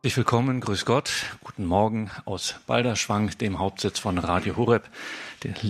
Herzlich 0.00 0.18
willkommen, 0.18 0.60
grüß 0.60 0.84
Gott, 0.84 1.10
guten 1.42 1.64
Morgen 1.64 2.12
aus 2.24 2.54
Balderschwang, 2.68 3.36
dem 3.38 3.58
Hauptsitz 3.58 3.98
von 3.98 4.18
Radio 4.18 4.56
Horeb, 4.56 4.88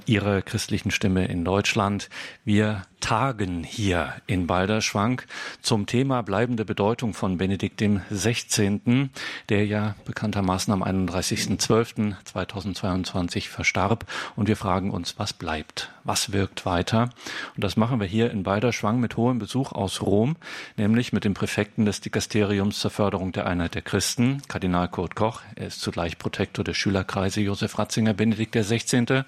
Ihre 0.07 0.43
christlichen 0.43 0.91
Stimme 0.91 1.27
in 1.27 1.47
Deutschland. 1.47 2.11
Wir 2.45 2.83
tagen 3.01 3.65
hier 3.65 4.13
in 4.27 4.47
Balderschwang 4.47 5.23
zum 5.63 5.87
Thema 5.87 6.21
bleibende 6.23 6.65
Bedeutung 6.65 7.15
von 7.15 7.39
Benedikt 7.39 7.81
dem 7.81 8.03
16., 8.11 9.11
der 9.49 9.67
ja 9.67 9.95
bekanntermaßen 10.05 10.73
am 10.73 10.83
31.12.2022 10.83 13.49
verstarb. 13.49 14.05
Und 14.37 14.49
wir 14.49 14.57
fragen 14.57 14.91
uns, 14.91 15.19
was 15.19 15.33
bleibt? 15.33 15.91
Was 16.05 16.33
wirkt 16.33 16.67
weiter? 16.67 17.11
Und 17.55 17.63
das 17.63 17.77
machen 17.77 18.01
wir 18.01 18.07
hier 18.07 18.31
in 18.31 18.43
Balderschwang 18.43 18.99
mit 19.01 19.17
hohem 19.17 19.39
Besuch 19.39 19.73
aus 19.73 20.03
Rom, 20.03 20.37
nämlich 20.77 21.13
mit 21.13 21.25
dem 21.25 21.35
Präfekten 21.35 21.85
des 21.85 22.01
Dikasteriums 22.01 22.81
zur 22.81 22.91
Förderung 22.91 23.31
der 23.33 23.47
Einheit 23.47 23.75
der 23.75 23.83
Christen, 23.83 24.18
Kardinal 24.49 24.89
Kurt 24.89 25.15
Koch. 25.15 25.43
Er 25.55 25.69
ist 25.69 25.81
zugleich 25.81 26.19
Protektor 26.19 26.65
der 26.65 26.75
Schülerkreise 26.75 27.41
Josef 27.41 27.79
Ratzinger, 27.79 28.15
Benedikt 28.15 28.57
16. 28.59 29.25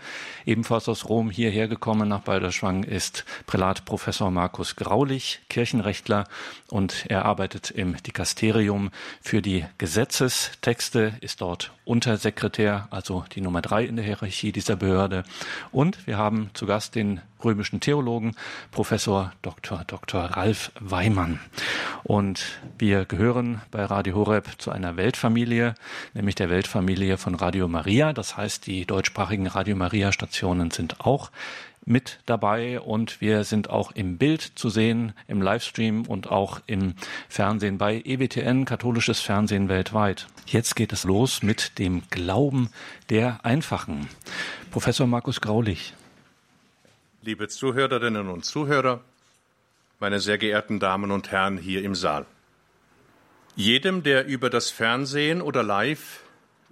Ebenfalls 0.46 0.88
aus 0.88 1.08
Rom 1.08 1.30
hierher 1.30 1.68
gekommen 1.68 2.08
nach 2.08 2.22
Balderschwang 2.22 2.82
ist 2.82 3.24
Prälat 3.46 3.84
Professor 3.84 4.32
Markus 4.32 4.74
Graulich, 4.74 5.42
Kirchenrechtler, 5.48 6.24
und 6.68 7.04
er 7.08 7.24
arbeitet 7.24 7.70
im 7.70 7.96
Dikasterium 8.02 8.90
für 9.20 9.42
die 9.42 9.64
Gesetzestexte, 9.78 11.14
ist 11.20 11.40
dort 11.40 11.72
Untersekretär, 11.84 12.88
also 12.90 13.24
die 13.32 13.42
Nummer 13.42 13.62
drei 13.62 13.84
in 13.84 13.94
der 13.94 14.04
Hierarchie 14.04 14.50
dieser 14.50 14.74
Behörde. 14.74 15.22
Und 15.70 16.04
wir 16.08 16.18
haben 16.18 16.50
zu 16.54 16.66
Gast 16.66 16.96
den 16.96 17.20
römischen 17.44 17.80
Theologen, 17.80 18.36
Professor 18.70 19.32
Dr. 19.42 19.84
Dr. 19.86 20.22
Ralf 20.22 20.72
Weimann. 20.80 21.40
Und 22.02 22.60
wir 22.78 23.04
gehören 23.04 23.60
bei 23.70 23.84
Radio 23.84 24.14
Horeb 24.14 24.46
zu 24.58 24.70
einer 24.70 24.96
Weltfamilie, 24.96 25.74
nämlich 26.14 26.34
der 26.34 26.50
Weltfamilie 26.50 27.18
von 27.18 27.34
Radio 27.34 27.68
Maria. 27.68 28.12
Das 28.12 28.36
heißt, 28.36 28.66
die 28.66 28.86
deutschsprachigen 28.86 29.46
Radio 29.46 29.76
Maria 29.76 30.12
Stationen 30.12 30.70
sind 30.70 31.00
auch 31.00 31.30
mit 31.84 32.20
dabei 32.26 32.80
und 32.80 33.20
wir 33.20 33.44
sind 33.44 33.70
auch 33.70 33.92
im 33.92 34.18
Bild 34.18 34.42
zu 34.42 34.68
sehen, 34.68 35.12
im 35.26 35.42
Livestream 35.42 36.06
und 36.06 36.30
auch 36.30 36.60
im 36.66 36.94
Fernsehen 37.28 37.78
bei 37.78 38.02
EWTN, 38.04 38.64
katholisches 38.64 39.20
Fernsehen 39.20 39.68
weltweit. 39.68 40.26
Jetzt 40.46 40.76
geht 40.76 40.92
es 40.92 41.04
los 41.04 41.42
mit 41.42 41.78
dem 41.78 42.02
Glauben 42.10 42.70
der 43.08 43.44
Einfachen. 43.44 44.08
Professor 44.70 45.06
Markus 45.06 45.40
Graulich. 45.40 45.94
Liebe 47.22 47.48
Zuhörerinnen 47.48 48.30
und 48.30 48.46
Zuhörer, 48.46 49.04
meine 49.98 50.20
sehr 50.20 50.38
geehrten 50.38 50.80
Damen 50.80 51.10
und 51.10 51.30
Herren 51.30 51.58
hier 51.58 51.84
im 51.84 51.94
Saal. 51.94 52.24
Jedem, 53.54 54.02
der 54.02 54.24
über 54.24 54.48
das 54.48 54.70
Fernsehen 54.70 55.42
oder 55.42 55.62
live 55.62 56.22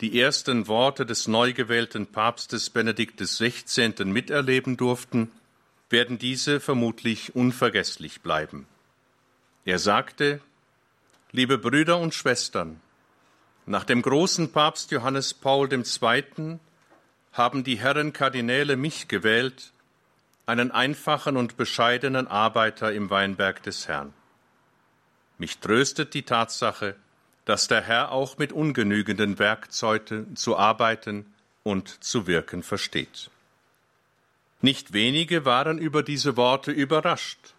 die 0.00 0.18
ersten 0.18 0.66
Worte 0.66 1.04
des 1.04 1.28
neu 1.28 1.52
gewählten 1.52 2.06
Papstes 2.06 2.70
Benedikt 2.70 3.20
XVI. 3.20 3.92
miterleben 4.06 4.78
durften, 4.78 5.30
werden 5.90 6.18
diese 6.18 6.60
vermutlich 6.60 7.36
unvergesslich 7.36 8.22
bleiben. 8.22 8.66
Er 9.66 9.78
sagte, 9.78 10.40
Liebe 11.30 11.58
Brüder 11.58 11.98
und 11.98 12.14
Schwestern, 12.14 12.80
nach 13.66 13.84
dem 13.84 14.00
großen 14.00 14.50
Papst 14.50 14.92
Johannes 14.92 15.34
Paul 15.34 15.70
II. 15.70 16.58
haben 17.34 17.64
die 17.64 17.78
Herren 17.78 18.14
Kardinäle 18.14 18.76
mich 18.76 19.08
gewählt, 19.08 19.72
einen 20.48 20.70
einfachen 20.70 21.36
und 21.36 21.58
bescheidenen 21.58 22.26
Arbeiter 22.26 22.90
im 22.92 23.10
Weinberg 23.10 23.62
des 23.62 23.86
Herrn. 23.86 24.14
Mich 25.36 25.58
tröstet 25.58 26.14
die 26.14 26.22
Tatsache, 26.22 26.96
dass 27.44 27.68
der 27.68 27.82
Herr 27.82 28.12
auch 28.12 28.38
mit 28.38 28.52
ungenügenden 28.52 29.38
Werkzeugen 29.38 30.36
zu 30.36 30.56
arbeiten 30.56 31.26
und 31.64 32.02
zu 32.02 32.26
wirken 32.26 32.62
versteht. 32.62 33.30
Nicht 34.62 34.94
wenige 34.94 35.44
waren 35.44 35.76
über 35.76 36.02
diese 36.02 36.38
Worte 36.38 36.72
überrascht. 36.72 37.54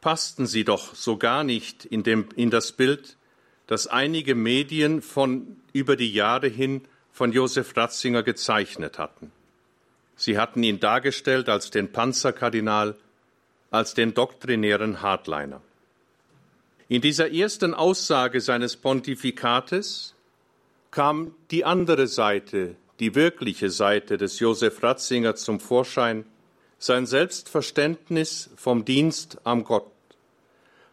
Passten 0.00 0.46
sie 0.46 0.64
doch 0.64 0.94
so 0.94 1.18
gar 1.18 1.44
nicht 1.44 1.84
in, 1.84 2.02
dem, 2.02 2.30
in 2.34 2.48
das 2.48 2.72
Bild, 2.72 3.18
das 3.66 3.86
einige 3.86 4.34
Medien 4.34 5.02
von 5.02 5.58
über 5.74 5.96
die 5.96 6.12
Jahre 6.12 6.48
hin 6.48 6.80
von 7.12 7.30
Josef 7.30 7.76
Ratzinger 7.76 8.22
gezeichnet 8.22 8.98
hatten. 8.98 9.30
Sie 10.20 10.36
hatten 10.36 10.62
ihn 10.62 10.80
dargestellt 10.80 11.48
als 11.48 11.70
den 11.70 11.92
Panzerkardinal, 11.92 12.94
als 13.70 13.94
den 13.94 14.12
doktrinären 14.12 15.00
Hardliner. 15.00 15.62
In 16.88 17.00
dieser 17.00 17.32
ersten 17.32 17.72
Aussage 17.72 18.42
seines 18.42 18.76
Pontifikates 18.76 20.14
kam 20.90 21.34
die 21.50 21.64
andere 21.64 22.06
Seite, 22.06 22.76
die 22.98 23.14
wirkliche 23.14 23.70
Seite 23.70 24.18
des 24.18 24.40
Josef 24.40 24.82
Ratzinger 24.82 25.36
zum 25.36 25.58
Vorschein, 25.58 26.26
sein 26.78 27.06
Selbstverständnis 27.06 28.50
vom 28.56 28.84
Dienst 28.84 29.38
am 29.44 29.64
Gott, 29.64 29.90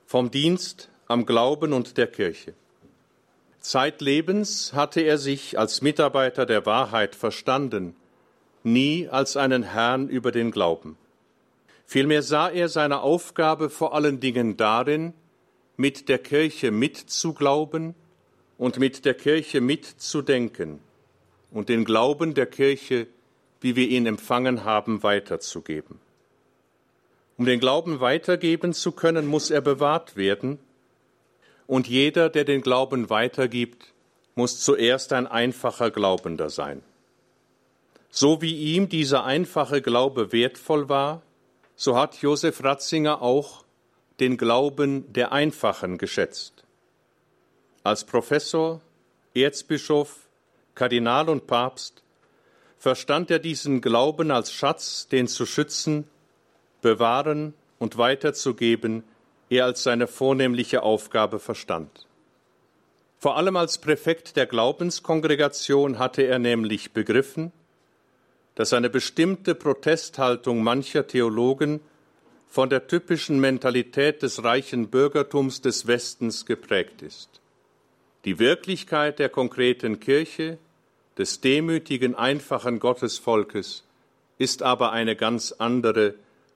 vom 0.06 0.32
Dienst 0.32 0.88
am 1.10 1.26
Glauben 1.26 1.74
und 1.74 1.98
der 1.98 2.08
Kirche. 2.08 2.54
Zeitlebens 3.60 4.72
hatte 4.72 5.02
er 5.02 5.18
sich 5.18 5.60
als 5.60 5.82
Mitarbeiter 5.82 6.46
der 6.46 6.66
Wahrheit 6.66 7.14
verstanden, 7.14 7.94
nie 8.74 9.08
als 9.08 9.38
einen 9.38 9.64
Herrn 9.64 10.10
über 10.10 10.32
den 10.32 10.52
Glauben. 10.52 10.98
Vielmehr 11.86 12.22
sah 12.22 12.50
er 12.50 12.70
seine 12.70 13.02
Aufgabe 13.02 13.70
vor 13.70 13.94
allen 13.94 14.20
Dingen 14.20 14.58
darin, 14.58 15.14
mit 15.78 16.10
der 16.10 16.18
Kirche 16.18 16.72
mitzuglauben 16.72 17.96
und 18.58 18.80
mit 18.80 19.06
der 19.06 19.14
Kirche 19.14 19.62
mitzudenken 19.62 20.80
und 21.52 21.70
den 21.70 21.86
Glauben 21.86 22.34
der 22.34 22.48
Kirche, 22.48 23.08
wie 23.62 23.76
wir 23.76 23.88
ihn 23.88 24.06
empfangen 24.06 24.64
haben, 24.64 25.04
weiterzugeben. 25.04 26.00
Um 27.38 27.46
den 27.46 27.60
Glauben 27.60 28.00
weitergeben 28.00 28.74
zu 28.74 28.92
können, 28.92 29.28
muss 29.28 29.52
er 29.52 29.62
bewahrt 29.62 30.16
werden, 30.16 30.60
und 31.68 31.88
jeder, 31.88 32.30
der 32.30 32.46
den 32.46 32.62
Glauben 32.62 33.10
weitergibt, 33.10 33.94
muss 34.36 34.62
zuerst 34.62 35.12
ein 35.12 35.28
einfacher 35.28 35.92
Glaubender 35.92 36.50
sein. 36.50 36.82
So 38.10 38.42
wie 38.42 38.76
ihm 38.76 38.90
dieser 38.90 39.24
einfache 39.26 39.82
Glaube 39.82 40.32
wertvoll 40.32 40.90
war, 40.90 41.22
so 41.76 41.98
hat 41.98 42.22
Josef 42.22 42.64
Ratzinger 42.64 43.22
auch 43.22 43.64
den 44.20 44.38
Glauben 44.38 45.12
der 45.14 45.32
Einfachen 45.32 45.98
geschätzt. 45.98 46.64
Als 47.84 48.04
Professor, 48.04 48.82
Erzbischof, 49.36 50.28
Kardinal 50.74 51.30
und 51.30 51.48
Papst 51.48 52.02
verstand 52.80 53.32
er 53.32 53.40
diesen 53.40 53.82
Glauben 53.82 54.32
als 54.32 54.52
Schatz, 54.52 55.08
den 55.08 55.28
zu 55.28 55.46
schützen, 55.46 56.08
bewahren 56.82 57.54
und 57.80 57.98
weiterzugeben, 57.98 59.04
er 59.50 59.66
als 59.66 59.84
seine 59.84 60.08
vornehmliche 60.08 60.84
Aufgabe 60.84 61.40
verstand. 61.40 62.08
Vor 63.20 63.38
allem 63.38 63.56
als 63.56 63.78
Präfekt 63.78 64.36
der 64.36 64.46
Glaubenskongregation 64.46 65.98
hatte 65.98 66.24
er 66.24 66.40
nämlich 66.40 66.92
begriffen, 66.92 67.52
dass 68.58 68.74
eine 68.74 68.90
bestimmte 68.90 69.54
Protesthaltung 69.54 70.64
mancher 70.64 71.06
Theologen 71.06 71.80
von 72.48 72.72
der 72.72 72.88
typischen 72.88 73.40
Mentalität 73.40 74.24
des 74.24 74.44
reichen 74.44 74.88
Bürgertums 74.88 75.62
des 75.62 75.86
Westens 75.86 76.48
geprägt 76.48 77.04
ist. 77.04 77.30
Die 78.26 78.40
Wirklichkeit 78.40 79.20
der 79.20 79.30
konkreten 79.30 80.00
Kirche, 80.00 80.58
des 81.20 81.40
demütigen, 81.40 82.16
einfachen 82.16 82.80
Gottesvolkes, 82.80 83.84
ist 84.40 84.64
aber 84.64 84.92
eine 84.92 85.16
ganz 85.16 85.52
andere, 85.52 86.16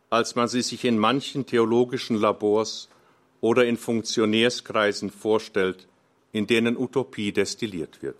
als 0.09 0.33
man 0.33 0.47
sie 0.47 0.63
sich 0.63 0.83
in 0.83 0.97
manchen 0.97 1.45
theologischen 1.45 2.15
Labors 2.15 2.89
oder 3.41 3.63
in 3.65 3.77
Funktionärskreisen 3.77 5.11
vorstellt, 5.11 5.87
in 6.31 6.47
denen 6.47 6.77
Utopie 6.77 7.31
destilliert 7.31 8.01
wird. 8.01 8.17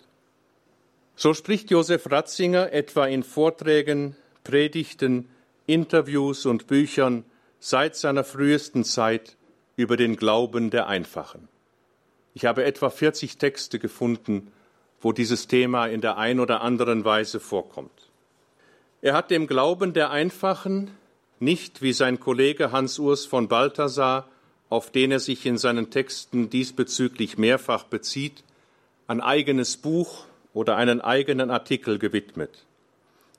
So 1.16 1.34
spricht 1.34 1.72
Josef 1.72 2.10
Ratzinger 2.10 2.72
etwa 2.74 3.06
in 3.06 3.24
Vorträgen, 3.24 4.16
Predigten, 4.44 5.30
Interviews 5.68 6.46
und 6.46 6.68
Büchern 6.68 7.24
seit 7.60 7.96
seiner 7.96 8.24
frühesten 8.24 8.84
Zeit 8.84 9.38
über 9.75 9.98
den 9.98 10.16
Glauben 10.16 10.69
der 10.69 10.88
Einfachen. 10.88 11.48
Ich 12.34 12.46
habe 12.46 12.63
etwa 12.66 12.90
40 12.90 13.38
Texte 13.38 13.78
gefunden, 13.78 14.52
wo 15.00 15.12
dieses 15.12 15.48
Thema 15.48 15.88
in 15.88 16.02
der 16.02 16.18
ein 16.18 16.40
oder 16.40 16.62
anderen 16.62 17.06
Weise 17.06 17.40
vorkommt. 17.40 18.10
Er 19.02 19.13
hat 19.13 19.31
dem 19.31 19.48
Glauben 19.48 19.94
der 19.94 20.12
Einfachen 20.12 20.92
nicht 21.40 21.81
wie 21.81 21.94
sein 21.94 22.19
Kollege 22.19 22.72
Hans 22.72 23.00
Urs 23.00 23.25
von 23.25 23.48
Balthasar, 23.48 24.28
auf 24.69 24.92
den 24.92 25.12
er 25.12 25.19
sich 25.19 25.46
in 25.46 25.58
seinen 25.58 25.90
Texten 25.90 26.50
diesbezüglich 26.50 27.38
mehrfach 27.38 27.84
bezieht, 27.84 28.44
ein 29.08 29.19
eigenes 29.19 29.75
Buch 29.75 30.25
oder 30.53 30.75
einen 30.75 31.01
eigenen 31.01 31.50
Artikel 31.50 32.00
gewidmet. 32.00 32.65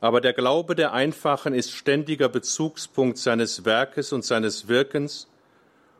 Aber 0.00 0.20
der 0.20 0.32
Glaube 0.32 0.74
der 0.74 0.92
Einfachen 0.92 1.54
ist 1.54 1.72
ständiger 1.72 2.28
Bezugspunkt 2.28 3.18
seines 3.18 3.64
Werkes 3.64 4.12
und 4.12 4.24
seines 4.24 4.66
Wirkens 4.68 5.28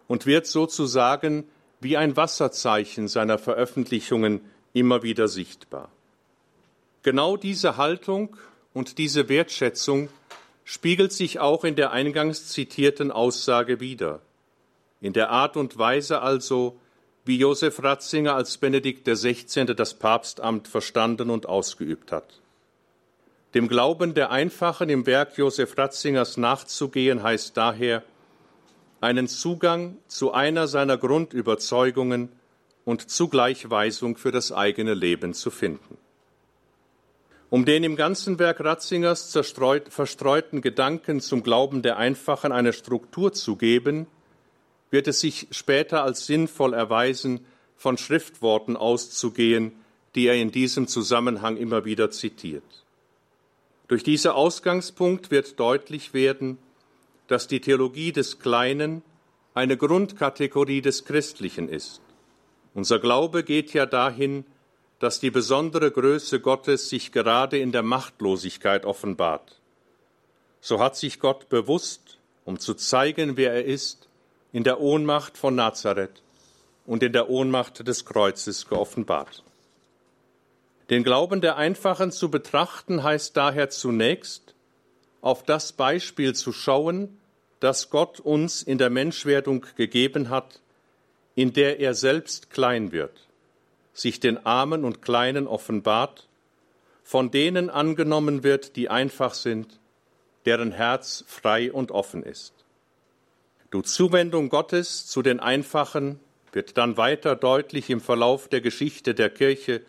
und 0.08 0.26
wird 0.26 0.46
sozusagen 0.46 1.44
wie 1.80 1.96
ein 1.96 2.16
Wasserzeichen 2.16 3.08
seiner 3.08 3.38
Veröffentlichungen 3.38 4.40
immer 4.72 5.02
wieder 5.02 5.28
sichtbar. 5.28 5.90
Genau 7.02 7.36
diese 7.36 7.76
Haltung 7.76 8.36
und 8.72 8.98
diese 8.98 9.28
Wertschätzung 9.28 10.08
spiegelt 10.64 11.12
sich 11.12 11.40
auch 11.40 11.64
in 11.64 11.76
der 11.76 11.92
eingangs 11.92 12.48
zitierten 12.48 13.10
Aussage 13.10 13.80
wider. 13.80 14.20
In 15.00 15.12
der 15.12 15.30
Art 15.30 15.56
und 15.56 15.78
Weise 15.78 16.22
also, 16.22 16.78
wie 17.24 17.38
Josef 17.38 17.82
Ratzinger 17.82 18.34
als 18.34 18.58
Benedikt 18.58 19.06
XVI. 19.06 19.66
das 19.76 19.94
Papstamt 19.94 20.66
verstanden 20.66 21.30
und 21.30 21.46
ausgeübt 21.46 22.10
hat. 22.10 22.40
Dem 23.54 23.69
Glauben 23.69 24.14
der 24.14 24.30
Einfachen 24.30 24.88
im 24.88 25.06
Werk 25.06 25.36
Josef 25.36 25.76
Ratzingers 25.76 26.36
nachzugehen, 26.36 27.22
heißt 27.22 27.56
daher, 27.56 28.02
einen 29.00 29.28
Zugang 29.28 29.98
zu 30.06 30.32
einer 30.32 30.66
seiner 30.69 30.96
Grundüberzeugungen 30.96 32.30
und 32.84 33.10
zugleich 33.10 33.69
Weisung 33.69 34.16
für 34.16 34.32
das 34.32 34.52
eigene 34.52 34.94
Leben 34.94 35.34
zu 35.34 35.50
finden. 35.50 35.98
Um 37.50 37.66
den 37.66 37.84
im 37.84 37.96
ganzen 37.96 38.38
Werk 38.38 38.60
Ratzingers 38.60 39.30
verstreuten 39.30 40.62
Gedanken 40.62 41.20
zum 41.20 41.42
Glauben 41.42 41.82
der 41.82 41.98
Einfachen 41.98 42.50
eine 42.50 42.72
Struktur 42.72 43.34
zu 43.34 43.56
geben, 43.56 44.06
wird 44.92 45.08
es 45.08 45.20
sich 45.20 45.48
später 45.50 46.04
als 46.04 46.26
sinnvoll 46.26 46.74
erweisen, 46.74 47.44
von 47.76 47.98
Schriftworten 47.98 48.76
auszugehen, 48.76 49.72
die 50.14 50.26
er 50.26 50.34
in 50.34 50.52
diesem 50.52 50.86
Zusammenhang 50.86 51.56
immer 51.56 51.84
wieder 51.84 52.10
zitiert. 52.10 52.62
Durch 53.88 54.04
diesen 54.04 54.30
Ausgangspunkt 54.30 55.30
wird 55.30 55.58
deutlich 55.58 56.14
werden, 56.14 56.58
dass 57.26 57.48
die 57.48 57.60
Theologie 57.60 58.12
des 58.12 58.38
Kleinen 58.38 59.02
eine 59.54 59.76
Grundkategorie 59.76 60.80
des 60.80 61.04
Christlichen 61.04 61.68
ist. 61.68 62.00
Unser 62.74 63.00
Glaube 63.00 63.42
geht 63.42 63.72
ja 63.72 63.86
dahin, 63.86 64.44
dass 64.98 65.18
die 65.18 65.30
besondere 65.30 65.90
Größe 65.90 66.40
Gottes 66.40 66.88
sich 66.88 67.10
gerade 67.10 67.58
in 67.58 67.72
der 67.72 67.82
Machtlosigkeit 67.82 68.84
offenbart. 68.84 69.60
So 70.60 70.78
hat 70.78 70.96
sich 70.96 71.18
Gott 71.18 71.48
bewusst, 71.48 72.18
um 72.44 72.58
zu 72.58 72.74
zeigen, 72.74 73.36
wer 73.36 73.52
er 73.52 73.64
ist, 73.64 74.08
in 74.52 74.64
der 74.64 74.81
Ohnmacht 74.81 75.37
von 75.37 75.54
Nazareth 75.54 76.22
und 76.87 77.02
in 77.02 77.12
der 77.12 77.31
Ohnmacht 77.31 77.87
des 77.87 78.04
Kreuzes 78.04 78.69
geoffenbart. 78.69 79.43
Den 80.90 81.04
Glauben 81.04 81.40
der 81.40 81.56
Einfachen 81.56 82.12
zu 82.12 82.31
betrachten 82.31 83.02
heißt 83.02 83.37
daher 83.37 83.70
zunächst, 83.70 84.54
auf 85.20 85.43
das 85.44 85.72
Beispiel 85.72 86.34
zu 86.34 86.52
schauen, 86.52 87.19
das 87.60 87.90
Gott 87.90 88.20
uns 88.20 88.62
in 88.62 88.78
der 88.78 88.90
Menschwerdung 88.90 89.64
gegeben 89.76 90.28
hat, 90.28 90.60
in 91.34 91.52
der 91.52 91.81
er 91.81 91.94
selbst 91.94 92.50
klein 92.50 92.93
wird 92.93 93.22
sich 93.93 94.20
den 94.20 94.44
Armen 94.44 94.84
und 94.84 95.02
Kleinen 95.02 95.46
offenbart, 95.46 96.28
von 97.02 97.31
denen 97.31 97.70
angenommen 97.70 98.43
wird, 98.43 98.76
die 98.76 98.88
einfach 98.88 99.34
sind, 99.34 99.81
deren 100.44 100.72
Herz 100.72 101.25
frei 101.26 101.72
und 101.72 101.90
offen 101.90 102.22
ist. 102.22 102.61
Du 103.72 103.80
Zuwendung 103.80 104.50
Gottes 104.50 105.06
zu 105.06 105.22
den 105.22 105.40
Einfachen 105.40 106.20
wird 106.52 106.76
dann 106.76 106.98
weiter 106.98 107.34
deutlich 107.34 107.88
im 107.88 108.02
Verlauf 108.02 108.48
der 108.48 108.60
Geschichte 108.60 109.14
der 109.14 109.30
Kirche, 109.30 109.80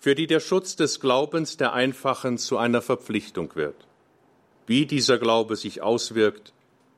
für 0.00 0.16
die 0.16 0.26
der 0.26 0.40
Schutz 0.40 0.74
des 0.74 0.98
Glaubens 0.98 1.56
der 1.56 1.74
Einfachen 1.74 2.38
zu 2.38 2.58
einer 2.58 2.82
Verpflichtung 2.82 3.54
wird. 3.54 3.76
Wie 4.66 4.84
dieser 4.84 5.18
Glaube 5.18 5.54
sich 5.54 5.80
auswirkt, 5.80 6.52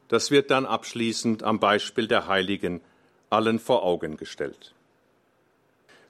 das 0.08 0.30
wird 0.30 0.50
dann 0.50 0.64
abschließend 0.64 1.42
am 1.42 1.60
Beispiel 1.60 2.08
der 2.08 2.26
Heiligen 2.28 2.80
allen 3.28 3.58
vor 3.58 3.82
Augen 3.82 4.16
gestellt. 4.16 4.72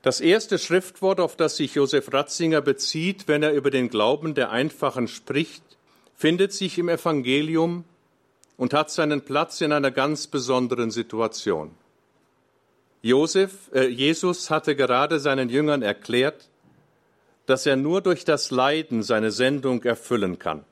Das 0.02 0.20
erste 0.20 0.60
Schriftwort, 0.60 1.18
auf 1.18 1.34
das 1.34 1.56
sich 1.56 1.74
Josef 1.74 2.12
Ratzinger 2.12 2.60
bezieht, 2.60 3.26
wenn 3.26 3.42
er 3.42 3.54
über 3.54 3.72
den 3.72 3.88
Glauben 3.88 4.34
der 4.34 4.52
Einfachen 4.52 5.08
spricht, 5.08 5.64
findet 6.14 6.52
sich 6.52 6.78
im 6.78 6.88
Evangelium 6.88 7.84
und 8.60 8.74
hat 8.74 8.90
seinen 8.90 9.22
Platz 9.22 9.62
in 9.62 9.72
einer 9.72 9.90
ganz 9.90 10.26
besonderen 10.26 10.90
Situation. 10.90 11.70
Josef, 13.00 13.70
äh, 13.72 13.86
Jesus 13.86 14.50
hatte 14.50 14.76
gerade 14.76 15.18
seinen 15.18 15.48
Jüngern 15.48 15.80
erklärt, 15.80 16.50
dass 17.46 17.64
er 17.64 17.76
nur 17.76 18.02
durch 18.02 18.26
das 18.26 18.50
Leiden 18.50 19.02
seine 19.02 19.30
Sendung 19.30 19.82
erfüllen 19.84 20.38
kann. 20.38 20.66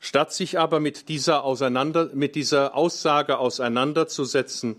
Statt 0.00 0.34
sich 0.34 0.58
aber 0.58 0.80
mit 0.80 1.08
dieser, 1.08 1.44
Auseinander, 1.44 2.10
mit 2.12 2.34
dieser 2.34 2.74
Aussage 2.74 3.38
auseinanderzusetzen, 3.38 4.76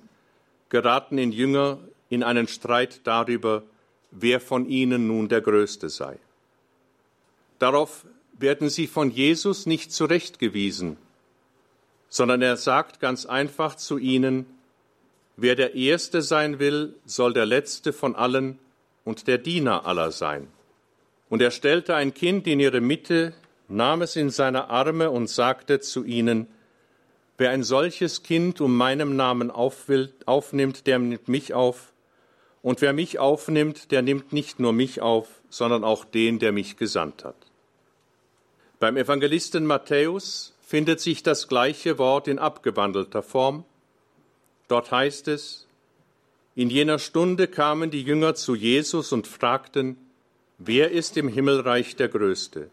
geraten 0.70 1.18
in 1.18 1.32
Jünger 1.32 1.80
in 2.10 2.22
einen 2.22 2.48
Streit 2.48 3.02
darüber, 3.06 3.64
wer 4.12 4.40
von 4.40 4.70
ihnen 4.70 5.08
nun 5.08 5.30
der 5.30 5.42
Größte 5.42 5.90
sei. 5.90 6.20
Darauf 7.58 8.06
werden 8.38 8.70
sie 8.70 8.86
von 8.86 9.10
Jesus 9.10 9.66
nicht 9.66 9.92
zurechtgewiesen, 9.92 10.98
sondern 12.16 12.42
er 12.42 12.56
sagt 12.56 13.02
ganz 13.02 13.26
einfach 13.26 13.76
zu 13.76 13.98
ihnen, 13.98 14.46
wer 15.36 15.54
der 15.54 15.76
Erste 15.76 16.22
sein 16.22 16.60
will, 16.60 16.96
soll 17.06 17.34
der 17.34 17.46
Letzte 17.46 17.92
von 17.92 18.16
allen 18.16 18.58
und 19.04 19.28
der 19.28 19.38
Diener 19.38 19.86
aller 19.86 20.12
sein. 20.12 20.48
Und 21.28 21.42
er 21.42 21.52
stellte 21.52 21.94
ein 21.94 22.14
Kind 22.14 22.48
in 22.48 22.62
ihre 22.62 22.80
Mitte, 22.80 23.34
nahm 23.68 24.02
es 24.02 24.16
in 24.16 24.30
seine 24.30 24.70
Arme 24.70 25.12
und 25.12 25.28
sagte 25.28 25.82
zu 25.82 26.06
ihnen, 26.06 26.48
Wer 27.38 27.50
ein 27.50 27.64
solches 27.64 28.24
Kind 28.24 28.62
um 28.62 28.78
meinem 28.78 29.18
Namen 29.18 29.52
aufnimmt, 29.52 30.88
der 30.88 31.00
nimmt 31.00 31.28
mich 31.28 31.54
auf, 31.54 31.92
und 32.62 32.80
wer 32.80 32.94
mich 32.94 33.20
aufnimmt, 33.20 33.92
der 33.92 34.02
nimmt 34.02 34.32
nicht 34.32 34.58
nur 34.62 34.72
mich 34.72 35.02
auf, 35.02 35.28
sondern 35.50 35.84
auch 35.84 36.06
den, 36.06 36.40
der 36.40 36.54
mich 36.54 36.78
gesandt 36.78 37.26
hat. 37.26 37.36
Beim 38.80 38.96
Evangelisten 38.96 39.66
Matthäus 39.66 40.55
findet 40.66 41.00
sich 41.00 41.22
das 41.22 41.48
gleiche 41.48 42.00
Wort 42.00 42.28
in 42.28 42.40
abgewandelter 42.40 43.22
Form. 43.22 43.66
Dort 44.68 44.92
heißt 44.92 45.28
es, 45.28 45.68
in 46.56 46.70
jener 46.70 46.98
Stunde 46.98 47.48
kamen 47.48 47.92
die 47.92 48.02
Jünger 48.02 48.34
zu 48.34 48.56
Jesus 48.56 49.12
und 49.12 49.28
fragten, 49.28 49.98
wer 50.58 50.92
ist 50.92 51.18
im 51.18 51.28
Himmelreich 51.28 51.96
der 51.96 52.08
Größte? 52.08 52.70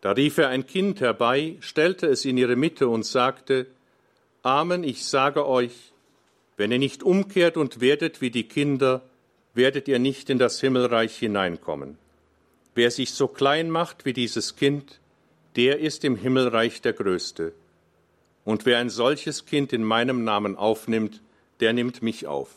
Da 0.00 0.12
rief 0.12 0.38
er 0.38 0.48
ein 0.48 0.66
Kind 0.66 1.00
herbei, 1.00 1.56
stellte 1.60 2.06
es 2.06 2.24
in 2.24 2.36
ihre 2.38 2.56
Mitte 2.56 2.88
und 2.88 3.04
sagte, 3.04 3.66
Amen, 4.42 4.82
ich 4.82 5.04
sage 5.04 5.46
euch, 5.46 5.92
wenn 6.56 6.72
ihr 6.72 6.78
nicht 6.78 7.02
umkehrt 7.02 7.56
und 7.56 7.80
werdet 7.80 8.20
wie 8.20 8.30
die 8.30 8.48
Kinder, 8.48 9.02
werdet 9.54 9.88
ihr 9.88 9.98
nicht 9.98 10.30
in 10.30 10.38
das 10.38 10.60
Himmelreich 10.60 11.16
hineinkommen. 11.16 11.98
Wer 12.74 12.90
sich 12.90 13.12
so 13.12 13.28
klein 13.28 13.70
macht 13.70 14.04
wie 14.04 14.12
dieses 14.12 14.56
Kind, 14.56 15.00
der 15.56 15.80
ist 15.80 16.04
im 16.04 16.16
Himmelreich 16.16 16.82
der 16.82 16.92
Größte. 16.92 17.52
Und 18.44 18.66
wer 18.66 18.78
ein 18.78 18.90
solches 18.90 19.46
Kind 19.46 19.72
in 19.72 19.82
meinem 19.82 20.22
Namen 20.22 20.56
aufnimmt, 20.56 21.20
der 21.60 21.72
nimmt 21.72 22.02
mich 22.02 22.26
auf. 22.26 22.50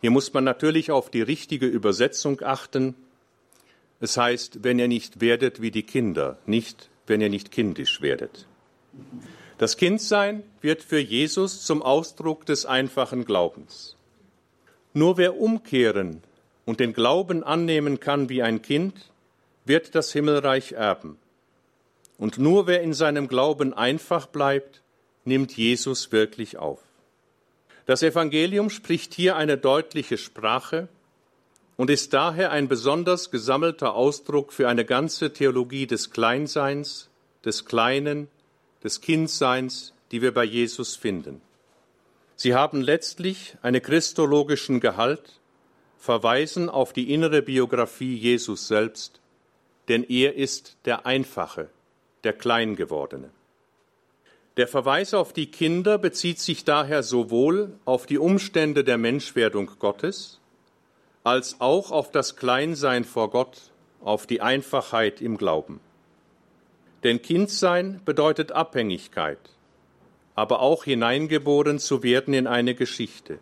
Hier 0.00 0.10
muss 0.10 0.32
man 0.32 0.42
natürlich 0.42 0.90
auf 0.90 1.10
die 1.10 1.22
richtige 1.22 1.66
Übersetzung 1.66 2.40
achten. 2.42 2.94
Es 4.00 4.16
heißt, 4.16 4.64
wenn 4.64 4.78
ihr 4.78 4.88
nicht 4.88 5.20
werdet 5.20 5.62
wie 5.62 5.70
die 5.70 5.84
Kinder, 5.84 6.38
nicht 6.46 6.88
wenn 7.06 7.20
ihr 7.20 7.28
nicht 7.28 7.52
kindisch 7.52 8.00
werdet. 8.00 8.46
Das 9.58 9.76
Kindsein 9.76 10.42
wird 10.60 10.82
für 10.82 10.98
Jesus 10.98 11.64
zum 11.64 11.82
Ausdruck 11.82 12.46
des 12.46 12.66
einfachen 12.66 13.24
Glaubens. 13.24 13.96
Nur 14.94 15.18
wer 15.18 15.38
umkehren 15.38 16.22
und 16.64 16.80
den 16.80 16.92
Glauben 16.92 17.44
annehmen 17.44 18.00
kann 18.00 18.28
wie 18.28 18.42
ein 18.42 18.62
Kind, 18.62 19.10
wird 19.64 19.94
das 19.94 20.12
Himmelreich 20.12 20.72
erben. 20.72 21.16
Und 22.22 22.38
nur 22.38 22.68
wer 22.68 22.82
in 22.82 22.94
seinem 22.94 23.26
Glauben 23.26 23.74
einfach 23.74 24.28
bleibt, 24.28 24.80
nimmt 25.24 25.56
Jesus 25.56 26.12
wirklich 26.12 26.56
auf. 26.56 26.78
Das 27.86 28.04
Evangelium 28.04 28.70
spricht 28.70 29.12
hier 29.12 29.34
eine 29.34 29.58
deutliche 29.58 30.16
Sprache 30.16 30.86
und 31.76 31.90
ist 31.90 32.12
daher 32.12 32.52
ein 32.52 32.68
besonders 32.68 33.32
gesammelter 33.32 33.96
Ausdruck 33.96 34.52
für 34.52 34.68
eine 34.68 34.84
ganze 34.84 35.32
Theologie 35.32 35.88
des 35.88 36.12
Kleinseins, 36.12 37.10
des 37.44 37.64
Kleinen, 37.64 38.28
des 38.84 39.00
Kindseins, 39.00 39.92
die 40.12 40.22
wir 40.22 40.32
bei 40.32 40.44
Jesus 40.44 40.94
finden. 40.94 41.40
Sie 42.36 42.54
haben 42.54 42.82
letztlich 42.82 43.56
einen 43.62 43.82
christologischen 43.82 44.78
Gehalt, 44.78 45.40
verweisen 45.98 46.68
auf 46.68 46.92
die 46.92 47.12
innere 47.12 47.42
Biografie 47.42 48.14
Jesus 48.14 48.68
selbst, 48.68 49.20
denn 49.88 50.04
er 50.04 50.36
ist 50.36 50.76
der 50.84 51.04
Einfache, 51.04 51.68
der 52.24 52.32
Kleingewordene. 52.32 53.30
Der 54.56 54.68
Verweis 54.68 55.14
auf 55.14 55.32
die 55.32 55.50
Kinder 55.50 55.96
bezieht 55.96 56.38
sich 56.38 56.64
daher 56.64 57.02
sowohl 57.02 57.72
auf 57.84 58.04
die 58.06 58.18
Umstände 58.18 58.84
der 58.84 58.98
Menschwerdung 58.98 59.70
Gottes, 59.78 60.40
als 61.24 61.60
auch 61.60 61.90
auf 61.90 62.10
das 62.10 62.36
Kleinsein 62.36 63.04
vor 63.04 63.30
Gott, 63.30 63.70
auf 64.00 64.26
die 64.26 64.40
Einfachheit 64.42 65.20
im 65.22 65.38
Glauben. 65.38 65.80
Denn 67.02 67.22
Kindsein 67.22 68.00
bedeutet 68.04 68.52
Abhängigkeit, 68.52 69.38
aber 70.34 70.60
auch 70.60 70.84
hineingeboren 70.84 71.78
zu 71.78 72.02
werden 72.02 72.34
in 72.34 72.46
eine 72.46 72.74
Geschichte. 72.74 73.38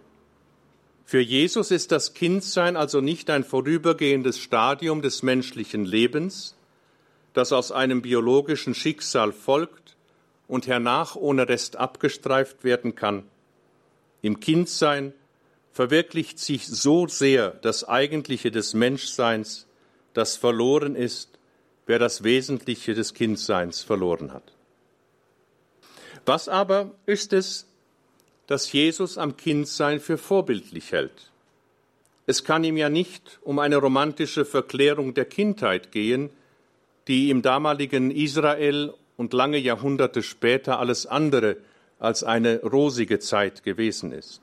Für 1.04 1.20
Jesus 1.20 1.72
ist 1.72 1.90
das 1.90 2.14
Kindsein 2.14 2.76
also 2.76 3.00
nicht 3.00 3.30
ein 3.30 3.42
vorübergehendes 3.42 4.38
Stadium 4.38 5.02
des 5.02 5.24
menschlichen 5.24 5.84
Lebens, 5.84 6.54
das 7.32 7.52
aus 7.52 7.72
einem 7.72 8.02
biologischen 8.02 8.74
Schicksal 8.74 9.32
folgt 9.32 9.96
und 10.48 10.66
hernach 10.66 11.16
ohne 11.16 11.48
Rest 11.48 11.76
abgestreift 11.76 12.64
werden 12.64 12.94
kann. 12.94 13.24
Im 14.22 14.40
Kindsein 14.40 15.12
verwirklicht 15.72 16.38
sich 16.38 16.66
so 16.66 17.06
sehr 17.06 17.50
das 17.50 17.88
Eigentliche 17.88 18.50
des 18.50 18.74
Menschseins, 18.74 19.66
das 20.12 20.36
verloren 20.36 20.96
ist, 20.96 21.38
wer 21.86 21.98
das 21.98 22.24
Wesentliche 22.24 22.94
des 22.94 23.14
Kindseins 23.14 23.82
verloren 23.82 24.32
hat. 24.32 24.52
Was 26.26 26.48
aber 26.48 26.90
ist 27.06 27.32
es, 27.32 27.66
das 28.46 28.72
Jesus 28.72 29.16
am 29.16 29.36
Kindsein 29.36 30.00
für 30.00 30.18
vorbildlich 30.18 30.92
hält? 30.92 31.30
Es 32.26 32.44
kann 32.44 32.62
ihm 32.64 32.76
ja 32.76 32.88
nicht 32.88 33.40
um 33.42 33.58
eine 33.58 33.76
romantische 33.76 34.44
Verklärung 34.44 35.14
der 35.14 35.24
Kindheit 35.24 35.92
gehen, 35.92 36.30
die 37.08 37.30
im 37.30 37.42
damaligen 37.42 38.10
Israel 38.10 38.94
und 39.16 39.32
lange 39.32 39.58
Jahrhunderte 39.58 40.22
später 40.22 40.78
alles 40.78 41.06
andere 41.06 41.56
als 41.98 42.24
eine 42.24 42.62
rosige 42.62 43.18
Zeit 43.18 43.62
gewesen 43.62 44.12
ist. 44.12 44.40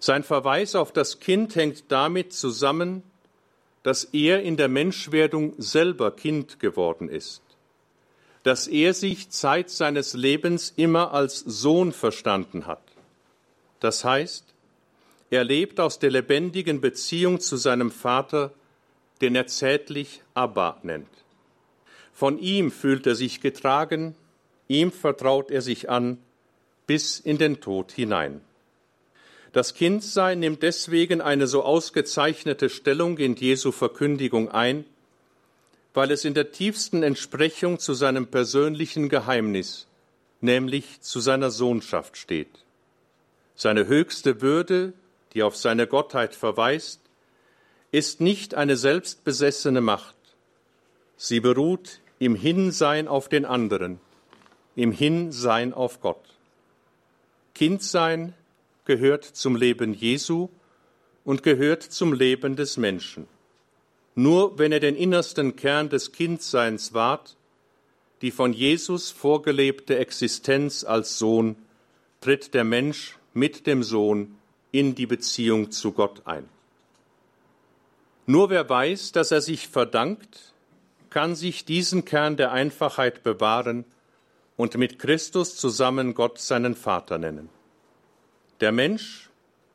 Sein 0.00 0.22
Verweis 0.22 0.74
auf 0.74 0.92
das 0.92 1.20
Kind 1.20 1.56
hängt 1.56 1.84
damit 1.88 2.32
zusammen, 2.32 3.02
dass 3.82 4.04
er 4.04 4.42
in 4.42 4.56
der 4.56 4.68
Menschwerdung 4.68 5.54
selber 5.58 6.10
Kind 6.10 6.60
geworden 6.60 7.08
ist, 7.08 7.42
dass 8.42 8.66
er 8.66 8.94
sich 8.94 9.30
Zeit 9.30 9.70
seines 9.70 10.14
Lebens 10.14 10.72
immer 10.76 11.12
als 11.12 11.40
Sohn 11.40 11.92
verstanden 11.92 12.66
hat. 12.66 12.82
Das 13.80 14.04
heißt, 14.04 14.44
er 15.30 15.44
lebt 15.44 15.78
aus 15.78 15.98
der 15.98 16.10
lebendigen 16.10 16.80
Beziehung 16.80 17.40
zu 17.40 17.56
seinem 17.56 17.90
Vater, 17.90 18.52
den 19.20 19.34
er 19.34 19.46
zärtlich 19.46 20.22
Abba 20.34 20.78
nennt. 20.82 21.08
Von 22.18 22.40
ihm 22.40 22.72
fühlt 22.72 23.06
er 23.06 23.14
sich 23.14 23.40
getragen, 23.40 24.16
ihm 24.66 24.90
vertraut 24.90 25.52
er 25.52 25.62
sich 25.62 25.88
an 25.88 26.18
bis 26.84 27.20
in 27.20 27.38
den 27.38 27.60
Tod 27.60 27.92
hinein. 27.92 28.40
Das 29.52 29.72
Kindsein 29.72 30.40
nimmt 30.40 30.64
deswegen 30.64 31.20
eine 31.20 31.46
so 31.46 31.62
ausgezeichnete 31.62 32.70
Stellung 32.70 33.18
in 33.18 33.36
Jesu 33.36 33.70
Verkündigung 33.70 34.50
ein, 34.50 34.84
weil 35.94 36.10
es 36.10 36.24
in 36.24 36.34
der 36.34 36.50
tiefsten 36.50 37.04
Entsprechung 37.04 37.78
zu 37.78 37.94
seinem 37.94 38.26
persönlichen 38.26 39.08
Geheimnis, 39.08 39.86
nämlich 40.40 41.00
zu 41.00 41.20
seiner 41.20 41.52
Sohnschaft 41.52 42.16
steht. 42.16 42.64
Seine 43.54 43.86
höchste 43.86 44.40
Würde, 44.40 44.92
die 45.34 45.44
auf 45.44 45.56
seine 45.56 45.86
Gottheit 45.86 46.34
verweist, 46.34 47.00
ist 47.92 48.20
nicht 48.20 48.56
eine 48.56 48.76
selbstbesessene 48.76 49.80
Macht. 49.80 50.16
Sie 51.16 51.38
beruht 51.38 52.00
im 52.18 52.34
Hinsein 52.34 53.08
auf 53.08 53.28
den 53.28 53.44
anderen, 53.44 54.00
im 54.76 54.92
Hinsein 54.92 55.72
auf 55.72 56.00
Gott. 56.00 56.22
Kindsein 57.54 58.34
gehört 58.84 59.24
zum 59.24 59.56
Leben 59.56 59.94
Jesu 59.94 60.48
und 61.24 61.42
gehört 61.42 61.82
zum 61.82 62.12
Leben 62.12 62.56
des 62.56 62.76
Menschen. 62.76 63.26
Nur 64.14 64.58
wenn 64.58 64.72
er 64.72 64.80
den 64.80 64.96
innersten 64.96 65.56
Kern 65.56 65.88
des 65.88 66.12
Kindseins 66.12 66.94
wahrt, 66.94 67.36
die 68.22 68.30
von 68.30 68.52
Jesus 68.52 69.10
vorgelebte 69.10 69.98
Existenz 69.98 70.84
als 70.84 71.18
Sohn, 71.18 71.56
tritt 72.20 72.54
der 72.54 72.64
Mensch 72.64 73.16
mit 73.34 73.66
dem 73.66 73.82
Sohn 73.82 74.36
in 74.72 74.94
die 74.94 75.06
Beziehung 75.06 75.70
zu 75.70 75.92
Gott 75.92 76.22
ein. 76.24 76.48
Nur 78.26 78.50
wer 78.50 78.68
weiß, 78.68 79.12
dass 79.12 79.30
er 79.30 79.40
sich 79.40 79.68
verdankt, 79.68 80.52
kann 81.10 81.34
sich 81.34 81.64
diesen 81.64 82.04
Kern 82.04 82.36
der 82.36 82.52
Einfachheit 82.52 83.22
bewahren 83.22 83.84
und 84.56 84.76
mit 84.76 84.98
Christus 84.98 85.56
zusammen 85.56 86.14
Gott 86.14 86.38
seinen 86.38 86.74
Vater 86.74 87.18
nennen. 87.18 87.48
Der 88.60 88.72
Mensch, 88.72 89.30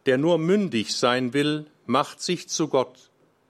der 0.06 0.18
nur 0.18 0.38
mündig 0.38 0.96
sein 0.96 1.34
will, 1.34 1.66
macht 1.86 2.22
sich 2.22 2.50
zu 2.50 2.68
Gott 2.68 3.10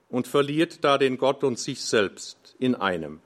und 0.09 0.27
verliert 0.27 0.83
da 0.83 0.97
den 0.97 1.17
Gott 1.17 1.43
und 1.43 1.57
sich 1.57 1.81
selbst 1.81 2.55
in 2.59 2.75
einem. 2.75 3.19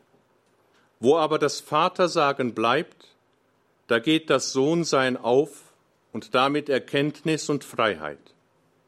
Wo 0.99 1.17
aber 1.17 1.37
das 1.37 1.59
Vatersagen 1.59 2.53
bleibt, 2.53 3.15
da 3.87 3.99
geht 3.99 4.29
das 4.29 4.51
Sohnsein 4.51 5.17
auf 5.17 5.73
und 6.13 6.33
damit 6.33 6.69
Erkenntnis 6.69 7.49
und 7.49 7.63
Freiheit, 7.63 8.33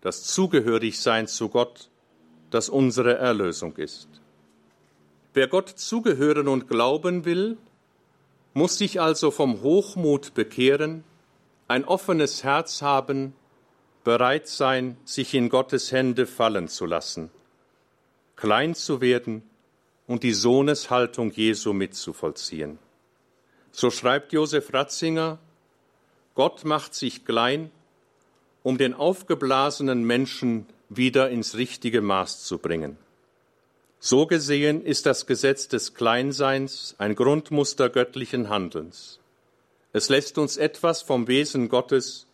das 0.01 0.23
Zugehörigsein 0.23 1.27
zu 1.27 1.49
Gott, 1.49 1.89
das 2.51 2.69
unsere 2.69 3.17
Erlösung 3.17 3.75
ist. 3.75 4.07
Wer 5.33 5.47
Gott 5.47 5.69
zugehören 5.69 6.47
und 6.47 6.67
glauben 6.67 7.25
will, 7.25 7.57
muss 8.53 8.77
sich 8.77 8.99
also 8.99 9.31
vom 9.31 9.61
Hochmut 9.61 10.33
bekehren 10.33 11.03
ein 11.69 11.85
offenes 11.85 12.43
Herz 12.43 12.81
haben, 12.81 13.33
bereit 14.03 14.47
sein, 14.47 14.97
sich 15.05 15.35
in 15.35 15.49
Gottes 15.49 15.91
Hände 15.91 16.25
fallen 16.25 16.67
zu 16.67 16.87
lassen, 16.87 17.29
klein 18.35 18.73
zu 18.73 19.01
werden 19.01 19.43
und 20.07 20.23
die 20.23 20.33
Sohneshaltung 20.33 21.31
Jesu 21.31 21.73
mitzuvollziehen. 21.73 22.79
So 23.71 23.91
schreibt 23.91 24.33
Josef 24.33 24.73
Ratzinger, 24.73 25.37
Gott 26.33 26.65
macht 26.65 26.95
sich 26.95 27.23
klein, 27.23 27.69
um 28.63 28.79
den 28.79 28.95
aufgeblasenen 28.95 30.03
Menschen 30.03 30.65
wieder 30.89 31.29
ins 31.29 31.55
richtige 31.55 32.01
Maß 32.01 32.43
zu 32.45 32.57
bringen. 32.57 32.97
So 34.01 34.25
gesehen 34.27 34.81
ist 34.81 35.05
das 35.05 35.25
Gesetz 35.25 35.67
des 35.67 35.93
Kleinseins 35.93 36.95
ein 36.99 37.15
Grundmuster 37.15 37.89
göttlichen 37.89 38.47
Handelns. 38.47 39.19
Es 39.91 40.07
lässt 40.07 40.37
uns 40.37 40.55
etwas 40.55 41.01
vom 41.01 41.27
Wesen 41.27 41.67
Gottes 41.67 42.25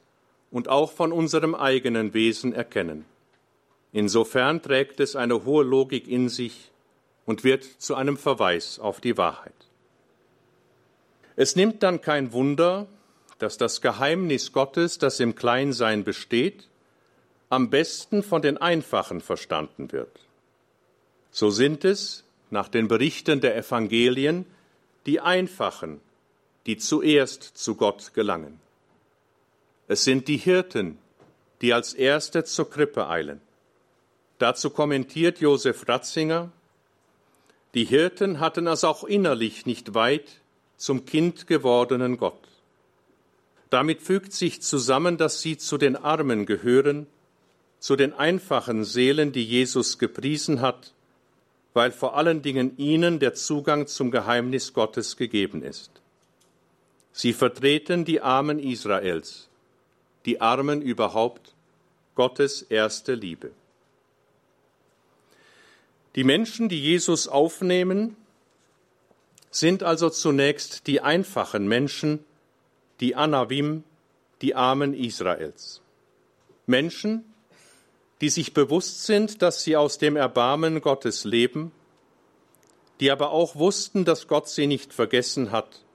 und 0.51 0.69
auch 0.69 0.91
von 0.91 1.12
unserem 1.12 1.55
eigenen 1.55 2.13
Wesen 2.13 2.53
erkennen. 2.53 3.05
Insofern 3.93 4.62
trägt 4.62 5.00
es 5.00 5.15
eine 5.15 5.43
hohe 5.43 5.63
Logik 5.63 6.07
in 6.07 6.29
sich 6.29 6.69
und 7.25 7.43
wird 7.43 7.63
zu 7.63 7.95
einem 7.95 8.17
Verweis 8.17 8.77
auf 8.77 9.01
die 9.01 9.17
Wahrheit. 9.17 9.53
Es 11.36 11.55
nimmt 11.55 11.81
dann 11.81 12.00
kein 12.00 12.31
Wunder, 12.31 12.86
dass 13.39 13.57
das 13.57 13.81
Geheimnis 13.81 14.51
Gottes, 14.51 15.00
das 15.00 15.19
im 15.19 15.34
Kleinsein 15.34 16.03
besteht, 16.03 16.67
am 17.50 17.72
besten 17.72 18.22
von 18.22 18.43
den 18.43 18.57
Einfachen 18.57 19.19
verstanden 19.19 19.91
wird. 19.91 20.19
So 21.35 21.49
sind 21.49 21.83
es, 21.83 22.23
nach 22.49 22.69
den 22.69 22.87
Berichten 22.87 23.41
der 23.41 23.57
Evangelien, 23.57 24.45
die 25.05 25.19
Einfachen, 25.19 25.99
die 26.65 26.77
zuerst 26.77 27.43
zu 27.43 27.75
Gott 27.75 28.13
gelangen. 28.13 28.57
Es 29.89 30.05
sind 30.05 30.29
die 30.29 30.37
Hirten, 30.37 30.97
die 31.61 31.73
als 31.73 31.93
Erste 31.93 32.45
zur 32.45 32.69
Krippe 32.69 33.09
eilen. 33.09 33.41
Dazu 34.37 34.69
kommentiert 34.69 35.41
Josef 35.41 35.85
Ratzinger, 35.89 36.53
die 37.73 37.83
Hirten 37.83 38.39
hatten 38.39 38.67
es 38.67 38.85
auch 38.85 39.03
innerlich 39.03 39.65
nicht 39.65 39.93
weit 39.93 40.39
zum 40.77 41.05
Kind 41.05 41.47
gewordenen 41.47 42.15
Gott. 42.15 42.47
Damit 43.69 44.01
fügt 44.01 44.31
sich 44.31 44.61
zusammen, 44.61 45.17
dass 45.17 45.41
sie 45.41 45.57
zu 45.57 45.77
den 45.77 45.97
Armen 45.97 46.45
gehören, 46.45 47.07
zu 47.79 47.97
den 47.97 48.13
einfachen 48.13 48.85
Seelen, 48.85 49.33
die 49.33 49.43
Jesus 49.43 49.99
gepriesen 49.99 50.61
hat, 50.61 50.94
weil 51.75 51.91
vor 51.91 52.15
allen 52.15 52.41
Dingen 52.41 52.77
ihnen 52.77 53.20
der 53.20 53.34
Zugang 53.34 53.86
zum 53.86 54.10
Geheimnis 54.10 54.72
Gottes 54.72 55.17
gegeben 55.17 55.62
ist. 55.62 55.91
Sie 57.12 57.34
vertreten 57.34 58.05
die 58.05 58.22
Armen 58.22 58.60
Israels, 58.60 59.50
die 60.25 60.39
Armen 60.39 60.82
überhaupt, 60.82 61.53
Gottes 62.15 62.62
erste 62.62 63.13
Liebe. 63.13 63.51
Die 66.15 66.24
Menschen, 66.24 66.70
die 66.70 66.82
Jesus 66.82 67.27
aufnehmen, 67.27 68.15
sind 69.51 69.84
also 69.84 70.10
zunächst 70.10 70.88
die 70.88 71.01
einfachen 71.01 71.67
Menschen, 71.67 72.24
die 73.01 73.15
Anavim, 73.15 73.84
die 74.41 74.55
Armen 74.55 74.94
Israels. 74.94 75.82
Menschen, 76.67 77.25
die 78.22 78.29
sich 78.29 78.53
bewusst 78.53 79.05
sind, 79.05 79.41
dass 79.41 79.63
sie 79.63 79.75
aus 79.75 79.98
dem 79.98 80.15
Erbarmen 80.15 80.81
Gottes 80.81 81.25
leben, 81.25 81.72
die 83.00 83.12
aber 83.12 83.31
auch 83.31 83.55
wussten, 83.55 84.05
dass 84.05 84.27
Gott 84.27 84.48
sie 84.48 84.67
nicht 84.67 84.93
vergessen 84.93 85.51
hat 85.51 85.86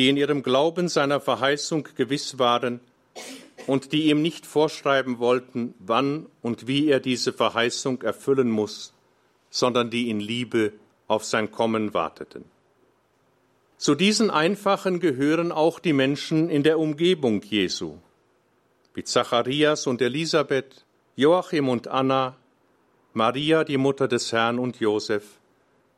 die 0.00 0.08
in 0.08 0.16
ihrem 0.16 0.42
Glauben 0.42 0.88
seiner 0.88 1.20
Verheißung 1.20 1.86
gewiss 1.94 2.38
waren 2.38 2.80
und 3.66 3.92
die 3.92 4.08
ihm 4.08 4.22
nicht 4.22 4.46
vorschreiben 4.46 5.18
wollten, 5.18 5.74
wann 5.78 6.24
und 6.40 6.66
wie 6.66 6.88
er 6.88 7.00
diese 7.00 7.34
Verheißung 7.34 8.00
erfüllen 8.00 8.50
muss, 8.50 8.94
sondern 9.50 9.90
die 9.90 10.08
in 10.08 10.18
Liebe 10.18 10.72
auf 11.06 11.24
sein 11.24 11.50
Kommen 11.50 11.92
warteten. 11.92 12.46
Zu 13.76 13.94
diesen 13.94 14.30
Einfachen 14.30 15.00
gehören 15.00 15.52
auch 15.52 15.78
die 15.78 15.92
Menschen 15.92 16.48
in 16.48 16.62
der 16.62 16.78
Umgebung 16.78 17.42
Jesu. 17.42 17.98
wie 18.94 19.04
Zacharias 19.04 19.86
und 19.86 20.00
Elisabeth, 20.00 20.86
Joachim 21.20 21.68
und 21.68 21.86
Anna, 21.86 22.34
Maria, 23.12 23.62
die 23.64 23.76
Mutter 23.76 24.08
des 24.08 24.32
Herrn 24.32 24.58
und 24.58 24.80
Josef, 24.80 25.38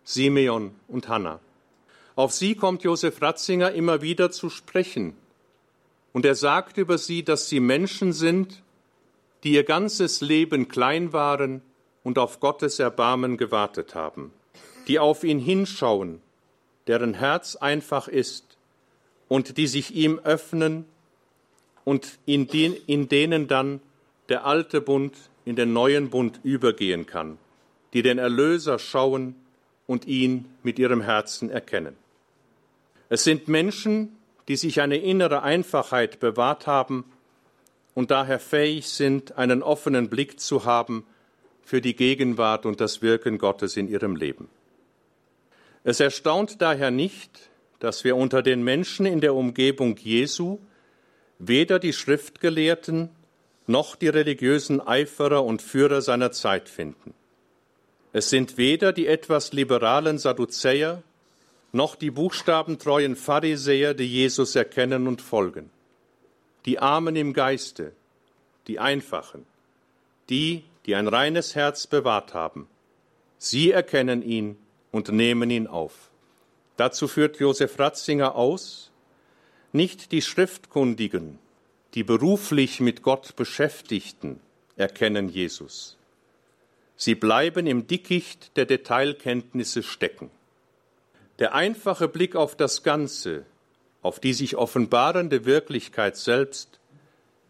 Simeon 0.02 0.74
und 0.88 1.06
Hannah. 1.06 1.38
Auf 2.16 2.32
sie 2.32 2.56
kommt 2.56 2.82
Josef 2.82 3.22
Ratzinger 3.22 3.70
immer 3.70 4.02
wieder 4.02 4.32
zu 4.32 4.50
sprechen. 4.50 5.14
Und 6.12 6.26
er 6.26 6.34
sagt 6.34 6.76
über 6.76 6.98
sie, 6.98 7.22
dass 7.22 7.48
sie 7.48 7.60
Menschen 7.60 8.12
sind, 8.12 8.64
die 9.44 9.52
ihr 9.52 9.62
ganzes 9.62 10.22
Leben 10.22 10.66
klein 10.66 11.12
waren 11.12 11.62
und 12.02 12.18
auf 12.18 12.40
Gottes 12.40 12.80
Erbarmen 12.80 13.36
gewartet 13.36 13.94
haben, 13.94 14.32
die 14.88 14.98
auf 14.98 15.22
ihn 15.22 15.38
hinschauen, 15.38 16.20
deren 16.88 17.14
Herz 17.14 17.54
einfach 17.54 18.08
ist 18.08 18.58
und 19.28 19.56
die 19.56 19.68
sich 19.68 19.94
ihm 19.94 20.18
öffnen 20.18 20.84
und 21.84 22.18
in, 22.26 22.48
den, 22.48 22.74
in 22.88 23.08
denen 23.08 23.46
dann 23.46 23.80
der 24.28 24.46
alte 24.46 24.80
Bund 24.80 25.16
in 25.44 25.56
den 25.56 25.72
neuen 25.72 26.10
Bund 26.10 26.40
übergehen 26.42 27.06
kann, 27.06 27.38
die 27.92 28.02
den 28.02 28.18
Erlöser 28.18 28.78
schauen 28.78 29.34
und 29.86 30.06
ihn 30.06 30.46
mit 30.62 30.78
ihrem 30.78 31.00
Herzen 31.00 31.50
erkennen. 31.50 31.96
Es 33.08 33.24
sind 33.24 33.48
Menschen, 33.48 34.16
die 34.48 34.56
sich 34.56 34.80
eine 34.80 34.96
innere 34.96 35.42
Einfachheit 35.42 36.20
bewahrt 36.20 36.66
haben 36.66 37.04
und 37.94 38.10
daher 38.10 38.38
fähig 38.38 38.88
sind, 38.88 39.36
einen 39.36 39.62
offenen 39.62 40.08
Blick 40.08 40.40
zu 40.40 40.64
haben 40.64 41.04
für 41.62 41.80
die 41.80 41.94
Gegenwart 41.94 42.66
und 42.66 42.80
das 42.80 43.02
Wirken 43.02 43.38
Gottes 43.38 43.76
in 43.76 43.88
ihrem 43.88 44.16
Leben. 44.16 44.48
Es 45.84 46.00
erstaunt 46.00 46.62
daher 46.62 46.90
nicht, 46.90 47.50
dass 47.80 48.04
wir 48.04 48.16
unter 48.16 48.42
den 48.42 48.62
Menschen 48.62 49.06
in 49.06 49.20
der 49.20 49.34
Umgebung 49.34 49.96
Jesu 49.96 50.58
weder 51.38 51.78
die 51.78 51.92
Schriftgelehrten 51.92 53.10
noch 53.72 53.96
die 53.96 54.08
religiösen 54.08 54.80
Eiferer 54.80 55.44
und 55.44 55.62
Führer 55.62 56.02
seiner 56.02 56.30
Zeit 56.30 56.68
finden. 56.68 57.14
Es 58.12 58.30
sind 58.30 58.58
weder 58.58 58.92
die 58.92 59.06
etwas 59.06 59.52
liberalen 59.52 60.18
Sadduzäer 60.18 61.02
noch 61.72 61.96
die 61.96 62.10
buchstabentreuen 62.10 63.16
Pharisäer, 63.16 63.94
die 63.94 64.06
Jesus 64.06 64.54
erkennen 64.54 65.08
und 65.08 65.22
folgen. 65.22 65.70
Die 66.66 66.78
Armen 66.78 67.16
im 67.16 67.32
Geiste, 67.32 67.92
die 68.66 68.78
Einfachen, 68.78 69.46
die, 70.28 70.64
die 70.84 70.94
ein 70.94 71.08
reines 71.08 71.54
Herz 71.54 71.86
bewahrt 71.86 72.34
haben. 72.34 72.68
Sie 73.38 73.70
erkennen 73.70 74.22
ihn 74.22 74.58
und 74.90 75.08
nehmen 75.08 75.50
ihn 75.50 75.66
auf. 75.66 76.10
Dazu 76.76 77.08
führt 77.08 77.38
Josef 77.38 77.78
Ratzinger 77.78 78.34
aus, 78.34 78.90
nicht 79.72 80.12
die 80.12 80.20
Schriftkundigen, 80.20 81.38
die 81.94 82.04
beruflich 82.04 82.80
mit 82.80 83.02
Gott 83.02 83.36
Beschäftigten, 83.36 84.40
erkennen 84.76 85.28
Jesus. 85.28 85.96
Sie 86.96 87.14
bleiben 87.14 87.66
im 87.66 87.86
Dickicht 87.86 88.56
der 88.56 88.64
Detailkenntnisse 88.64 89.82
stecken. 89.82 90.30
Der 91.38 91.54
einfache 91.54 92.08
Blick 92.08 92.36
auf 92.36 92.56
das 92.56 92.82
Ganze, 92.82 93.44
auf 94.02 94.20
die 94.20 94.32
sich 94.32 94.56
offenbarende 94.56 95.44
Wirklichkeit 95.44 96.16
selbst, 96.16 96.80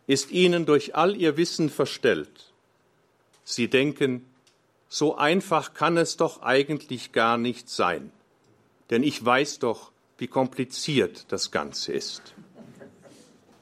ist 0.06 0.30
ihnen 0.30 0.66
durch 0.66 0.94
all 0.94 1.16
ihr 1.16 1.36
Wissen 1.36 1.70
verstellt. 1.70 2.52
Sie 3.44 3.68
denken, 3.68 4.24
so 4.88 5.16
einfach 5.16 5.74
kann 5.74 5.96
es 5.96 6.16
doch 6.16 6.42
eigentlich 6.42 7.12
gar 7.12 7.38
nicht 7.38 7.68
sein, 7.68 8.10
denn 8.90 9.02
ich 9.02 9.24
weiß 9.24 9.60
doch, 9.60 9.92
wie 10.18 10.26
kompliziert 10.26 11.26
das 11.28 11.50
Ganze 11.50 11.92
ist. 11.92 12.34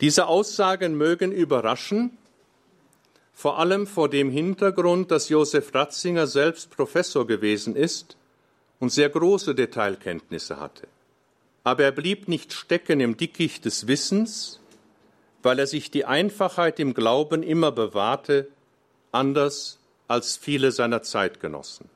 Diese 0.00 0.26
Aussagen 0.26 0.96
mögen 0.96 1.30
überraschen, 1.30 2.16
vor 3.32 3.58
allem 3.58 3.86
vor 3.86 4.08
dem 4.08 4.30
Hintergrund, 4.30 5.10
dass 5.10 5.28
Josef 5.28 5.74
Ratzinger 5.74 6.26
selbst 6.26 6.70
Professor 6.70 7.26
gewesen 7.26 7.76
ist 7.76 8.16
und 8.78 8.90
sehr 8.90 9.08
große 9.10 9.54
Detailkenntnisse 9.54 10.58
hatte. 10.58 10.88
Aber 11.64 11.84
er 11.84 11.92
blieb 11.92 12.28
nicht 12.28 12.52
stecken 12.52 13.00
im 13.00 13.16
Dickicht 13.16 13.64
des 13.64 13.86
Wissens, 13.86 14.60
weil 15.42 15.58
er 15.58 15.66
sich 15.66 15.90
die 15.90 16.04
Einfachheit 16.04 16.80
im 16.80 16.94
Glauben 16.94 17.42
immer 17.42 17.72
bewahrte, 17.72 18.48
anders 19.12 19.78
als 20.08 20.36
viele 20.36 20.72
seiner 20.72 21.02
Zeitgenossen. 21.02 21.88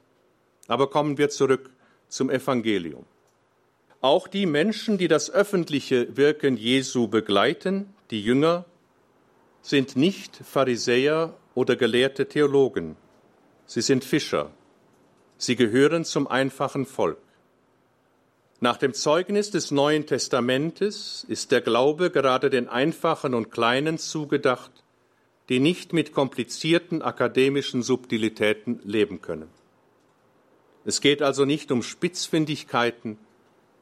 Aber 0.68 0.88
kommen 0.90 1.18
wir 1.18 1.30
zurück 1.30 1.70
zum 2.08 2.30
Evangelium. 2.30 3.04
Auch 4.00 4.28
die 4.28 4.44
Menschen, 4.44 4.98
die 4.98 5.08
das 5.08 5.30
öffentliche 5.30 6.16
Wirken 6.16 6.56
Jesu 6.58 7.08
begleiten, 7.08 7.93
die 8.10 8.22
Jünger, 8.22 8.64
sind 9.62 9.96
nicht 9.96 10.36
Pharisäer 10.36 11.34
oder 11.54 11.76
gelehrte 11.76 12.28
Theologen. 12.28 12.96
Sie 13.66 13.80
sind 13.80 14.04
Fischer. 14.04 14.50
Sie 15.38 15.56
gehören 15.56 16.04
zum 16.04 16.26
einfachen 16.26 16.86
Volk. 16.86 17.18
Nach 18.60 18.76
dem 18.76 18.94
Zeugnis 18.94 19.50
des 19.50 19.70
Neuen 19.70 20.06
Testamentes 20.06 21.24
ist 21.28 21.50
der 21.50 21.60
Glaube 21.60 22.10
gerade 22.10 22.50
den 22.50 22.68
Einfachen 22.68 23.34
und 23.34 23.50
Kleinen 23.50 23.98
zugedacht, 23.98 24.70
die 25.48 25.60
nicht 25.60 25.92
mit 25.92 26.12
komplizierten 26.12 27.02
akademischen 27.02 27.82
Subtilitäten 27.82 28.80
leben 28.84 29.20
können. 29.20 29.48
Es 30.84 31.00
geht 31.00 31.22
also 31.22 31.44
nicht 31.44 31.72
um 31.72 31.82
Spitzfindigkeiten, 31.82 33.18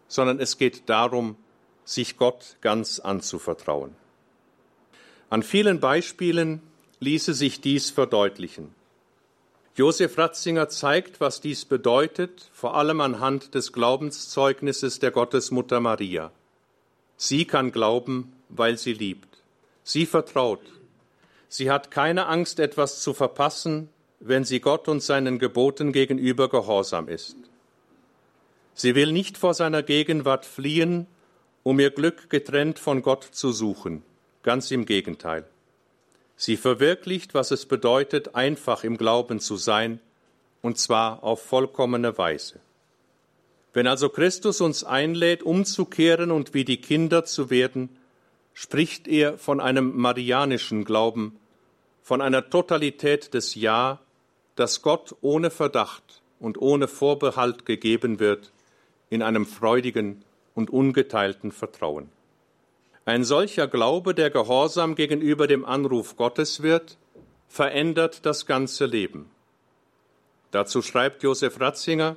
sondern 0.08 0.40
es 0.40 0.58
geht 0.58 0.88
darum, 0.88 1.36
sich 1.84 2.16
Gott 2.16 2.56
ganz 2.60 3.00
anzuvertrauen. 3.00 3.94
An 5.32 5.42
vielen 5.42 5.80
Beispielen 5.80 6.60
ließe 7.00 7.32
sich 7.32 7.62
dies 7.62 7.90
verdeutlichen. 7.90 8.74
Josef 9.74 10.18
Ratzinger 10.18 10.68
zeigt, 10.68 11.22
was 11.22 11.40
dies 11.40 11.64
bedeutet, 11.64 12.50
vor 12.52 12.76
allem 12.76 13.00
anhand 13.00 13.54
des 13.54 13.72
Glaubenszeugnisses 13.72 14.98
der 14.98 15.10
Gottesmutter 15.10 15.80
Maria. 15.80 16.32
Sie 17.16 17.46
kann 17.46 17.72
glauben, 17.72 18.30
weil 18.50 18.76
sie 18.76 18.92
liebt. 18.92 19.42
Sie 19.84 20.04
vertraut. 20.04 20.60
Sie 21.48 21.70
hat 21.70 21.90
keine 21.90 22.26
Angst, 22.26 22.60
etwas 22.60 23.00
zu 23.00 23.14
verpassen, 23.14 23.88
wenn 24.20 24.44
sie 24.44 24.60
Gott 24.60 24.86
und 24.86 25.02
seinen 25.02 25.38
Geboten 25.38 25.92
gegenüber 25.92 26.50
gehorsam 26.50 27.08
ist. 27.08 27.38
Sie 28.74 28.94
will 28.94 29.12
nicht 29.12 29.38
vor 29.38 29.54
seiner 29.54 29.82
Gegenwart 29.82 30.44
fliehen, 30.44 31.06
um 31.62 31.80
ihr 31.80 31.90
Glück 31.90 32.28
getrennt 32.28 32.78
von 32.78 33.00
Gott 33.00 33.24
zu 33.24 33.50
suchen. 33.50 34.02
Ganz 34.42 34.70
im 34.70 34.86
Gegenteil. 34.86 35.44
Sie 36.36 36.56
verwirklicht, 36.56 37.34
was 37.34 37.52
es 37.52 37.66
bedeutet, 37.66 38.34
einfach 38.34 38.82
im 38.82 38.96
Glauben 38.96 39.38
zu 39.38 39.56
sein, 39.56 40.00
und 40.60 40.78
zwar 40.78 41.22
auf 41.22 41.42
vollkommene 41.42 42.18
Weise. 42.18 42.60
Wenn 43.72 43.86
also 43.86 44.08
Christus 44.08 44.60
uns 44.60 44.84
einlädt, 44.84 45.42
umzukehren 45.42 46.30
und 46.30 46.54
wie 46.54 46.64
die 46.64 46.80
Kinder 46.80 47.24
zu 47.24 47.50
werden, 47.50 47.88
spricht 48.54 49.08
er 49.08 49.38
von 49.38 49.60
einem 49.60 49.96
marianischen 49.96 50.84
Glauben, 50.84 51.38
von 52.02 52.20
einer 52.20 52.50
Totalität 52.50 53.34
des 53.34 53.54
Ja, 53.54 54.00
das 54.56 54.82
Gott 54.82 55.14
ohne 55.20 55.50
Verdacht 55.50 56.20
und 56.38 56.60
ohne 56.60 56.88
Vorbehalt 56.88 57.64
gegeben 57.64 58.18
wird, 58.18 58.52
in 59.08 59.22
einem 59.22 59.46
freudigen 59.46 60.24
und 60.54 60.70
ungeteilten 60.70 61.52
Vertrauen. 61.52 62.10
Ein 63.04 63.24
solcher 63.24 63.66
Glaube, 63.66 64.14
der 64.14 64.30
gehorsam 64.30 64.94
gegenüber 64.94 65.46
dem 65.48 65.64
Anruf 65.64 66.16
Gottes 66.16 66.62
wird, 66.62 66.98
verändert 67.48 68.24
das 68.24 68.46
ganze 68.46 68.86
Leben. 68.86 69.30
Dazu 70.52 70.82
schreibt 70.82 71.22
Josef 71.22 71.58
Ratzinger, 71.60 72.16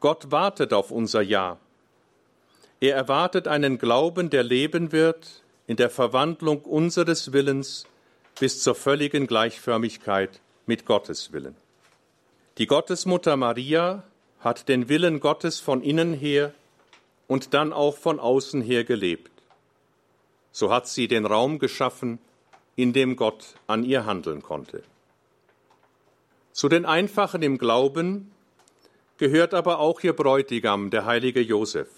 Gott 0.00 0.30
wartet 0.30 0.72
auf 0.72 0.90
unser 0.90 1.20
Ja. 1.20 1.58
Er 2.80 2.96
erwartet 2.96 3.46
einen 3.46 3.78
Glauben, 3.78 4.30
der 4.30 4.42
leben 4.42 4.92
wird 4.92 5.42
in 5.66 5.76
der 5.76 5.90
Verwandlung 5.90 6.62
unseres 6.62 7.32
Willens 7.32 7.86
bis 8.38 8.62
zur 8.62 8.74
völligen 8.74 9.26
Gleichförmigkeit 9.26 10.40
mit 10.66 10.86
Gottes 10.86 11.32
Willen. 11.32 11.56
Die 12.58 12.66
Gottesmutter 12.66 13.36
Maria 13.36 14.02
hat 14.40 14.68
den 14.68 14.88
Willen 14.88 15.20
Gottes 15.20 15.60
von 15.60 15.82
innen 15.82 16.12
her 16.12 16.52
und 17.26 17.54
dann 17.54 17.72
auch 17.72 17.96
von 17.96 18.20
außen 18.20 18.60
her 18.60 18.84
gelebt. 18.84 19.33
So 20.54 20.70
hat 20.70 20.86
sie 20.86 21.08
den 21.08 21.26
Raum 21.26 21.58
geschaffen, 21.58 22.20
in 22.76 22.92
dem 22.92 23.16
Gott 23.16 23.56
an 23.66 23.82
ihr 23.82 24.06
handeln 24.06 24.40
konnte. 24.40 24.84
Zu 26.52 26.68
den 26.68 26.86
Einfachen 26.86 27.42
im 27.42 27.58
Glauben 27.58 28.30
gehört 29.18 29.52
aber 29.52 29.80
auch 29.80 30.00
ihr 30.04 30.12
Bräutigam, 30.12 30.90
der 30.90 31.06
heilige 31.06 31.40
Josef. 31.40 31.88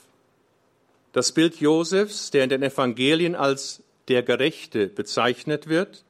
Das 1.12 1.33
Bild 1.33 1.61
Josefs, 1.61 2.31
der 2.31 2.45
in 2.45 2.49
den 2.49 2.62
Evangelien 2.62 3.35
als 3.35 3.83
der 4.09 4.23
Gerechte 4.23 4.87
bezeichnet 4.87 5.69
wird, 5.69 6.03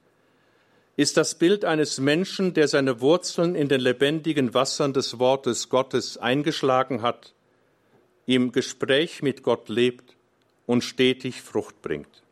ist 0.95 1.17
das 1.17 1.35
Bild 1.35 1.65
eines 1.65 1.99
Menschen, 1.99 2.55
der 2.55 2.69
seine 2.69 3.01
Wurzeln 3.01 3.57
in 3.57 3.69
den 3.69 3.81
lebendigen 3.81 4.55
Wassern 4.55 4.93
des 4.93 5.19
Wortes 5.19 5.69
Gottes 5.69 6.17
eingeschlagen 6.17 7.03
hat, 7.03 7.35
im 8.25 8.53
Gespräch 8.53 9.21
mit 9.21 9.43
Gott 9.43 9.69
lebt 9.69 10.15
und 10.65 10.85
stetig 10.85 11.43
Frucht 11.43 11.83
bringt. 11.83 12.23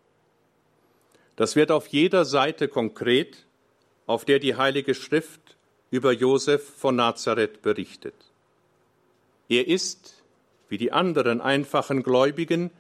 Das 1.37 1.57
wird 1.57 1.71
auf 1.71 1.89
jeder 1.89 2.25
Seite 2.25 2.69
konkret, 2.69 3.45
auf 4.07 4.25
der 4.25 4.39
die 4.39 4.57
Heilige 4.57 4.95
Schrift 4.95 5.57
über 5.91 6.13
Josef 6.13 6.63
von 6.77 6.97
Nazareth 6.97 7.63
berichtet. 7.63 8.15
Er 9.49 9.67
ist, 9.67 10.23
wie 10.69 10.79
die 10.79 10.93
anderen 10.93 11.41
einfachen 11.41 12.03
Gläubigen, 12.03 12.71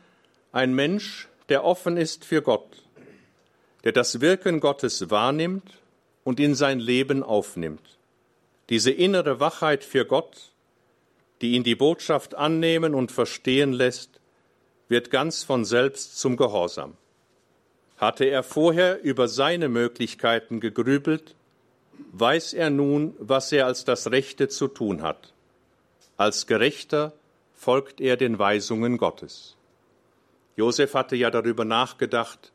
ein 0.52 0.74
Mensch, 0.74 1.28
der 1.48 1.64
offen 1.64 1.96
ist 1.96 2.24
für 2.24 2.42
Gott, 2.42 2.82
der 3.84 3.92
das 3.92 4.20
Wirken 4.20 4.60
Gottes 4.60 5.10
wahrnimmt 5.10 5.78
und 6.22 6.40
in 6.40 6.54
sein 6.54 6.80
Leben 6.80 7.22
aufnimmt. 7.22 7.98
Diese 8.70 8.90
innere 8.90 9.40
Wachheit 9.40 9.84
für 9.84 10.06
Gott, 10.06 10.52
die 11.42 11.52
ihn 11.52 11.64
die 11.64 11.74
Botschaft 11.74 12.34
annehmen 12.34 12.94
und 12.94 13.12
verstehen 13.12 13.72
lässt, 13.72 14.20
wird 14.88 15.10
ganz 15.10 15.42
von 15.42 15.64
selbst 15.64 16.18
zum 16.18 16.36
Gehorsam. 16.36 16.96
Hatte 17.96 18.24
er 18.24 18.42
vorher 18.42 19.02
über 19.02 19.28
seine 19.28 19.68
Möglichkeiten 19.68 20.60
gegrübelt, 20.60 21.34
weiß 22.12 22.52
er 22.54 22.70
nun, 22.70 23.14
was 23.18 23.52
er 23.52 23.66
als 23.66 23.84
das 23.84 24.10
Rechte 24.10 24.48
zu 24.48 24.68
tun 24.68 25.02
hat. 25.02 25.32
Als 26.16 26.46
Gerechter 26.46 27.12
folgt 27.54 28.00
er 28.00 28.16
den 28.16 28.38
Weisungen 28.38 28.98
Gottes. 28.98 29.56
Josef 30.56 30.94
hatte 30.94 31.16
ja 31.16 31.30
darüber 31.30 31.64
nachgedacht, 31.64 32.52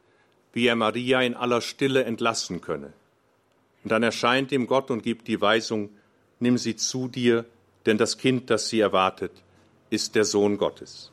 wie 0.54 0.68
er 0.68 0.76
Maria 0.76 1.22
in 1.22 1.36
aller 1.36 1.62
Stille 1.62 2.04
entlassen 2.04 2.62
könne. 2.62 2.94
Und 3.84 3.92
dann 3.92 4.04
erscheint 4.04 4.52
ihm 4.52 4.68
Gott 4.68 4.92
und 4.92 5.04
gibt 5.04 5.28
die 5.28 5.40
Weisung, 5.40 5.90
nimm 6.40 6.58
sie 6.58 6.76
zu 6.76 7.08
dir, 7.08 7.46
denn 7.86 7.98
das 7.98 8.18
Kind, 8.18 8.50
das 8.50 8.70
sie 8.70 8.80
erwartet, 8.80 9.32
ist 9.90 10.16
der 10.16 10.26
Sohn 10.26 10.58
Gottes. 10.58 11.12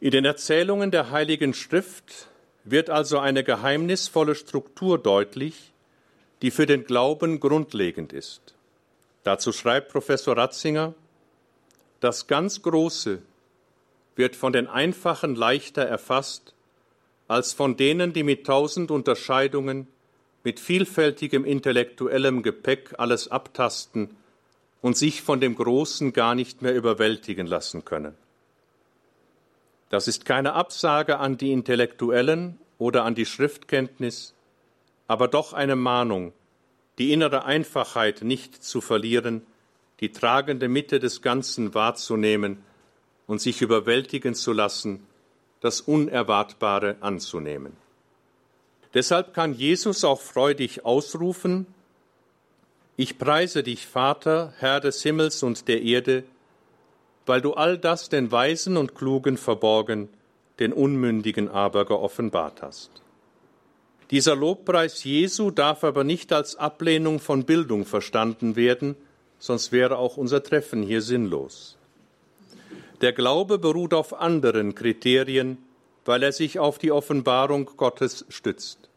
In 0.00 0.10
den 0.10 0.24
Erzählungen 0.24 0.90
der 0.90 1.10
Heiligen 1.10 1.54
Schrift 1.54 2.28
wird 2.66 2.90
also 2.90 3.18
eine 3.18 3.44
geheimnisvolle 3.44 4.34
Struktur 4.34 4.98
deutlich, 4.98 5.72
die 6.42 6.50
für 6.50 6.66
den 6.66 6.84
Glauben 6.84 7.40
grundlegend 7.40 8.12
ist. 8.12 8.54
Dazu 9.22 9.52
schreibt 9.52 9.90
Professor 9.90 10.36
Ratzinger, 10.36 10.94
das 12.00 12.26
ganz 12.26 12.62
Große 12.62 13.22
wird 14.16 14.36
von 14.36 14.52
den 14.52 14.66
Einfachen 14.66 15.34
leichter 15.34 15.82
erfasst 15.82 16.54
als 17.28 17.52
von 17.52 17.76
denen, 17.76 18.12
die 18.12 18.22
mit 18.22 18.46
tausend 18.46 18.90
Unterscheidungen, 18.90 19.88
mit 20.44 20.60
vielfältigem 20.60 21.44
intellektuellem 21.44 22.42
Gepäck 22.42 22.94
alles 22.98 23.28
abtasten 23.28 24.10
und 24.80 24.96
sich 24.96 25.22
von 25.22 25.40
dem 25.40 25.56
Großen 25.56 26.12
gar 26.12 26.34
nicht 26.34 26.62
mehr 26.62 26.74
überwältigen 26.74 27.46
lassen 27.46 27.84
können. 27.84 28.14
Das 29.88 30.08
ist 30.08 30.24
keine 30.24 30.54
Absage 30.54 31.18
an 31.18 31.36
die 31.36 31.52
Intellektuellen 31.52 32.58
oder 32.78 33.04
an 33.04 33.14
die 33.14 33.26
Schriftkenntnis, 33.26 34.34
aber 35.06 35.28
doch 35.28 35.52
eine 35.52 35.76
Mahnung, 35.76 36.32
die 36.98 37.12
innere 37.12 37.44
Einfachheit 37.44 38.22
nicht 38.22 38.62
zu 38.62 38.80
verlieren, 38.80 39.46
die 40.00 40.12
tragende 40.12 40.68
Mitte 40.68 40.98
des 40.98 41.22
Ganzen 41.22 41.74
wahrzunehmen 41.74 42.58
und 43.26 43.40
sich 43.40 43.62
überwältigen 43.62 44.34
zu 44.34 44.52
lassen, 44.52 45.06
das 45.60 45.80
Unerwartbare 45.80 46.96
anzunehmen. 47.00 47.72
Deshalb 48.94 49.34
kann 49.34 49.54
Jesus 49.54 50.04
auch 50.04 50.20
freudig 50.20 50.84
ausrufen, 50.84 51.66
Ich 52.98 53.18
preise 53.18 53.62
dich, 53.62 53.86
Vater, 53.86 54.54
Herr 54.58 54.80
des 54.80 55.02
Himmels 55.02 55.42
und 55.42 55.68
der 55.68 55.82
Erde, 55.82 56.24
weil 57.26 57.40
du 57.40 57.54
all 57.54 57.76
das 57.76 58.08
den 58.08 58.32
Weisen 58.32 58.76
und 58.76 58.94
Klugen 58.94 59.36
verborgen, 59.36 60.08
den 60.58 60.72
Unmündigen 60.72 61.48
aber 61.48 61.84
geoffenbart 61.84 62.62
hast. 62.62 62.90
Dieser 64.10 64.36
Lobpreis 64.36 65.02
Jesu 65.02 65.50
darf 65.50 65.82
aber 65.82 66.04
nicht 66.04 66.32
als 66.32 66.56
Ablehnung 66.56 67.18
von 67.18 67.44
Bildung 67.44 67.84
verstanden 67.84 68.54
werden, 68.54 68.94
sonst 69.38 69.72
wäre 69.72 69.98
auch 69.98 70.16
unser 70.16 70.42
Treffen 70.42 70.82
hier 70.82 71.02
sinnlos. 71.02 71.76
Der 73.00 73.12
Glaube 73.12 73.58
beruht 73.58 73.92
auf 73.92 74.14
anderen 74.14 74.74
Kriterien, 74.74 75.58
weil 76.04 76.22
er 76.22 76.32
sich 76.32 76.58
auf 76.58 76.78
die 76.78 76.92
Offenbarung 76.92 77.68
Gottes 77.76 78.24
stützt. 78.28 78.88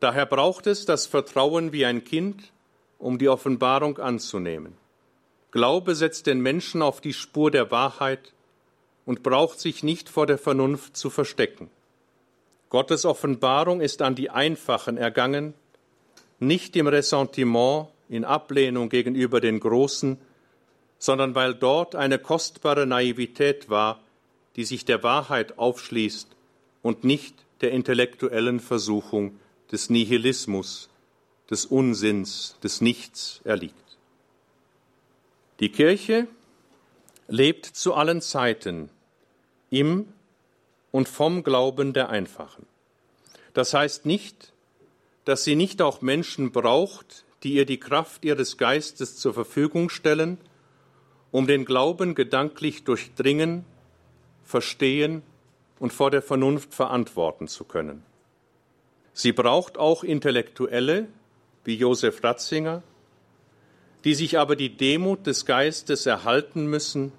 Daher 0.00 0.26
braucht 0.26 0.66
es 0.66 0.86
das 0.86 1.06
Vertrauen 1.06 1.72
wie 1.72 1.84
ein 1.84 2.02
Kind, 2.02 2.52
um 2.98 3.18
die 3.18 3.28
Offenbarung 3.28 3.98
anzunehmen. 3.98 4.74
Glaube 5.56 5.94
setzt 5.94 6.26
den 6.26 6.40
Menschen 6.40 6.82
auf 6.82 7.00
die 7.00 7.14
Spur 7.14 7.50
der 7.50 7.70
Wahrheit 7.70 8.34
und 9.06 9.22
braucht 9.22 9.58
sich 9.58 9.82
nicht 9.82 10.10
vor 10.10 10.26
der 10.26 10.36
Vernunft 10.36 10.98
zu 10.98 11.08
verstecken. 11.08 11.70
Gottes 12.68 13.06
Offenbarung 13.06 13.80
ist 13.80 14.02
an 14.02 14.14
die 14.14 14.28
Einfachen 14.28 14.98
ergangen, 14.98 15.54
nicht 16.40 16.76
im 16.76 16.88
Ressentiment, 16.88 17.88
in 18.10 18.26
Ablehnung 18.26 18.90
gegenüber 18.90 19.40
den 19.40 19.58
Großen, 19.58 20.18
sondern 20.98 21.34
weil 21.34 21.54
dort 21.54 21.94
eine 21.94 22.18
kostbare 22.18 22.84
Naivität 22.84 23.70
war, 23.70 24.02
die 24.56 24.64
sich 24.66 24.84
der 24.84 25.02
Wahrheit 25.02 25.58
aufschließt 25.58 26.28
und 26.82 27.02
nicht 27.02 27.34
der 27.62 27.70
intellektuellen 27.70 28.60
Versuchung 28.60 29.40
des 29.72 29.88
Nihilismus, 29.88 30.90
des 31.48 31.64
Unsinns, 31.64 32.58
des 32.62 32.82
Nichts 32.82 33.40
erliegt. 33.44 33.85
Die 35.60 35.70
Kirche 35.70 36.28
lebt 37.28 37.64
zu 37.66 37.94
allen 37.94 38.20
Zeiten 38.20 38.90
im 39.70 40.12
und 40.90 41.08
vom 41.08 41.42
Glauben 41.42 41.92
der 41.92 42.10
Einfachen. 42.10 42.66
Das 43.54 43.72
heißt 43.72 44.04
nicht, 44.04 44.52
dass 45.24 45.44
sie 45.44 45.56
nicht 45.56 45.80
auch 45.80 46.02
Menschen 46.02 46.52
braucht, 46.52 47.24
die 47.42 47.54
ihr 47.54 47.64
die 47.64 47.80
Kraft 47.80 48.24
ihres 48.24 48.58
Geistes 48.58 49.16
zur 49.16 49.32
Verfügung 49.32 49.88
stellen, 49.88 50.38
um 51.32 51.46
den 51.46 51.64
Glauben 51.64 52.14
gedanklich 52.14 52.84
durchdringen, 52.84 53.64
verstehen 54.44 55.22
und 55.78 55.92
vor 55.92 56.10
der 56.10 56.22
Vernunft 56.22 56.74
verantworten 56.74 57.48
zu 57.48 57.64
können. 57.64 58.02
Sie 59.12 59.32
braucht 59.32 59.78
auch 59.78 60.04
Intellektuelle 60.04 61.08
wie 61.64 61.76
Josef 61.76 62.22
Ratzinger, 62.22 62.82
die 64.06 64.14
sich 64.14 64.38
aber 64.38 64.54
die 64.54 64.70
Demut 64.70 65.26
des 65.26 65.46
Geistes 65.46 66.06
erhalten 66.06 66.68
müssen, 66.68 67.10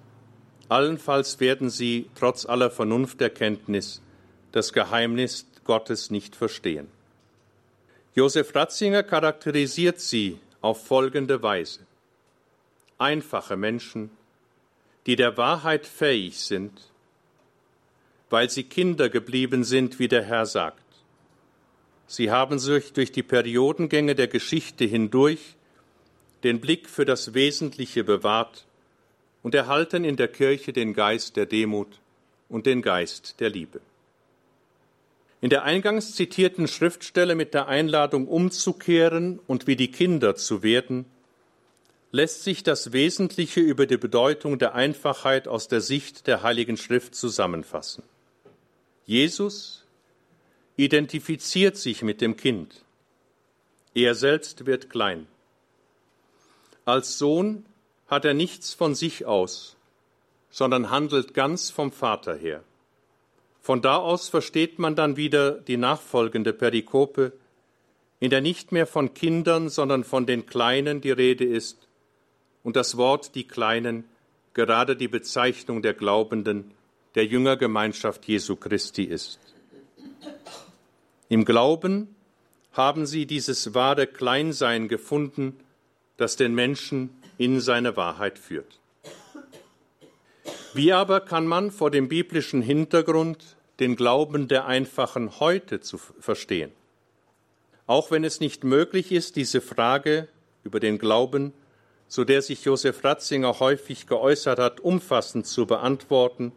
allenfalls 0.70 1.38
werden 1.38 1.68
sie 1.68 2.08
trotz 2.14 2.46
aller 2.46 2.70
Vernunfterkenntnis 2.70 4.00
das 4.52 4.72
Geheimnis 4.72 5.46
Gottes 5.64 6.10
nicht 6.10 6.34
verstehen. 6.34 6.86
Josef 8.14 8.54
Ratzinger 8.54 9.02
charakterisiert 9.02 10.00
sie 10.00 10.38
auf 10.62 10.86
folgende 10.86 11.42
Weise. 11.42 11.80
Einfache 12.96 13.58
Menschen, 13.58 14.08
die 15.04 15.16
der 15.16 15.36
Wahrheit 15.36 15.86
fähig 15.86 16.40
sind, 16.40 16.72
weil 18.30 18.48
sie 18.48 18.64
Kinder 18.64 19.10
geblieben 19.10 19.62
sind, 19.62 19.98
wie 19.98 20.08
der 20.08 20.22
Herr 20.22 20.46
sagt. 20.46 20.82
Sie 22.06 22.30
haben 22.30 22.58
sich 22.58 22.94
durch 22.94 23.12
die 23.12 23.22
Periodengänge 23.22 24.14
der 24.14 24.28
Geschichte 24.28 24.86
hindurch 24.86 25.57
den 26.44 26.60
Blick 26.60 26.88
für 26.88 27.04
das 27.04 27.34
Wesentliche 27.34 28.04
bewahrt 28.04 28.66
und 29.42 29.54
erhalten 29.54 30.04
in 30.04 30.16
der 30.16 30.28
Kirche 30.28 30.72
den 30.72 30.94
Geist 30.94 31.36
der 31.36 31.46
Demut 31.46 32.00
und 32.48 32.66
den 32.66 32.82
Geist 32.82 33.40
der 33.40 33.50
Liebe. 33.50 33.80
In 35.40 35.50
der 35.50 35.62
eingangs 35.62 36.14
zitierten 36.14 36.66
Schriftstelle 36.66 37.34
mit 37.34 37.54
der 37.54 37.68
Einladung 37.68 38.26
umzukehren 38.26 39.38
und 39.46 39.66
wie 39.66 39.76
die 39.76 39.90
Kinder 39.90 40.34
zu 40.34 40.62
werden, 40.62 41.04
lässt 42.10 42.42
sich 42.42 42.62
das 42.62 42.92
Wesentliche 42.92 43.60
über 43.60 43.86
die 43.86 43.98
Bedeutung 43.98 44.58
der 44.58 44.74
Einfachheit 44.74 45.46
aus 45.46 45.68
der 45.68 45.80
Sicht 45.80 46.26
der 46.26 46.42
Heiligen 46.42 46.76
Schrift 46.76 47.14
zusammenfassen. 47.14 48.02
Jesus 49.04 49.84
identifiziert 50.76 51.76
sich 51.76 52.02
mit 52.02 52.20
dem 52.20 52.36
Kind. 52.36 52.84
Er 53.94 54.14
selbst 54.14 54.66
wird 54.66 54.90
klein. 54.90 55.26
Als 56.88 57.18
Sohn 57.18 57.66
hat 58.06 58.24
er 58.24 58.32
nichts 58.32 58.72
von 58.72 58.94
sich 58.94 59.26
aus, 59.26 59.76
sondern 60.48 60.88
handelt 60.88 61.34
ganz 61.34 61.68
vom 61.68 61.92
Vater 61.92 62.34
her. 62.34 62.64
Von 63.60 63.82
da 63.82 63.96
aus 63.96 64.30
versteht 64.30 64.78
man 64.78 64.96
dann 64.96 65.18
wieder 65.18 65.50
die 65.50 65.76
nachfolgende 65.76 66.54
Perikope, 66.54 67.34
in 68.20 68.30
der 68.30 68.40
nicht 68.40 68.72
mehr 68.72 68.86
von 68.86 69.12
Kindern, 69.12 69.68
sondern 69.68 70.02
von 70.02 70.24
den 70.24 70.46
Kleinen 70.46 71.02
die 71.02 71.10
Rede 71.10 71.44
ist 71.44 71.86
und 72.62 72.74
das 72.74 72.96
Wort 72.96 73.34
die 73.34 73.46
Kleinen 73.46 74.04
gerade 74.54 74.96
die 74.96 75.08
Bezeichnung 75.08 75.82
der 75.82 75.92
Glaubenden, 75.92 76.72
der 77.16 77.26
Jüngergemeinschaft 77.26 78.24
Jesu 78.26 78.56
Christi 78.56 79.04
ist. 79.04 79.38
Im 81.28 81.44
Glauben 81.44 82.16
haben 82.72 83.04
sie 83.04 83.26
dieses 83.26 83.74
wahre 83.74 84.06
Kleinsein 84.06 84.88
gefunden, 84.88 85.60
das 86.18 86.36
den 86.36 86.54
Menschen 86.54 87.10
in 87.38 87.60
seine 87.60 87.96
Wahrheit 87.96 88.38
führt. 88.38 88.78
Wie 90.74 90.92
aber 90.92 91.20
kann 91.20 91.46
man 91.46 91.70
vor 91.70 91.90
dem 91.90 92.08
biblischen 92.08 92.60
Hintergrund 92.60 93.56
den 93.80 93.96
Glauben 93.96 94.48
der 94.48 94.66
Einfachen 94.66 95.40
heute 95.40 95.80
zu 95.80 95.98
verstehen. 95.98 96.72
Auch 97.86 98.10
wenn 98.10 98.24
es 98.24 98.40
nicht 98.40 98.64
möglich 98.64 99.12
ist, 99.12 99.36
diese 99.36 99.60
Frage 99.60 100.28
über 100.64 100.80
den 100.80 100.98
Glauben, 100.98 101.52
zu 102.08 102.24
der 102.24 102.42
sich 102.42 102.64
Josef 102.64 103.04
Ratzinger 103.04 103.60
häufig 103.60 104.06
geäußert 104.06 104.58
hat, 104.58 104.80
umfassend 104.80 105.46
zu 105.46 105.66
beantworten, 105.66 106.52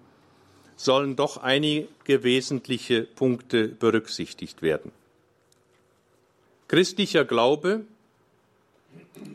sollen 0.76 1.15
doch 1.15 1.38
einige 1.38 2.24
wesentliche 2.24 3.04
Punkte 3.04 3.67
berücksichtigt 3.67 4.62
werden. 4.62 4.91
Christlicher 6.67 7.26
Glaube 7.26 7.86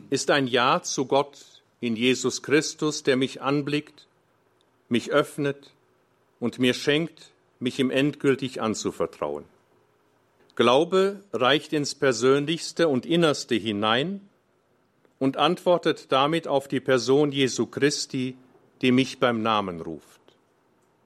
ist 0.09 0.31
ein 0.31 0.47
Ja 0.47 0.81
zu 0.81 1.05
Gott 1.05 1.61
in 1.79 1.95
Jesus 1.95 2.41
Christus, 2.41 3.03
der 3.03 3.17
mich 3.17 3.41
anblickt, 3.41 4.07
mich 4.89 5.11
öffnet 5.11 5.71
und 6.39 6.59
mir 6.59 6.73
schenkt, 6.73 7.31
mich 7.59 7.79
ihm 7.79 7.91
endgültig 7.91 8.61
anzuvertrauen. 8.61 9.45
Glaube 10.55 11.23
reicht 11.33 11.73
ins 11.73 11.93
Persönlichste 11.93 12.87
und 12.87 13.05
Innerste 13.05 13.55
hinein 13.55 14.21
und 15.19 15.37
antwortet 15.37 16.11
damit 16.11 16.47
auf 16.47 16.67
die 16.67 16.79
Person 16.79 17.31
Jesu 17.31 17.67
Christi, 17.67 18.35
die 18.81 18.91
mich 18.91 19.19
beim 19.19 19.41
Namen 19.41 19.81
ruft. 19.81 20.21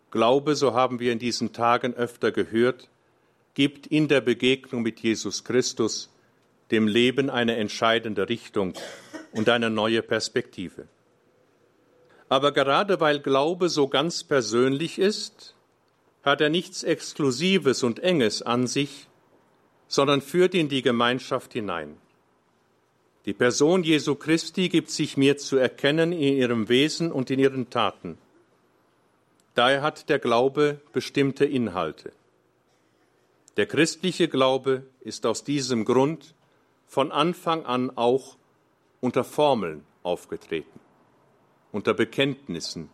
Glaube, 0.09 0.55
so 0.55 0.73
haben 0.73 0.99
wir 0.99 1.13
in 1.13 1.19
diesen 1.19 1.53
Tagen 1.53 1.93
öfter 1.93 2.31
gehört, 2.31 2.89
gibt 3.53 3.87
in 3.87 4.07
der 4.07 4.21
Begegnung 4.21 4.81
mit 4.81 4.99
Jesus 4.99 5.43
Christus 5.43 6.09
dem 6.71 6.87
Leben 6.87 7.29
eine 7.29 7.57
entscheidende 7.57 8.29
Richtung 8.29 8.73
und 9.31 9.49
eine 9.49 9.69
neue 9.69 10.01
Perspektive. 10.01 10.87
Aber 12.29 12.53
gerade 12.53 12.99
weil 12.99 13.19
Glaube 13.19 13.69
so 13.69 13.87
ganz 13.87 14.23
persönlich 14.23 14.97
ist, 14.97 15.55
hat 16.23 16.39
er 16.39 16.49
nichts 16.49 16.83
Exklusives 16.83 17.83
und 17.83 17.99
Enges 17.99 18.41
an 18.41 18.67
sich, 18.67 19.07
sondern 19.87 20.21
führt 20.21 20.53
in 20.53 20.69
die 20.69 20.81
Gemeinschaft 20.81 21.53
hinein. 21.53 21.97
Die 23.25 23.33
Person 23.33 23.83
Jesu 23.83 24.15
Christi 24.15 24.69
gibt 24.69 24.89
sich 24.89 25.17
mir 25.17 25.37
zu 25.37 25.57
erkennen 25.57 26.11
in 26.11 26.37
ihrem 26.37 26.69
Wesen 26.69 27.11
und 27.11 27.29
in 27.29 27.39
ihren 27.39 27.69
Taten. 27.69 28.17
Daher 29.53 29.81
hat 29.81 30.09
der 30.09 30.19
Glaube 30.19 30.79
bestimmte 30.93 31.45
Inhalte. 31.45 32.13
Der 33.57 33.65
christliche 33.65 34.29
Glaube 34.29 34.83
ist 35.01 35.25
aus 35.25 35.43
diesem 35.43 35.83
Grund 35.83 36.33
von 36.91 37.13
Anfang 37.13 37.65
an 37.65 37.89
auch 37.95 38.35
unter 38.99 39.23
Formeln 39.23 39.85
aufgetreten, 40.03 40.81
unter 41.71 41.93
Bekenntnissen, 41.93 42.89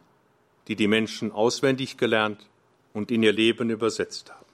die 0.67 0.75
die 0.75 0.87
Menschen 0.87 1.31
auswendig 1.31 1.97
gelernt 1.97 2.47
und 2.93 3.09
in 3.09 3.23
ihr 3.23 3.33
Leben 3.33 3.71
übersetzt 3.71 4.29
haben. 4.29 4.45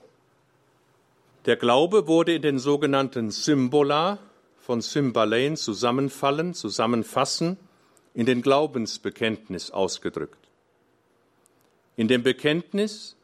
Der 1.44 1.56
Glaube 1.56 2.08
wurde 2.08 2.36
in 2.36 2.40
den 2.40 2.58
sogenannten 2.58 3.30
Symbola 3.30 4.18
von 4.56 4.80
Symbalein 4.80 5.58
zusammenfallen, 5.58 6.54
zusammenfassen, 6.54 7.58
in 8.14 8.24
den 8.24 8.40
Glaubensbekenntnis 8.40 9.72
ausgedrückt. 9.72 10.48
In 11.96 12.08
dem 12.08 12.22
Bekenntnis, 12.22 13.14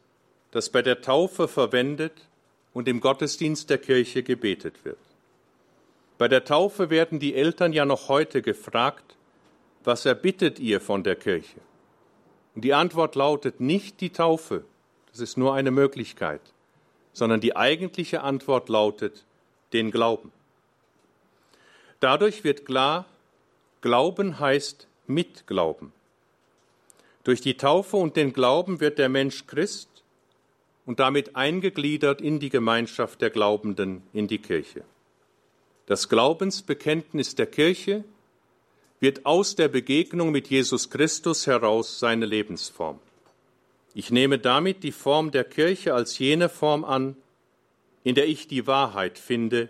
das 0.51 0.69
bei 0.69 0.83
der 0.83 1.01
Taufe 1.01 1.47
verwendet 1.47 2.27
und 2.73 2.87
im 2.87 2.99
Gottesdienst 2.99 3.71
der 3.71 3.79
Kirche 3.79 4.21
gebetet 4.21 4.85
wird. 4.85 4.99
Bei 6.21 6.27
der 6.27 6.45
Taufe 6.45 6.91
werden 6.91 7.17
die 7.17 7.33
Eltern 7.33 7.73
ja 7.73 7.83
noch 7.83 8.07
heute 8.07 8.43
gefragt, 8.43 9.17
was 9.83 10.05
erbittet 10.05 10.59
ihr 10.59 10.79
von 10.79 11.03
der 11.03 11.15
Kirche? 11.15 11.59
Und 12.53 12.63
die 12.63 12.75
Antwort 12.75 13.15
lautet 13.15 13.59
nicht 13.59 14.01
die 14.01 14.11
Taufe, 14.11 14.63
das 15.09 15.19
ist 15.19 15.35
nur 15.35 15.55
eine 15.55 15.71
Möglichkeit, 15.71 16.41
sondern 17.11 17.41
die 17.41 17.55
eigentliche 17.55 18.21
Antwort 18.21 18.69
lautet 18.69 19.25
den 19.73 19.89
Glauben. 19.89 20.31
Dadurch 22.01 22.43
wird 22.43 22.67
klar, 22.67 23.07
Glauben 23.81 24.39
heißt 24.39 24.87
Mitglauben. 25.07 25.91
Durch 27.23 27.41
die 27.41 27.57
Taufe 27.57 27.97
und 27.97 28.15
den 28.15 28.31
Glauben 28.31 28.79
wird 28.79 28.99
der 28.99 29.09
Mensch 29.09 29.47
Christ 29.47 29.89
und 30.85 30.99
damit 30.99 31.35
eingegliedert 31.35 32.21
in 32.21 32.39
die 32.39 32.49
Gemeinschaft 32.49 33.21
der 33.21 33.31
Glaubenden, 33.31 34.03
in 34.13 34.27
die 34.27 34.37
Kirche. 34.37 34.83
Das 35.91 36.07
Glaubensbekenntnis 36.07 37.35
der 37.35 37.47
Kirche 37.47 38.05
wird 39.01 39.25
aus 39.25 39.57
der 39.57 39.67
Begegnung 39.67 40.31
mit 40.31 40.47
Jesus 40.47 40.89
Christus 40.89 41.47
heraus 41.47 41.99
seine 41.99 42.25
Lebensform. 42.25 42.97
Ich 43.93 44.09
nehme 44.09 44.39
damit 44.39 44.83
die 44.83 44.93
Form 44.93 45.31
der 45.31 45.43
Kirche 45.43 45.93
als 45.93 46.17
jene 46.17 46.47
Form 46.47 46.85
an, 46.85 47.17
in 48.05 48.15
der 48.15 48.29
ich 48.29 48.47
die 48.47 48.67
Wahrheit 48.67 49.19
finde, 49.19 49.67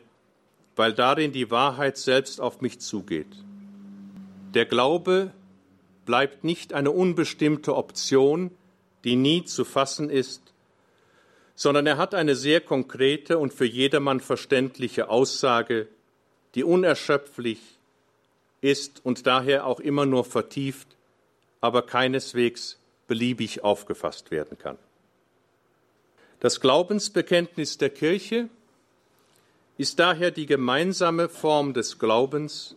weil 0.75 0.93
darin 0.93 1.31
die 1.31 1.49
Wahrheit 1.49 1.97
selbst 1.97 2.39
auf 2.39 2.61
mich 2.61 2.79
zugeht. 2.79 3.35
Der 4.53 4.65
Glaube 4.67 5.31
bleibt 6.05 6.43
nicht 6.43 6.73
eine 6.73 6.91
unbestimmte 6.91 7.75
Option, 7.75 8.51
die 9.05 9.15
nie 9.15 9.43
zu 9.43 9.65
fassen 9.65 10.11
ist, 10.11 10.53
sondern 11.55 11.87
er 11.87 11.97
hat 11.97 12.13
eine 12.13 12.35
sehr 12.35 12.61
konkrete 12.61 13.39
und 13.39 13.55
für 13.55 13.65
jedermann 13.65 14.19
verständliche 14.19 15.09
Aussage, 15.09 15.87
die 16.55 16.63
unerschöpflich 16.63 17.59
ist 18.61 19.03
und 19.03 19.25
daher 19.25 19.65
auch 19.65 19.79
immer 19.79 20.05
nur 20.05 20.23
vertieft, 20.25 20.87
aber 21.61 21.81
keineswegs 21.83 22.77
beliebig 23.07 23.63
aufgefasst 23.63 24.31
werden 24.31 24.57
kann. 24.57 24.77
Das 26.39 26.59
Glaubensbekenntnis 26.59 27.77
der 27.77 27.89
Kirche 27.89 28.49
ist 29.77 29.99
daher 29.99 30.31
die 30.31 30.45
gemeinsame 30.45 31.29
Form 31.29 31.73
des 31.73 31.99
Glaubens, 31.99 32.75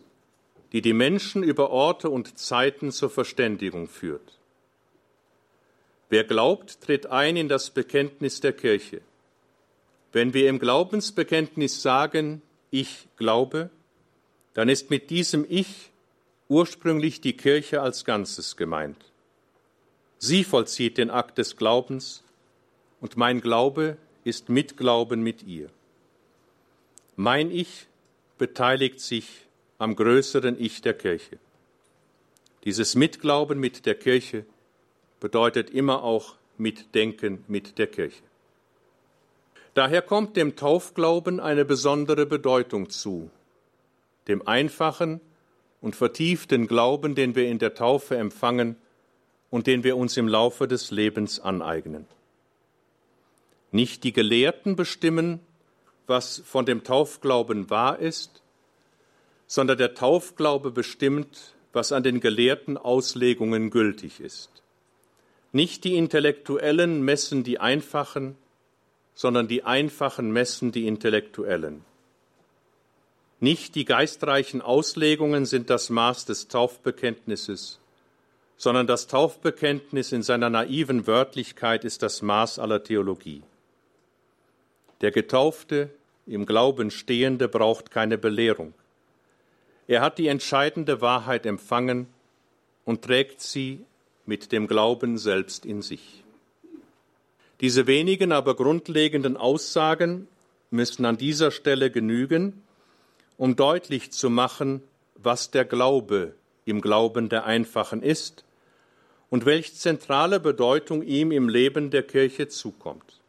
die 0.71 0.81
die 0.81 0.93
Menschen 0.93 1.43
über 1.43 1.69
Orte 1.69 2.09
und 2.09 2.37
Zeiten 2.37 2.91
zur 2.91 3.09
Verständigung 3.09 3.87
führt. 3.87 4.39
Wer 6.09 6.23
glaubt, 6.23 6.81
tritt 6.81 7.07
ein 7.07 7.37
in 7.37 7.49
das 7.49 7.69
Bekenntnis 7.69 8.39
der 8.39 8.53
Kirche. 8.53 9.01
Wenn 10.11 10.33
wir 10.33 10.49
im 10.49 10.59
Glaubensbekenntnis 10.59 11.81
sagen, 11.81 12.41
ich 12.79 13.07
glaube, 13.15 13.69
dann 14.53 14.69
ist 14.69 14.89
mit 14.89 15.09
diesem 15.09 15.45
Ich 15.47 15.91
ursprünglich 16.49 17.21
die 17.21 17.37
Kirche 17.37 17.81
als 17.81 18.03
Ganzes 18.03 18.57
gemeint. 18.57 18.97
Sie 20.17 20.43
vollzieht 20.43 20.97
den 20.97 21.09
Akt 21.09 21.37
des 21.37 21.55
Glaubens 21.55 22.23
und 22.99 23.17
mein 23.17 23.41
Glaube 23.41 23.97
ist 24.23 24.49
Mitglauben 24.49 25.21
mit 25.21 25.43
ihr. 25.43 25.69
Mein 27.15 27.49
Ich 27.49 27.87
beteiligt 28.37 28.99
sich 28.99 29.47
am 29.77 29.95
größeren 29.95 30.59
Ich 30.59 30.81
der 30.81 30.95
Kirche. 30.95 31.37
Dieses 32.65 32.95
Mitglauben 32.95 33.59
mit 33.59 33.85
der 33.85 33.95
Kirche 33.95 34.45
bedeutet 35.19 35.69
immer 35.69 36.03
auch 36.03 36.35
Mitdenken 36.57 37.45
mit 37.47 37.77
der 37.77 37.87
Kirche. 37.87 38.23
Daher 39.75 40.01
kommt 40.01 40.37
dem 40.37 40.55
Taufglauben 40.55 41.41
eine 41.41 41.65
besondere 41.65 42.25
Bedeutung 42.25 42.89
zu, 42.89 43.29
dem 44.29 44.47
einfachen 44.47 45.19
und 45.81 45.97
vertieften 45.97 46.67
Glauben, 46.67 47.13
den 47.13 47.35
wir 47.35 47.49
in 47.49 47.59
der 47.59 47.73
Taufe 47.73 48.15
empfangen 48.15 48.77
und 49.49 49.67
den 49.67 49.83
wir 49.83 49.97
uns 49.97 50.15
im 50.15 50.29
Laufe 50.29 50.69
des 50.69 50.91
Lebens 50.91 51.41
aneignen. 51.41 52.07
Nicht 53.73 54.05
die 54.05 54.13
Gelehrten 54.13 54.77
bestimmen, 54.77 55.41
was 56.07 56.41
von 56.45 56.65
dem 56.65 56.85
Taufglauben 56.85 57.69
wahr 57.69 57.99
ist, 57.99 58.43
sondern 59.45 59.77
der 59.77 59.93
Taufglaube 59.93 60.71
bestimmt, 60.71 61.53
was 61.73 61.91
an 61.91 62.03
den 62.03 62.21
gelehrten 62.21 62.77
Auslegungen 62.77 63.71
gültig 63.71 64.21
ist. 64.21 64.63
Nicht 65.51 65.83
die 65.83 65.97
Intellektuellen 65.97 67.03
messen 67.03 67.43
die 67.43 67.59
einfachen, 67.59 68.37
sondern 69.15 69.47
die 69.47 69.63
einfachen 69.63 70.31
messen 70.31 70.71
die 70.71 70.87
Intellektuellen. 70.87 71.83
Nicht 73.39 73.75
die 73.75 73.85
geistreichen 73.85 74.61
Auslegungen 74.61 75.45
sind 75.45 75.69
das 75.69 75.89
Maß 75.89 76.25
des 76.25 76.47
Taufbekenntnisses, 76.49 77.79
sondern 78.57 78.87
das 78.87 79.07
Taufbekenntnis 79.07 80.11
in 80.11 80.21
seiner 80.21 80.49
naiven 80.49 81.07
Wörtlichkeit 81.07 81.83
ist 81.85 82.03
das 82.03 82.21
Maß 82.21 82.59
aller 82.59 82.83
Theologie. 82.83 83.41
Der 85.01 85.11
Getaufte, 85.11 85.89
im 86.25 86.45
Glauben 86.45 86.91
Stehende, 86.91 87.47
braucht 87.47 87.91
keine 87.91 88.17
Belehrung. 88.17 88.73
Er 89.87 90.01
hat 90.01 90.17
die 90.17 90.27
entscheidende 90.27 91.01
Wahrheit 91.01 91.45
empfangen 91.45 92.07
und 92.85 93.03
trägt 93.03 93.41
sie 93.41 93.85
mit 94.25 94.51
dem 94.51 94.67
Glauben 94.67 95.17
selbst 95.17 95.65
in 95.65 95.81
sich. 95.81 96.24
Diese 97.65 97.87
wenigen, 97.87 98.31
aber 98.31 98.55
grundlegenden 98.55 99.37
Aussagen 99.37 100.27
müssen 100.69 101.03
an 101.03 101.17
dieser 101.17 101.49
Stelle 101.49 101.89
genügen, 101.89 102.61
um 103.37 103.55
deutlich 103.55 104.11
zu 104.11 104.29
machen, 104.29 104.83
was 105.15 105.49
der 105.49 105.65
Glaube 105.65 106.35
im 106.65 106.79
Glauben 106.79 107.27
der 107.27 107.45
Einfachen 107.45 108.03
ist 108.03 108.45
und 109.31 109.47
welch 109.47 109.73
zentrale 109.73 110.39
Bedeutung 110.39 111.01
ihm 111.01 111.31
im 111.31 111.49
Leben 111.49 111.89
der 111.89 112.03
Kirche 112.03 112.49
zukommt. 112.49 113.19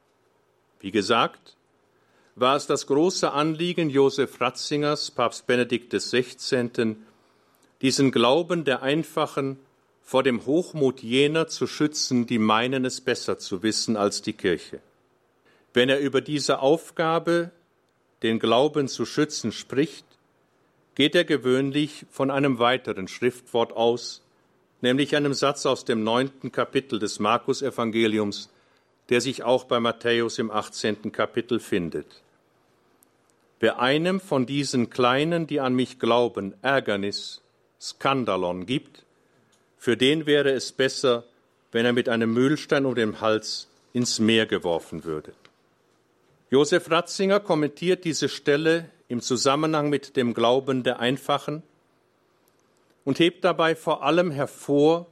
Wie 0.80 0.90
gesagt, 0.90 1.56
war 2.34 2.56
es 2.56 2.66
das 2.66 2.86
große 2.86 3.32
Anliegen 3.32 3.88
Josef 3.88 4.38
Ratzingers, 4.38 5.12
Papst 5.12 5.46
Benedikt 5.46 5.94
XVI., 5.94 6.96
diesen 7.80 8.10
Glauben 8.10 8.66
der 8.66 8.82
Einfachen 8.82 9.58
vor 10.06 10.22
dem 10.22 10.46
Hochmut 10.46 11.02
jener 11.02 11.48
zu 11.48 11.66
schützen, 11.66 12.26
die 12.26 12.38
meinen 12.38 12.84
es 12.84 13.00
besser 13.00 13.40
zu 13.40 13.64
wissen 13.64 13.96
als 13.96 14.22
die 14.22 14.34
Kirche. 14.34 14.78
Wenn 15.74 15.88
er 15.88 15.98
über 15.98 16.20
diese 16.20 16.60
Aufgabe, 16.60 17.50
den 18.22 18.38
Glauben 18.38 18.86
zu 18.86 19.04
schützen, 19.04 19.50
spricht, 19.50 20.06
geht 20.94 21.16
er 21.16 21.24
gewöhnlich 21.24 22.06
von 22.08 22.30
einem 22.30 22.60
weiteren 22.60 23.08
Schriftwort 23.08 23.72
aus, 23.72 24.22
nämlich 24.80 25.16
einem 25.16 25.34
Satz 25.34 25.66
aus 25.66 25.84
dem 25.84 26.04
neunten 26.04 26.52
Kapitel 26.52 27.00
des 27.00 27.18
Markus-Evangeliums, 27.18 28.48
der 29.08 29.20
sich 29.20 29.42
auch 29.42 29.64
bei 29.64 29.80
Matthäus 29.80 30.38
im 30.38 30.52
achtzehnten 30.52 31.10
Kapitel 31.10 31.58
findet. 31.58 32.22
Wer 33.58 33.80
einem 33.80 34.20
von 34.20 34.46
diesen 34.46 34.88
Kleinen, 34.88 35.48
die 35.48 35.58
an 35.58 35.74
mich 35.74 35.98
glauben, 35.98 36.54
Ärgernis, 36.62 37.42
Skandalon 37.80 38.66
gibt, 38.66 39.05
für 39.86 39.96
den 39.96 40.26
wäre 40.26 40.50
es 40.50 40.72
besser, 40.72 41.22
wenn 41.70 41.86
er 41.86 41.92
mit 41.92 42.08
einem 42.08 42.32
Mühlstein 42.32 42.86
um 42.86 42.96
den 42.96 43.20
Hals 43.20 43.68
ins 43.92 44.18
Meer 44.18 44.44
geworfen 44.44 45.04
würde. 45.04 45.32
Josef 46.50 46.90
Ratzinger 46.90 47.38
kommentiert 47.38 48.04
diese 48.04 48.28
Stelle 48.28 48.90
im 49.06 49.20
Zusammenhang 49.20 49.88
mit 49.88 50.16
dem 50.16 50.34
Glauben 50.34 50.82
der 50.82 50.98
Einfachen 50.98 51.62
und 53.04 53.20
hebt 53.20 53.44
dabei 53.44 53.76
vor 53.76 54.02
allem 54.02 54.32
hervor, 54.32 55.06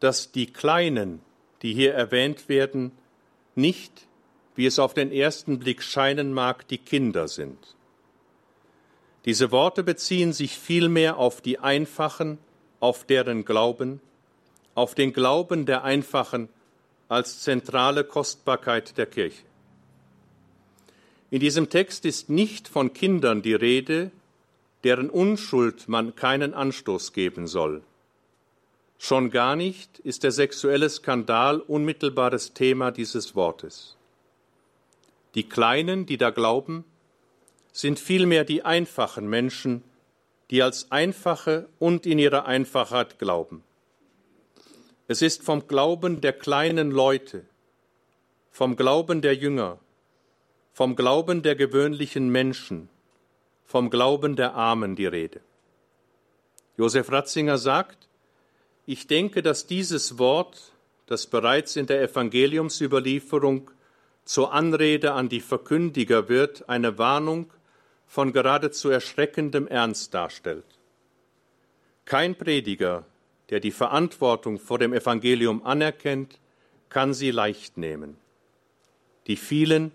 dass 0.00 0.32
die 0.32 0.46
Kleinen, 0.46 1.20
die 1.60 1.74
hier 1.74 1.92
erwähnt 1.92 2.48
werden, 2.48 2.92
nicht, 3.54 4.06
wie 4.54 4.64
es 4.64 4.78
auf 4.78 4.94
den 4.94 5.12
ersten 5.12 5.58
Blick 5.58 5.82
scheinen 5.82 6.32
mag, 6.32 6.66
die 6.66 6.78
Kinder 6.78 7.28
sind. 7.28 7.58
Diese 9.26 9.52
Worte 9.52 9.82
beziehen 9.82 10.32
sich 10.32 10.56
vielmehr 10.56 11.18
auf 11.18 11.42
die 11.42 11.58
Einfachen, 11.58 12.38
auf 12.82 13.04
deren 13.04 13.44
Glauben, 13.44 14.00
auf 14.74 14.96
den 14.96 15.12
Glauben 15.12 15.66
der 15.66 15.84
Einfachen 15.84 16.48
als 17.08 17.40
zentrale 17.40 18.02
Kostbarkeit 18.02 18.98
der 18.98 19.06
Kirche. 19.06 19.44
In 21.30 21.38
diesem 21.38 21.70
Text 21.70 22.04
ist 22.04 22.28
nicht 22.28 22.66
von 22.66 22.92
Kindern 22.92 23.40
die 23.40 23.54
Rede, 23.54 24.10
deren 24.82 25.10
Unschuld 25.10 25.88
man 25.88 26.16
keinen 26.16 26.54
Anstoß 26.54 27.12
geben 27.12 27.46
soll. 27.46 27.82
Schon 28.98 29.30
gar 29.30 29.54
nicht 29.54 30.00
ist 30.00 30.24
der 30.24 30.32
sexuelle 30.32 30.90
Skandal 30.90 31.60
unmittelbares 31.60 32.52
Thema 32.52 32.90
dieses 32.90 33.36
Wortes. 33.36 33.96
Die 35.36 35.48
Kleinen, 35.48 36.04
die 36.04 36.16
da 36.16 36.30
glauben, 36.30 36.84
sind 37.72 38.00
vielmehr 38.00 38.44
die 38.44 38.64
einfachen 38.64 39.28
Menschen, 39.28 39.84
die 40.52 40.62
als 40.62 40.92
Einfache 40.92 41.66
und 41.78 42.04
in 42.04 42.18
ihrer 42.18 42.44
Einfachheit 42.44 43.18
glauben. 43.18 43.64
Es 45.08 45.22
ist 45.22 45.42
vom 45.42 45.66
Glauben 45.66 46.20
der 46.20 46.34
kleinen 46.34 46.90
Leute, 46.90 47.46
vom 48.50 48.76
Glauben 48.76 49.22
der 49.22 49.34
Jünger, 49.34 49.78
vom 50.74 50.94
Glauben 50.94 51.42
der 51.42 51.56
gewöhnlichen 51.56 52.28
Menschen, 52.28 52.90
vom 53.64 53.88
Glauben 53.88 54.36
der 54.36 54.52
Armen 54.52 54.94
die 54.94 55.06
Rede. 55.06 55.40
Josef 56.76 57.10
Ratzinger 57.10 57.56
sagt, 57.56 58.06
ich 58.84 59.06
denke, 59.06 59.40
dass 59.42 59.66
dieses 59.66 60.18
Wort, 60.18 60.72
das 61.06 61.26
bereits 61.26 61.76
in 61.76 61.86
der 61.86 62.02
Evangeliumsüberlieferung 62.02 63.70
zur 64.26 64.52
Anrede 64.52 65.14
an 65.14 65.30
die 65.30 65.40
Verkündiger 65.40 66.28
wird, 66.28 66.68
eine 66.68 66.98
Warnung 66.98 67.50
von 68.12 68.34
geradezu 68.34 68.90
erschreckendem 68.90 69.66
Ernst 69.66 70.12
darstellt. 70.12 70.66
Kein 72.04 72.34
Prediger, 72.34 73.06
der 73.48 73.58
die 73.58 73.70
Verantwortung 73.70 74.58
vor 74.58 74.78
dem 74.78 74.92
Evangelium 74.92 75.64
anerkennt, 75.64 76.38
kann 76.90 77.14
sie 77.14 77.30
leicht 77.30 77.78
nehmen. 77.78 78.18
Die 79.28 79.36
vielen, 79.36 79.92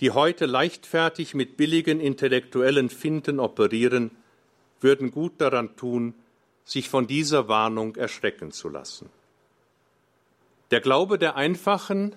die 0.00 0.10
heute 0.10 0.46
leichtfertig 0.46 1.34
mit 1.34 1.56
billigen 1.56 2.00
intellektuellen 2.00 2.90
Finden 2.90 3.38
operieren, 3.38 4.10
würden 4.80 5.12
gut 5.12 5.34
daran 5.40 5.76
tun, 5.76 6.14
sich 6.64 6.88
von 6.88 7.06
dieser 7.06 7.46
Warnung 7.46 7.94
erschrecken 7.94 8.50
zu 8.50 8.68
lassen. 8.68 9.10
Der 10.72 10.80
Glaube 10.80 11.20
der 11.20 11.36
Einfachen 11.36 12.16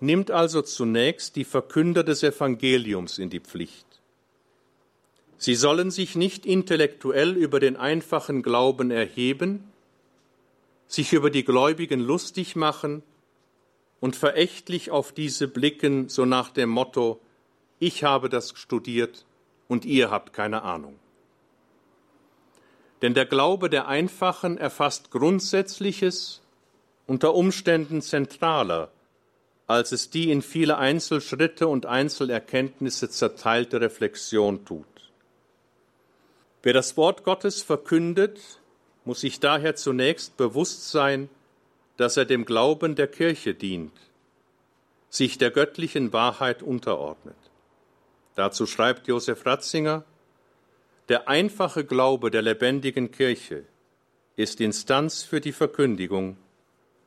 nimmt 0.00 0.30
also 0.30 0.62
zunächst 0.62 1.36
die 1.36 1.44
Verkünder 1.44 2.04
des 2.04 2.22
Evangeliums 2.22 3.18
in 3.18 3.28
die 3.28 3.40
Pflicht. 3.40 3.85
Sie 5.38 5.54
sollen 5.54 5.90
sich 5.90 6.16
nicht 6.16 6.46
intellektuell 6.46 7.36
über 7.36 7.60
den 7.60 7.76
einfachen 7.76 8.42
Glauben 8.42 8.90
erheben, 8.90 9.64
sich 10.86 11.12
über 11.12 11.30
die 11.30 11.44
Gläubigen 11.44 12.00
lustig 12.00 12.56
machen 12.56 13.02
und 14.00 14.16
verächtlich 14.16 14.90
auf 14.90 15.12
diese 15.12 15.48
blicken, 15.48 16.08
so 16.08 16.24
nach 16.24 16.50
dem 16.50 16.70
Motto, 16.70 17.20
ich 17.78 18.04
habe 18.04 18.28
das 18.28 18.52
studiert 18.56 19.26
und 19.68 19.84
ihr 19.84 20.10
habt 20.10 20.32
keine 20.32 20.62
Ahnung. 20.62 20.98
Denn 23.02 23.12
der 23.12 23.26
Glaube 23.26 23.68
der 23.68 23.88
Einfachen 23.88 24.56
erfasst 24.56 25.10
Grundsätzliches, 25.10 26.40
unter 27.06 27.34
Umständen 27.34 28.00
zentraler, 28.00 28.90
als 29.66 29.92
es 29.92 30.10
die 30.10 30.30
in 30.30 30.42
viele 30.42 30.78
Einzelschritte 30.78 31.68
und 31.68 31.86
Einzelerkenntnisse 31.86 33.10
zerteilte 33.10 33.80
Reflexion 33.80 34.64
tut. 34.64 34.86
Wer 36.66 36.72
das 36.72 36.96
Wort 36.96 37.22
Gottes 37.22 37.62
verkündet, 37.62 38.40
muss 39.04 39.20
sich 39.20 39.38
daher 39.38 39.76
zunächst 39.76 40.36
bewusst 40.36 40.90
sein, 40.90 41.28
dass 41.96 42.16
er 42.16 42.24
dem 42.24 42.44
Glauben 42.44 42.96
der 42.96 43.06
Kirche 43.06 43.54
dient, 43.54 43.92
sich 45.08 45.38
der 45.38 45.52
göttlichen 45.52 46.12
Wahrheit 46.12 46.64
unterordnet. 46.64 47.36
Dazu 48.34 48.66
schreibt 48.66 49.06
Josef 49.06 49.46
Ratzinger, 49.46 50.04
der 51.08 51.28
einfache 51.28 51.84
Glaube 51.84 52.32
der 52.32 52.42
lebendigen 52.42 53.12
Kirche 53.12 53.62
ist 54.34 54.60
Instanz 54.60 55.22
für 55.22 55.40
die 55.40 55.52
Verkündigung, 55.52 56.36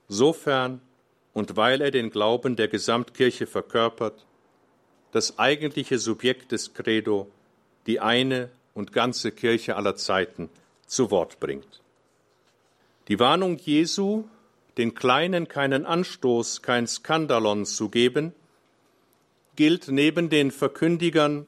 sofern 0.07 0.79
und 1.33 1.57
weil 1.57 1.81
er 1.81 1.91
den 1.91 2.11
Glauben 2.11 2.55
der 2.55 2.69
Gesamtkirche 2.69 3.45
verkörpert, 3.45 4.25
das 5.11 5.37
eigentliche 5.37 5.99
Subjekt 5.99 6.53
des 6.53 6.73
Credo, 6.73 7.29
die 7.87 7.99
eine 7.99 8.51
und 8.79 8.93
ganze 8.93 9.33
Kirche 9.33 9.75
aller 9.75 9.97
Zeiten 9.97 10.49
zu 10.87 11.11
Wort 11.11 11.41
bringt. 11.41 11.81
Die 13.09 13.19
Warnung 13.19 13.57
Jesu, 13.57 14.23
den 14.77 14.95
Kleinen 14.95 15.49
keinen 15.49 15.85
Anstoß, 15.85 16.61
kein 16.61 16.87
Skandalon 16.87 17.65
zu 17.65 17.89
geben, 17.89 18.33
gilt 19.57 19.89
neben 19.89 20.29
den 20.29 20.49
Verkündigern 20.51 21.45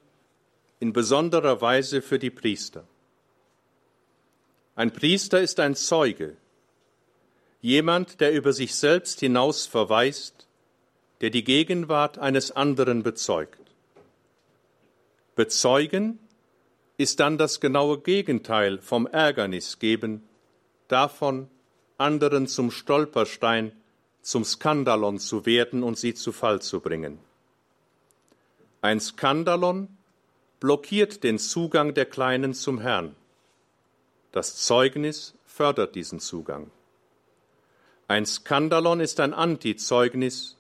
in 0.82 0.92
besonderer 0.92 1.62
Weise 1.62 2.02
für 2.02 2.20
die 2.20 2.32
Priester. 2.32 2.84
Ein 4.76 4.92
Priester 4.92 5.40
ist 5.40 5.62
ein 5.62 5.76
Zeuge, 5.76 6.36
jemand, 7.62 8.20
der 8.20 8.34
über 8.34 8.52
sich 8.52 8.76
selbst 8.76 9.22
hinaus 9.22 9.66
verweist, 9.66 10.48
der 11.22 11.30
die 11.30 11.46
Gegenwart 11.46 12.18
eines 12.18 12.52
anderen 12.52 13.04
bezeugt. 13.04 13.62
Bezeugen 15.36 16.20
ist 17.02 17.20
dann 17.20 17.40
das 17.40 17.60
genaue 17.60 18.00
Gegenteil 18.00 18.78
vom 18.78 19.08
Ärgernis 19.08 19.80
geben, 19.80 20.22
davon 20.88 21.50
anderen 21.98 22.46
zum 22.48 22.70
Stolperstein, 22.70 23.72
zum 24.22 24.46
Skandalon 24.46 25.18
zu 25.18 25.48
werden 25.48 25.82
und 25.82 25.98
sie 25.98 26.14
zu 26.14 26.32
Fall 26.32 26.62
zu 26.62 26.80
bringen. 26.80 27.18
Ein 28.82 29.00
Skandalon 29.00 29.88
blockiert 30.60 31.24
den 31.24 31.40
Zugang 31.40 31.96
der 31.96 32.06
Kleinen 32.06 32.54
zum 32.54 32.80
Herrn. 32.80 33.16
Das 34.32 34.58
Zeugnis 34.58 35.34
fördert 35.44 35.96
diesen 35.96 36.20
Zugang. 36.20 36.70
Ein 38.08 38.28
Skandalon 38.28 39.00
ist 39.00 39.20
ein 39.20 39.34
Antizeugnis, 39.34 40.56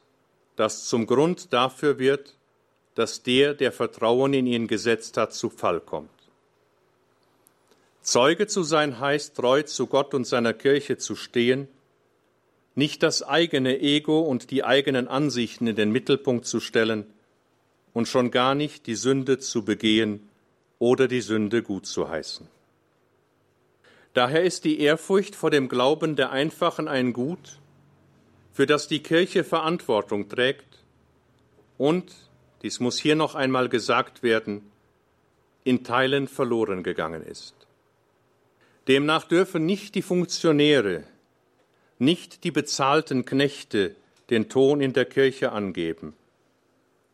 das 0.56 0.86
zum 0.86 1.06
Grund 1.06 1.54
dafür 1.54 2.00
wird, 2.00 2.36
dass 2.96 3.22
der, 3.22 3.54
der 3.54 3.72
Vertrauen 3.72 4.34
in 4.34 4.48
ihn 4.48 4.68
gesetzt 4.68 5.18
hat, 5.18 5.34
zu 5.34 5.52
Fall 5.52 5.80
kommt. 5.80 6.21
Zeuge 8.02 8.48
zu 8.48 8.64
sein 8.64 9.00
heißt, 9.00 9.36
treu 9.36 9.62
zu 9.64 9.88
Gott 9.88 10.14
und 10.14 10.26
seiner 10.26 10.54
Kirche 10.54 10.98
zu 10.98 11.16
stehen, 11.16 11.68
nicht 12.74 13.04
das 13.04 13.22
eigene 13.22 13.80
Ego 13.80 14.22
und 14.22 14.50
die 14.50 14.64
eigenen 14.64 15.08
Ansichten 15.08 15.68
in 15.68 15.76
den 15.76 15.92
Mittelpunkt 15.92 16.46
zu 16.46 16.60
stellen 16.60 17.06
und 17.94 18.08
schon 18.08 18.32
gar 18.32 18.56
nicht 18.56 18.88
die 18.88 18.96
Sünde 18.96 19.40
zu 19.40 19.64
begehen 19.64 20.28
oder 20.80 21.08
die 21.08 21.22
Sünde 21.22 21.62
gut 21.62 21.86
zu 21.86 22.10
heißen. 22.10 22.48
Daher 24.14 24.44
ist 24.44 24.66
die 24.66 24.80
Ehrfurcht 24.80 25.36
vor 25.36 25.52
dem 25.52 25.70
Glauben 25.70 26.16
der 26.16 26.32
Einfachen 26.32 26.88
ein 26.88 27.14
Gut, 27.14 27.60
für 28.52 28.66
das 28.66 28.88
die 28.88 29.04
Kirche 29.04 29.44
Verantwortung 29.44 30.28
trägt 30.28 30.80
und, 31.78 32.14
dies 32.62 32.80
muss 32.80 32.98
hier 32.98 33.16
noch 33.16 33.36
einmal 33.36 33.70
gesagt 33.70 34.24
werden, 34.24 34.70
in 35.64 35.84
Teilen 35.84 36.28
verloren 36.28 36.84
gegangen 36.84 37.22
ist. 37.24 37.61
Demnach 38.92 39.24
dürfen 39.24 39.66
nicht 39.66 39.96
die 39.96 40.02
Funktionäre, 40.02 41.06
nicht 41.98 42.44
die 42.44 42.52
bezahlten 42.52 43.24
Knechte 43.24 43.96
den 44.30 44.50
Ton 44.50 44.82
in 44.82 44.92
der 44.92 45.06
Kirche 45.06 45.54
angeben, 45.54 46.14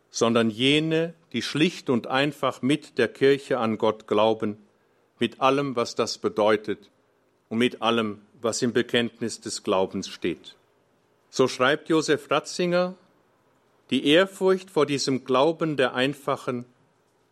sondern 0.09 0.49
jene, 0.49 1.13
die 1.33 1.43
schlicht 1.43 1.91
und 1.91 2.07
einfach 2.07 2.63
mit 2.63 2.97
der 2.97 3.07
Kirche 3.07 3.59
an 3.59 3.77
Gott 3.77 4.07
glauben, 4.07 4.57
mit 5.19 5.39
allem, 5.39 5.75
was 5.75 5.93
das 5.93 6.17
bedeutet 6.17 6.89
und 7.47 7.59
mit 7.59 7.83
allem, 7.83 8.23
was 8.41 8.63
im 8.63 8.73
Bekenntnis 8.73 9.39
des 9.39 9.61
Glaubens 9.61 10.09
steht. 10.09 10.55
So 11.29 11.47
schreibt 11.47 11.89
Josef 11.89 12.31
Ratzinger, 12.31 12.95
die 13.91 14.07
Ehrfurcht 14.07 14.71
vor 14.71 14.87
diesem 14.87 15.25
Glauben 15.25 15.77
der 15.77 15.93
Einfachen 15.93 16.65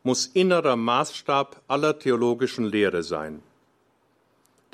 muss 0.04 0.28
innerer 0.28 0.76
Maßstab 0.76 1.64
aller 1.68 1.98
theologischen 1.98 2.66
Lehre 2.66 3.02
sein. 3.02 3.42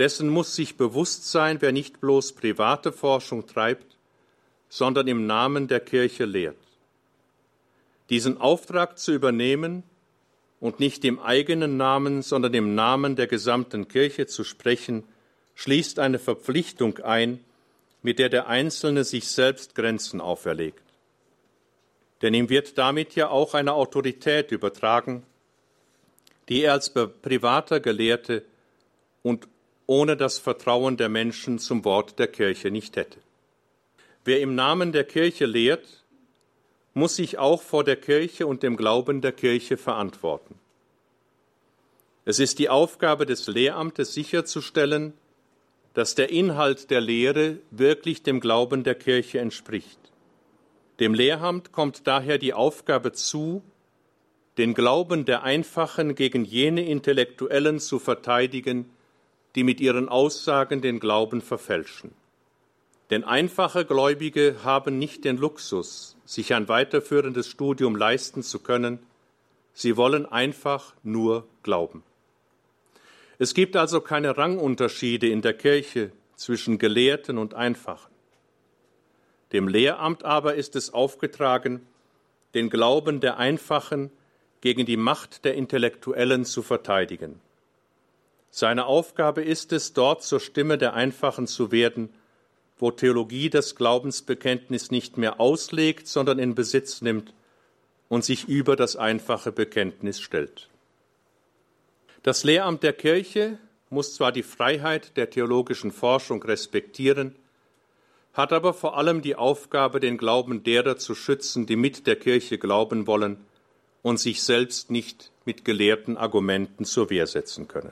Dessen 0.02 0.30
muss 0.30 0.56
sich 0.56 0.78
bewusst 0.78 1.30
sein, 1.30 1.62
wer 1.62 1.72
nicht 1.72 2.02
bloß 2.02 2.32
private 2.32 2.92
Forschung 2.92 3.46
treibt, 3.46 3.98
sondern 4.68 5.08
im 5.08 5.28
Namen 5.28 5.68
der 5.68 5.80
Kirche 5.80 6.26
lehrt. 6.26 6.58
Diesen 8.10 8.42
Auftrag 8.42 8.98
zu 8.98 9.14
übernehmen 9.14 9.84
und 10.60 10.80
nicht 10.80 11.06
im 11.06 11.20
eigenen 11.20 11.78
Namen, 11.78 12.24
sondern 12.24 12.56
im 12.56 12.74
Namen 12.74 13.16
der 13.16 13.28
gesamten 13.28 13.88
Kirche 13.90 14.26
zu 14.26 14.44
sprechen, 14.44 15.04
schließt 15.54 16.00
eine 16.00 16.18
Verpflichtung 16.18 16.98
ein, 16.98 17.40
mit 18.02 18.18
der 18.18 18.30
der 18.30 18.48
Einzelne 18.48 19.04
sich 19.04 19.28
selbst 19.28 19.76
Grenzen 19.76 20.20
auferlegt. 20.20 20.82
Denn 22.24 22.34
ihm 22.34 22.50
wird 22.50 22.76
damit 22.80 23.14
ja 23.14 23.30
auch 23.30 23.54
eine 23.54 23.74
Autorität 23.74 24.52
übertragen, 24.52 25.22
die 26.50 26.64
er 26.64 26.74
als 26.74 26.92
privater 26.92 27.80
Gelehrte 27.80 28.44
und 29.22 29.48
ohne 29.92 30.16
das 30.16 30.40
Vertrauen 30.40 30.96
der 30.96 31.10
Menschen 31.10 31.60
zum 31.60 31.84
Wort 31.84 32.18
der 32.18 32.28
Kirche 32.28 32.72
nicht 32.72 32.96
hätte. 32.96 33.20
Wer 34.24 34.40
im 34.40 34.56
Namen 34.56 34.94
der 34.94 35.04
Kirche 35.04 35.46
lehrt, 35.46 36.06
muss 36.94 37.18
sich 37.18 37.38
auch 37.38 37.62
vor 37.62 37.84
der 37.84 37.98
Kirche 37.98 38.48
und 38.48 38.64
dem 38.64 38.78
Glauben 38.78 39.20
der 39.20 39.34
Kirche 39.34 39.76
verantworten. 39.76 40.56
Es 42.24 42.40
ist 42.40 42.58
die 42.60 42.70
Aufgabe 42.70 43.26
des 43.26 43.48
Lehramtes 43.48 44.14
sicherzustellen, 44.14 45.12
dass 45.94 46.16
der 46.16 46.30
Inhalt 46.30 46.90
der 46.90 47.02
Lehre 47.02 47.58
wirklich 47.70 48.24
dem 48.24 48.40
Glauben 48.40 48.86
der 48.86 48.96
Kirche 48.96 49.40
entspricht. 49.40 50.00
Dem 51.02 51.14
Lehramt 51.14 51.74
kommt 51.74 52.08
daher 52.08 52.38
die 52.38 52.54
Aufgabe 52.54 53.12
zu, 53.12 53.62
den 54.58 54.74
Glauben 54.74 55.26
der 55.26 55.44
Einfachen 55.44 56.16
gegen 56.16 56.46
jene 56.46 56.86
Intellektuellen 56.86 57.82
zu 57.82 58.00
verteidigen, 58.00 58.86
die 59.56 59.64
mit 59.64 59.80
ihren 59.80 60.10
Aussagen 60.10 60.82
den 60.82 61.00
Glauben 61.00 61.42
verfälschen. 61.42 62.12
Denn 63.10 63.24
einfache 63.24 63.84
Gläubige 63.84 64.64
haben 64.64 64.98
nicht 64.98 65.26
den 65.26 65.38
Luxus, 65.38 66.16
sich 66.26 66.54
ein 66.54 66.70
weiterführendes 66.70 67.48
Studium 67.48 67.96
leisten 67.96 68.42
zu 68.42 68.60
können, 68.60 69.00
sie 69.74 69.98
wollen 69.98 70.26
einfach 70.26 70.94
nur 71.04 71.46
glauben. 71.64 72.04
Es 73.38 73.54
gibt 73.54 73.76
also 73.76 74.00
keine 74.02 74.38
Rangunterschiede 74.38 75.28
in 75.28 75.42
der 75.42 75.54
Kirche 75.54 76.12
zwischen 76.36 76.78
Gelehrten 76.78 77.38
und 77.38 77.54
Einfachen. 77.54 78.12
Dem 79.52 79.68
Lehramt 79.68 80.24
aber 80.24 80.56
ist 80.56 80.76
es 80.76 80.94
aufgetragen, 80.94 81.86
den 82.54 82.70
Glauben 82.70 83.20
der 83.20 83.38
Einfachen 83.38 84.12
gegen 84.62 84.86
die 84.86 84.98
Macht 84.98 85.44
der 85.44 85.56
Intellektuellen 85.56 86.46
zu 86.46 86.62
verteidigen. 86.62 87.42
Seine 88.54 88.86
Aufgabe 88.86 89.42
ist 89.42 89.72
es, 89.72 89.94
dort 89.94 90.24
zur 90.24 90.42
Stimme 90.42 90.78
der 90.78 90.94
Einfachen 90.94 91.48
zu 91.48 91.72
werden, 91.72 92.10
wo 92.78 92.92
Theologie 92.92 93.50
das 93.50 93.76
Glaubensbekenntnis 93.76 94.92
nicht 94.92 95.18
mehr 95.18 95.40
auslegt, 95.40 96.08
sondern 96.08 96.38
in 96.38 96.54
Besitz 96.54 97.02
nimmt 97.02 97.34
und 98.10 98.26
sich 98.26 98.50
über 98.50 98.76
das 98.76 98.98
einfache 98.98 99.54
Bekenntnis 99.54 100.20
stellt. 100.20 100.68
Das 102.24 102.44
Lehramt 102.44 102.84
der 102.84 102.92
Kirche 102.92 103.58
muss 103.90 104.16
zwar 104.16 104.34
die 104.34 104.44
Freiheit 104.44 105.16
der 105.16 105.30
theologischen 105.30 105.94
Forschung 105.94 106.44
respektieren, 106.44 107.36
hat 108.34 108.52
aber 108.52 108.74
vor 108.74 108.98
allem 108.98 109.22
die 109.22 109.36
Aufgabe, 109.36 110.02
den 110.02 110.18
Glauben 110.18 110.64
derer 110.64 110.98
zu 110.98 111.16
schützen, 111.16 111.66
die 111.66 111.78
mit 111.78 112.06
der 112.06 112.18
Kirche 112.18 112.58
glauben 112.58 113.08
wollen 113.08 113.38
und 114.02 114.20
sich 114.20 114.44
selbst 114.44 114.92
nicht 114.92 115.32
mit 115.46 115.64
gelehrten 115.64 116.18
Argumenten 116.18 116.84
zur 116.84 117.10
Wehr 117.10 117.28
setzen 117.28 117.68
können. 117.68 117.92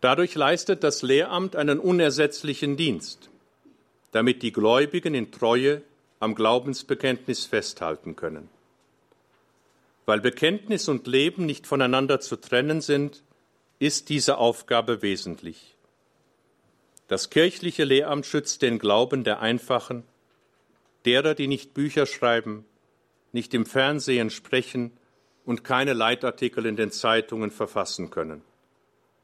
Dadurch 0.00 0.34
leistet 0.34 0.82
das 0.82 1.02
Lehramt 1.02 1.56
einen 1.56 1.78
unersetzlichen 1.78 2.76
Dienst, 2.76 3.30
damit 4.12 4.42
die 4.42 4.52
Gläubigen 4.52 5.14
in 5.14 5.30
Treue 5.30 5.82
am 6.20 6.34
Glaubensbekenntnis 6.34 7.46
festhalten 7.46 8.16
können. 8.16 8.48
Weil 10.06 10.20
Bekenntnis 10.20 10.88
und 10.88 11.06
Leben 11.06 11.46
nicht 11.46 11.66
voneinander 11.66 12.20
zu 12.20 12.36
trennen 12.36 12.80
sind, 12.80 13.22
ist 13.78 14.08
diese 14.08 14.38
Aufgabe 14.38 15.02
wesentlich. 15.02 15.76
Das 17.08 17.30
kirchliche 17.30 17.84
Lehramt 17.84 18.26
schützt 18.26 18.62
den 18.62 18.78
Glauben 18.78 19.24
der 19.24 19.40
Einfachen, 19.40 20.04
derer, 21.04 21.34
die 21.34 21.46
nicht 21.46 21.74
Bücher 21.74 22.06
schreiben, 22.06 22.64
nicht 23.32 23.52
im 23.54 23.66
Fernsehen 23.66 24.30
sprechen 24.30 24.92
und 25.44 25.64
keine 25.64 25.92
Leitartikel 25.92 26.66
in 26.66 26.76
den 26.76 26.90
Zeitungen 26.90 27.50
verfassen 27.50 28.10
können. 28.10 28.42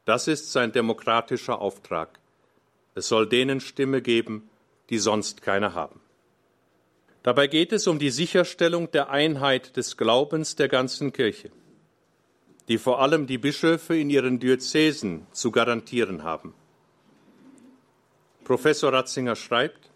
Das 0.07 0.29
ist 0.29 0.53
sein 0.53 0.71
demokratischer 0.71 1.59
Auftrag. 1.59 2.21
Es 2.95 3.09
soll 3.09 3.27
denen 3.27 3.59
Stimme 3.59 4.01
geben, 4.01 4.49
die 4.89 4.99
sonst 4.99 5.41
keine 5.41 5.73
haben. 5.73 5.99
Dabei 7.23 7.47
geht 7.47 7.73
es 7.73 7.87
um 7.87 7.99
die 7.99 8.09
Sicherstellung 8.09 8.89
der 8.91 9.09
Einheit 9.09 9.75
des 9.75 9.97
Glaubens 9.97 10.55
der 10.55 10.69
ganzen 10.69 11.11
Kirche, 11.11 11.51
die 12.69 12.77
vor 12.77 13.01
allem 13.01 13.27
die 13.27 13.37
Bischöfe 13.37 13.97
in 13.97 14.09
ihren 14.09 14.39
Diözesen 14.39 15.27
zu 15.33 15.51
garantieren 15.51 16.23
haben. 16.23 16.53
Professor 18.45 18.93
Ratzinger 18.93 19.35
schreibt, 19.35 19.89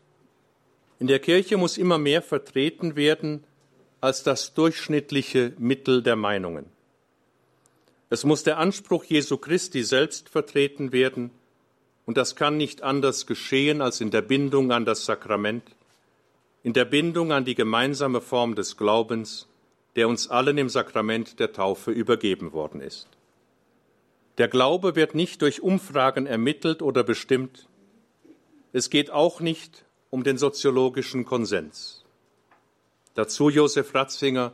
in 0.99 1.07
der 1.07 1.19
Kirche 1.19 1.55
muss 1.55 1.77
immer 1.77 1.97
mehr 1.97 2.21
vertreten 2.21 2.97
werden 2.97 3.45
als 4.01 4.23
das 4.23 4.53
durchschnittliche 4.55 5.53
Mittel 5.57 6.03
der 6.03 6.17
Meinungen. 6.17 6.80
Es 8.11 8.25
muss 8.25 8.43
der 8.43 8.57
Anspruch 8.57 9.05
Jesu 9.05 9.37
Christi 9.37 9.85
selbst 9.85 10.27
vertreten 10.27 10.91
werden, 10.91 11.31
und 12.05 12.17
das 12.17 12.35
kann 12.35 12.57
nicht 12.57 12.81
anders 12.81 13.25
geschehen 13.25 13.81
als 13.81 14.01
in 14.01 14.11
der 14.11 14.21
Bindung 14.21 14.73
an 14.73 14.83
das 14.83 15.05
Sakrament, 15.05 15.63
in 16.61 16.73
der 16.73 16.83
Bindung 16.83 17.31
an 17.31 17.45
die 17.45 17.55
gemeinsame 17.55 18.19
Form 18.19 18.55
des 18.55 18.75
Glaubens, 18.75 19.47
der 19.95 20.09
uns 20.09 20.29
allen 20.29 20.57
im 20.57 20.67
Sakrament 20.67 21.39
der 21.39 21.53
Taufe 21.53 21.91
übergeben 21.91 22.51
worden 22.51 22.81
ist. 22.81 23.07
Der 24.37 24.49
Glaube 24.49 24.97
wird 24.97 25.15
nicht 25.15 25.41
durch 25.41 25.61
Umfragen 25.61 26.25
ermittelt 26.25 26.81
oder 26.81 27.05
bestimmt. 27.05 27.69
Es 28.73 28.89
geht 28.89 29.09
auch 29.09 29.39
nicht 29.39 29.85
um 30.09 30.25
den 30.25 30.37
soziologischen 30.37 31.23
Konsens. 31.23 32.03
Dazu 33.13 33.49
Josef 33.49 33.95
Ratzinger, 33.95 34.51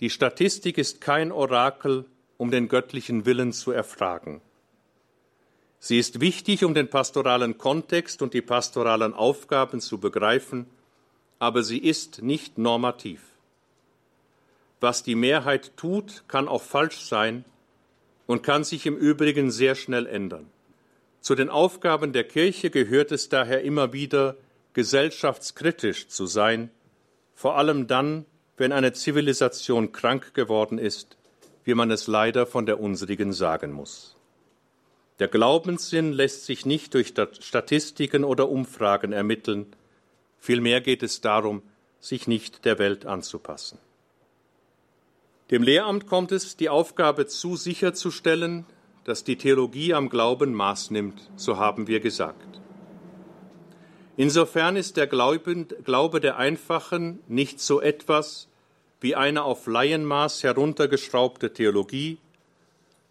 die 0.00 0.10
Statistik 0.10 0.76
ist 0.76 1.00
kein 1.00 1.30
Orakel, 1.30 2.04
um 2.38 2.50
den 2.50 2.68
göttlichen 2.68 3.26
Willen 3.26 3.52
zu 3.52 3.72
erfragen. 3.72 4.40
Sie 5.80 5.98
ist 5.98 6.20
wichtig, 6.20 6.64
um 6.64 6.72
den 6.72 6.88
pastoralen 6.88 7.58
Kontext 7.58 8.22
und 8.22 8.32
die 8.32 8.42
pastoralen 8.42 9.12
Aufgaben 9.12 9.80
zu 9.80 9.98
begreifen, 9.98 10.66
aber 11.38 11.62
sie 11.62 11.78
ist 11.78 12.22
nicht 12.22 12.56
normativ. 12.58 13.20
Was 14.80 15.02
die 15.02 15.14
Mehrheit 15.14 15.76
tut, 15.76 16.24
kann 16.28 16.48
auch 16.48 16.62
falsch 16.62 17.00
sein 17.00 17.44
und 18.26 18.42
kann 18.42 18.64
sich 18.64 18.86
im 18.86 18.96
Übrigen 18.96 19.50
sehr 19.50 19.74
schnell 19.74 20.06
ändern. 20.06 20.46
Zu 21.20 21.34
den 21.34 21.48
Aufgaben 21.48 22.12
der 22.12 22.24
Kirche 22.24 22.70
gehört 22.70 23.12
es 23.12 23.28
daher 23.28 23.62
immer 23.62 23.92
wieder, 23.92 24.36
gesellschaftskritisch 24.72 26.08
zu 26.08 26.26
sein, 26.26 26.70
vor 27.34 27.56
allem 27.56 27.88
dann, 27.88 28.24
wenn 28.56 28.72
eine 28.72 28.92
Zivilisation 28.92 29.92
krank 29.92 30.34
geworden 30.34 30.78
ist 30.78 31.18
wie 31.68 31.74
man 31.74 31.90
es 31.90 32.06
leider 32.06 32.46
von 32.46 32.64
der 32.64 32.80
unsrigen 32.80 33.34
sagen 33.34 33.72
muss. 33.72 34.16
Der 35.18 35.28
Glaubenssinn 35.28 36.14
lässt 36.14 36.46
sich 36.46 36.64
nicht 36.64 36.94
durch 36.94 37.12
Statistiken 37.40 38.24
oder 38.24 38.48
Umfragen 38.48 39.12
ermitteln, 39.12 39.66
vielmehr 40.38 40.80
geht 40.80 41.02
es 41.02 41.20
darum, 41.20 41.60
sich 42.00 42.26
nicht 42.26 42.64
der 42.64 42.78
Welt 42.78 43.04
anzupassen. 43.04 43.78
Dem 45.50 45.62
Lehramt 45.62 46.06
kommt 46.06 46.32
es 46.32 46.56
die 46.56 46.70
Aufgabe 46.70 47.26
zu, 47.26 47.54
sicherzustellen, 47.54 48.64
dass 49.04 49.22
die 49.24 49.36
Theologie 49.36 49.92
am 49.92 50.08
Glauben 50.08 50.54
Maß 50.54 50.90
nimmt, 50.90 51.20
so 51.36 51.58
haben 51.58 51.86
wir 51.86 52.00
gesagt. 52.00 52.62
Insofern 54.16 54.76
ist 54.76 54.96
der 54.96 55.06
Glaube 55.06 56.20
der 56.22 56.38
Einfachen 56.38 57.18
nicht 57.28 57.60
so 57.60 57.82
etwas, 57.82 58.47
wie 59.00 59.14
eine 59.14 59.44
auf 59.44 59.66
Laienmaß 59.66 60.42
heruntergeschraubte 60.42 61.52
Theologie, 61.52 62.18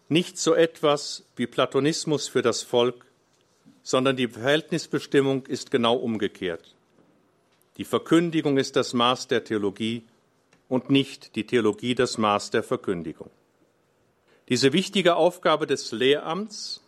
nicht 0.08 0.38
so 0.38 0.54
etwas 0.54 1.24
wie 1.36 1.46
Platonismus 1.46 2.28
für 2.28 2.42
das 2.42 2.62
Volk, 2.62 3.04
sondern 3.82 4.16
die 4.16 4.28
Verhältnisbestimmung 4.28 5.46
ist 5.46 5.70
genau 5.70 5.96
umgekehrt. 5.96 6.74
Die 7.76 7.84
Verkündigung 7.84 8.58
ist 8.58 8.76
das 8.76 8.92
Maß 8.92 9.28
der 9.28 9.44
Theologie 9.44 10.02
und 10.68 10.90
nicht 10.90 11.36
die 11.36 11.46
Theologie 11.46 11.94
das 11.94 12.18
Maß 12.18 12.50
der 12.50 12.62
Verkündigung. 12.62 13.30
Diese 14.48 14.72
wichtige 14.72 15.16
Aufgabe 15.16 15.66
des 15.66 15.92
Lehramts 15.92 16.82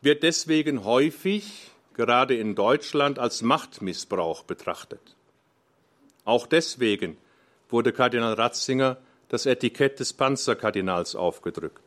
wird 0.00 0.22
deswegen 0.22 0.84
häufig, 0.84 1.70
gerade 1.94 2.36
in 2.36 2.54
Deutschland, 2.54 3.18
als 3.18 3.42
Machtmissbrauch 3.42 4.44
betrachtet. 4.44 5.16
Auch 6.24 6.46
deswegen 6.46 7.16
wurde 7.68 7.92
Kardinal 7.92 8.34
Ratzinger 8.34 8.98
das 9.28 9.46
Etikett 9.46 10.00
des 10.00 10.12
Panzerkardinals 10.12 11.16
aufgedrückt. 11.16 11.82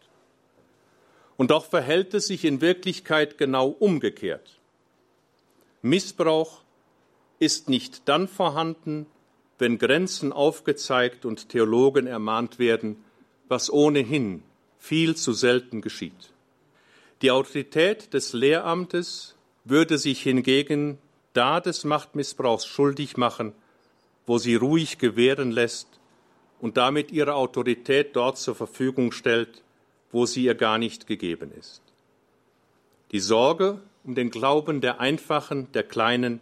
Und 1.37 1.51
doch 1.51 1.65
verhält 1.65 2.13
es 2.13 2.27
sich 2.27 2.43
in 2.45 2.61
Wirklichkeit 2.61 3.37
genau 3.37 3.67
umgekehrt. 3.67 4.59
Missbrauch 5.81 6.61
ist 7.39 7.69
nicht 7.69 8.07
dann 8.09 8.27
vorhanden, 8.27 9.05
wenn 9.59 9.77
Grenzen 9.77 10.33
aufgezeigt 10.33 11.25
und 11.25 11.49
Theologen 11.49 12.07
ermahnt 12.07 12.59
werden, 12.59 13.03
was 13.47 13.71
ohnehin 13.71 14.43
viel 14.77 15.15
zu 15.15 15.33
selten 15.33 15.81
geschieht. 15.81 16.33
Die 17.21 17.31
Autorität 17.31 18.13
des 18.13 18.33
Lehramtes 18.33 19.35
würde 19.63 19.97
sich 19.97 20.21
hingegen 20.21 20.97
da 21.33 21.59
des 21.59 21.83
Machtmissbrauchs 21.83 22.65
schuldig 22.65 23.17
machen, 23.17 23.53
wo 24.27 24.37
sie 24.37 24.55
ruhig 24.55 24.99
gewähren 24.99 25.51
lässt 25.51 25.87
und 26.59 26.77
damit 26.77 27.11
ihre 27.11 27.33
Autorität 27.33 28.15
dort 28.15 28.37
zur 28.37 28.53
Verfügung 28.53 29.11
stellt, 29.11 29.63
wo 30.11 30.25
sie 30.25 30.43
ihr 30.43 30.55
gar 30.55 30.77
nicht 30.77 31.07
gegeben 31.07 31.51
ist. 31.57 31.81
Die 33.11 33.19
Sorge 33.19 33.81
um 34.03 34.15
den 34.15 34.29
Glauben 34.29 34.79
der 34.79 35.01
Einfachen, 35.01 35.71
der 35.73 35.83
Kleinen, 35.83 36.39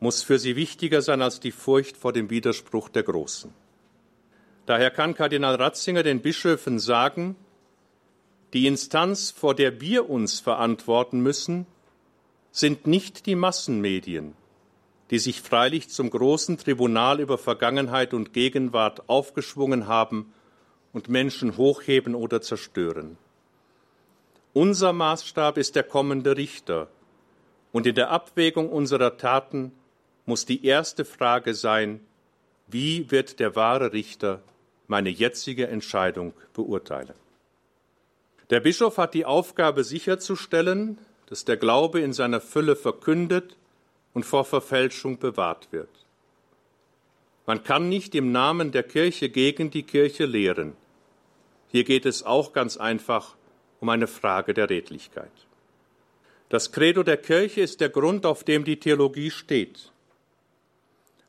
muss 0.00 0.22
für 0.22 0.38
sie 0.38 0.56
wichtiger 0.56 1.02
sein 1.02 1.20
als 1.20 1.40
die 1.40 1.52
Furcht 1.52 1.96
vor 1.96 2.12
dem 2.12 2.30
Widerspruch 2.30 2.88
der 2.88 3.02
Großen. 3.02 3.52
Daher 4.64 4.90
kann 4.90 5.14
Kardinal 5.14 5.56
Ratzinger 5.56 6.02
den 6.02 6.20
Bischöfen 6.20 6.78
sagen, 6.78 7.36
die 8.52 8.66
Instanz, 8.66 9.30
vor 9.30 9.54
der 9.54 9.80
wir 9.80 10.08
uns 10.08 10.40
verantworten 10.40 11.20
müssen, 11.20 11.66
sind 12.50 12.86
nicht 12.86 13.26
die 13.26 13.34
Massenmedien, 13.34 14.34
die 15.10 15.18
sich 15.18 15.40
freilich 15.40 15.88
zum 15.88 16.10
großen 16.10 16.58
Tribunal 16.58 17.20
über 17.20 17.38
Vergangenheit 17.38 18.12
und 18.12 18.32
Gegenwart 18.32 19.08
aufgeschwungen 19.08 19.86
haben 19.86 20.32
und 20.92 21.08
Menschen 21.08 21.56
hochheben 21.56 22.14
oder 22.14 22.40
zerstören. 22.40 23.16
Unser 24.52 24.92
Maßstab 24.92 25.58
ist 25.58 25.76
der 25.76 25.82
kommende 25.82 26.36
Richter, 26.36 26.88
und 27.72 27.86
in 27.86 27.94
der 27.94 28.10
Abwägung 28.10 28.70
unserer 28.70 29.18
Taten 29.18 29.70
muss 30.24 30.46
die 30.46 30.64
erste 30.64 31.04
Frage 31.04 31.52
sein, 31.52 32.00
wie 32.66 33.10
wird 33.10 33.38
der 33.38 33.54
wahre 33.54 33.92
Richter 33.92 34.40
meine 34.86 35.10
jetzige 35.10 35.68
Entscheidung 35.68 36.32
beurteilen? 36.54 37.14
Der 38.48 38.60
Bischof 38.60 38.96
hat 38.96 39.12
die 39.12 39.26
Aufgabe 39.26 39.84
sicherzustellen, 39.84 40.98
dass 41.26 41.44
der 41.44 41.58
Glaube 41.58 42.00
in 42.00 42.14
seiner 42.14 42.40
Fülle 42.40 42.76
verkündet 42.76 43.56
und 44.16 44.24
vor 44.24 44.46
Verfälschung 44.46 45.18
bewahrt 45.18 45.68
wird. 45.72 45.90
Man 47.44 47.62
kann 47.62 47.90
nicht 47.90 48.14
im 48.14 48.32
Namen 48.32 48.72
der 48.72 48.82
Kirche 48.82 49.28
gegen 49.28 49.70
die 49.70 49.82
Kirche 49.82 50.24
lehren. 50.24 50.72
Hier 51.68 51.84
geht 51.84 52.06
es 52.06 52.22
auch 52.22 52.54
ganz 52.54 52.78
einfach 52.78 53.36
um 53.78 53.90
eine 53.90 54.06
Frage 54.06 54.54
der 54.54 54.70
Redlichkeit. 54.70 55.30
Das 56.48 56.72
Credo 56.72 57.02
der 57.02 57.18
Kirche 57.18 57.60
ist 57.60 57.82
der 57.82 57.90
Grund, 57.90 58.24
auf 58.24 58.42
dem 58.42 58.64
die 58.64 58.80
Theologie 58.80 59.30
steht. 59.30 59.92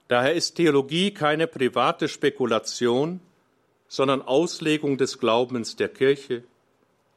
Daher 0.08 0.34
ist 0.34 0.56
Theologie 0.56 1.14
keine 1.14 1.48
private 1.48 2.08
Spekulation, 2.08 3.20
sondern 3.90 4.22
Auslegung 4.22 4.98
des 4.98 5.20
Glaubens 5.20 5.76
der 5.76 5.90
Kirche, 5.90 6.46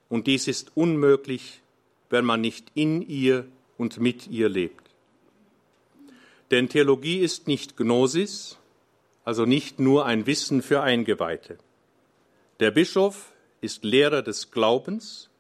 und 0.09 0.27
dies 0.27 0.49
ist 0.49 0.73
unmöglich, 0.75 1.63
wenn 2.09 2.25
man 2.25 2.41
nicht 2.41 2.73
in 2.75 3.03
ihr 3.03 3.47
und 3.79 4.01
mit 4.01 4.27
ihr 4.27 4.49
lebt. 4.49 4.90
Denn 6.51 6.69
Theologie 6.69 7.19
ist 7.19 7.47
nicht 7.47 7.77
Gnosis, 7.77 8.59
also 9.25 9.45
nicht 9.45 9.79
nur 9.79 10.07
ein 10.07 10.27
Wissen 10.27 10.63
für 10.63 10.83
Eingeweihte. 10.83 11.59
Der 12.59 12.71
Bischof 12.71 13.33
ist 13.61 13.85
Lehrer 13.85 14.23
des 14.23 14.51
Glaubens 14.51 15.31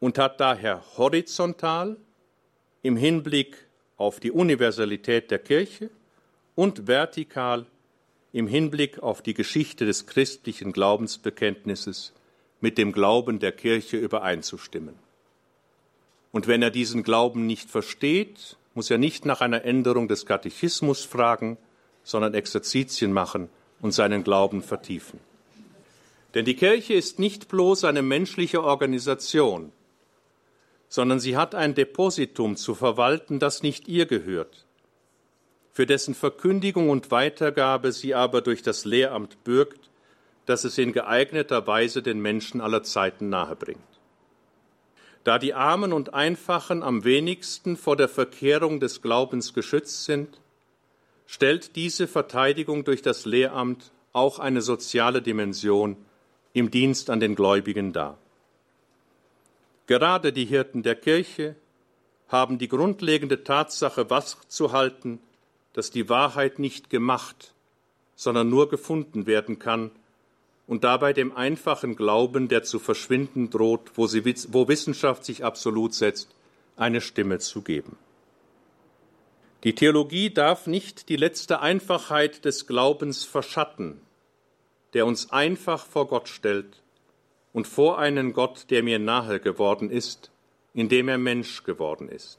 und 0.00 0.18
hat 0.18 0.40
daher 0.40 0.82
horizontal 0.96 1.96
im 2.82 2.96
Hinblick 2.96 3.56
auf 3.96 4.20
die 4.20 4.30
Universalität 4.30 5.30
der 5.30 5.38
Kirche 5.38 5.90
und 6.54 6.86
vertikal 6.86 7.66
im 8.32 8.46
Hinblick 8.46 9.02
auf 9.02 9.22
die 9.22 9.34
Geschichte 9.34 9.86
des 9.86 10.06
christlichen 10.06 10.72
Glaubensbekenntnisses 10.72 12.12
mit 12.60 12.76
dem 12.76 12.92
Glauben 12.92 13.38
der 13.38 13.52
Kirche 13.52 13.96
übereinzustimmen. 13.96 14.94
Und 16.32 16.46
wenn 16.46 16.60
er 16.60 16.70
diesen 16.70 17.02
Glauben 17.02 17.46
nicht 17.46 17.70
versteht, 17.70 18.58
muss 18.76 18.90
er 18.90 18.98
nicht 18.98 19.24
nach 19.24 19.40
einer 19.40 19.64
Änderung 19.64 20.06
des 20.06 20.26
Katechismus 20.26 21.04
fragen, 21.04 21.58
sondern 22.04 22.34
Exerzitien 22.34 23.12
machen 23.12 23.48
und 23.80 23.92
seinen 23.92 24.22
Glauben 24.22 24.62
vertiefen. 24.62 25.18
Denn 26.34 26.44
die 26.44 26.54
Kirche 26.54 26.94
ist 26.94 27.18
nicht 27.18 27.48
bloß 27.48 27.84
eine 27.84 28.02
menschliche 28.02 28.62
Organisation, 28.62 29.72
sondern 30.88 31.18
sie 31.18 31.36
hat 31.36 31.56
ein 31.56 31.74
Depositum 31.74 32.56
zu 32.56 32.74
verwalten, 32.74 33.40
das 33.40 33.64
nicht 33.64 33.88
ihr 33.88 34.06
gehört, 34.06 34.66
für 35.72 35.86
dessen 35.86 36.14
Verkündigung 36.14 36.90
und 36.90 37.10
Weitergabe 37.10 37.90
sie 37.90 38.14
aber 38.14 38.40
durch 38.40 38.62
das 38.62 38.84
Lehramt 38.84 39.42
bürgt 39.42 39.90
dass 40.46 40.62
es 40.62 40.78
in 40.78 40.92
geeigneter 40.92 41.66
Weise 41.66 42.02
den 42.02 42.20
Menschen 42.20 42.60
aller 42.60 42.84
Zeiten 42.84 43.28
nahebringt. 43.28 43.80
Da 45.26 45.40
die 45.40 45.54
Armen 45.54 45.92
und 45.92 46.14
Einfachen 46.14 46.84
am 46.84 47.02
wenigsten 47.02 47.76
vor 47.76 47.96
der 47.96 48.08
Verkehrung 48.08 48.78
des 48.78 49.02
Glaubens 49.02 49.54
geschützt 49.54 50.04
sind, 50.04 50.40
stellt 51.26 51.74
diese 51.74 52.06
Verteidigung 52.06 52.84
durch 52.84 53.02
das 53.02 53.24
Lehramt 53.24 53.90
auch 54.12 54.38
eine 54.38 54.62
soziale 54.62 55.22
Dimension 55.22 55.96
im 56.52 56.70
Dienst 56.70 57.10
an 57.10 57.18
den 57.18 57.34
Gläubigen 57.34 57.92
dar. 57.92 58.18
Gerade 59.88 60.32
die 60.32 60.44
Hirten 60.44 60.84
der 60.84 60.94
Kirche 60.94 61.56
haben 62.28 62.58
die 62.58 62.68
grundlegende 62.68 63.42
Tatsache 63.42 64.08
wachzuhalten, 64.08 65.18
dass 65.72 65.90
die 65.90 66.08
Wahrheit 66.08 66.60
nicht 66.60 66.88
gemacht, 66.88 67.52
sondern 68.14 68.48
nur 68.48 68.68
gefunden 68.68 69.26
werden 69.26 69.58
kann, 69.58 69.90
und 70.66 70.84
dabei 70.84 71.12
dem 71.12 71.36
einfachen 71.36 71.96
Glauben, 71.96 72.48
der 72.48 72.62
zu 72.62 72.78
verschwinden 72.78 73.50
droht, 73.50 73.92
wo, 73.94 74.06
sie, 74.06 74.24
wo 74.48 74.68
Wissenschaft 74.68 75.24
sich 75.24 75.44
absolut 75.44 75.94
setzt, 75.94 76.28
eine 76.76 77.00
Stimme 77.00 77.38
zu 77.38 77.62
geben. 77.62 77.96
Die 79.64 79.74
Theologie 79.74 80.30
darf 80.30 80.66
nicht 80.66 81.08
die 81.08 81.16
letzte 81.16 81.60
Einfachheit 81.60 82.44
des 82.44 82.66
Glaubens 82.66 83.24
verschatten, 83.24 84.00
der 84.92 85.06
uns 85.06 85.30
einfach 85.32 85.86
vor 85.86 86.08
Gott 86.08 86.28
stellt 86.28 86.82
und 87.52 87.66
vor 87.66 87.98
einen 87.98 88.32
Gott, 88.32 88.66
der 88.70 88.82
mir 88.82 88.98
nahe 88.98 89.40
geworden 89.40 89.90
ist, 89.90 90.30
indem 90.74 91.08
er 91.08 91.18
Mensch 91.18 91.64
geworden 91.64 92.08
ist. 92.08 92.38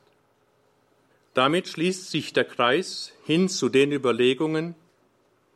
Damit 1.33 1.67
schließt 1.67 2.09
sich 2.09 2.33
der 2.33 2.45
Kreis 2.45 3.13
hin 3.25 3.49
zu 3.49 3.69
den 3.69 3.91
Überlegungen, 3.91 4.75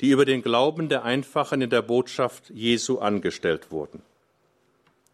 die 0.01 0.09
über 0.09 0.25
den 0.25 0.41
Glauben 0.41 0.89
der 0.89 1.03
Einfachen 1.03 1.61
in 1.61 1.69
der 1.69 1.83
Botschaft 1.83 2.49
Jesu 2.49 2.97
angestellt 2.97 3.69
wurden. 3.69 4.01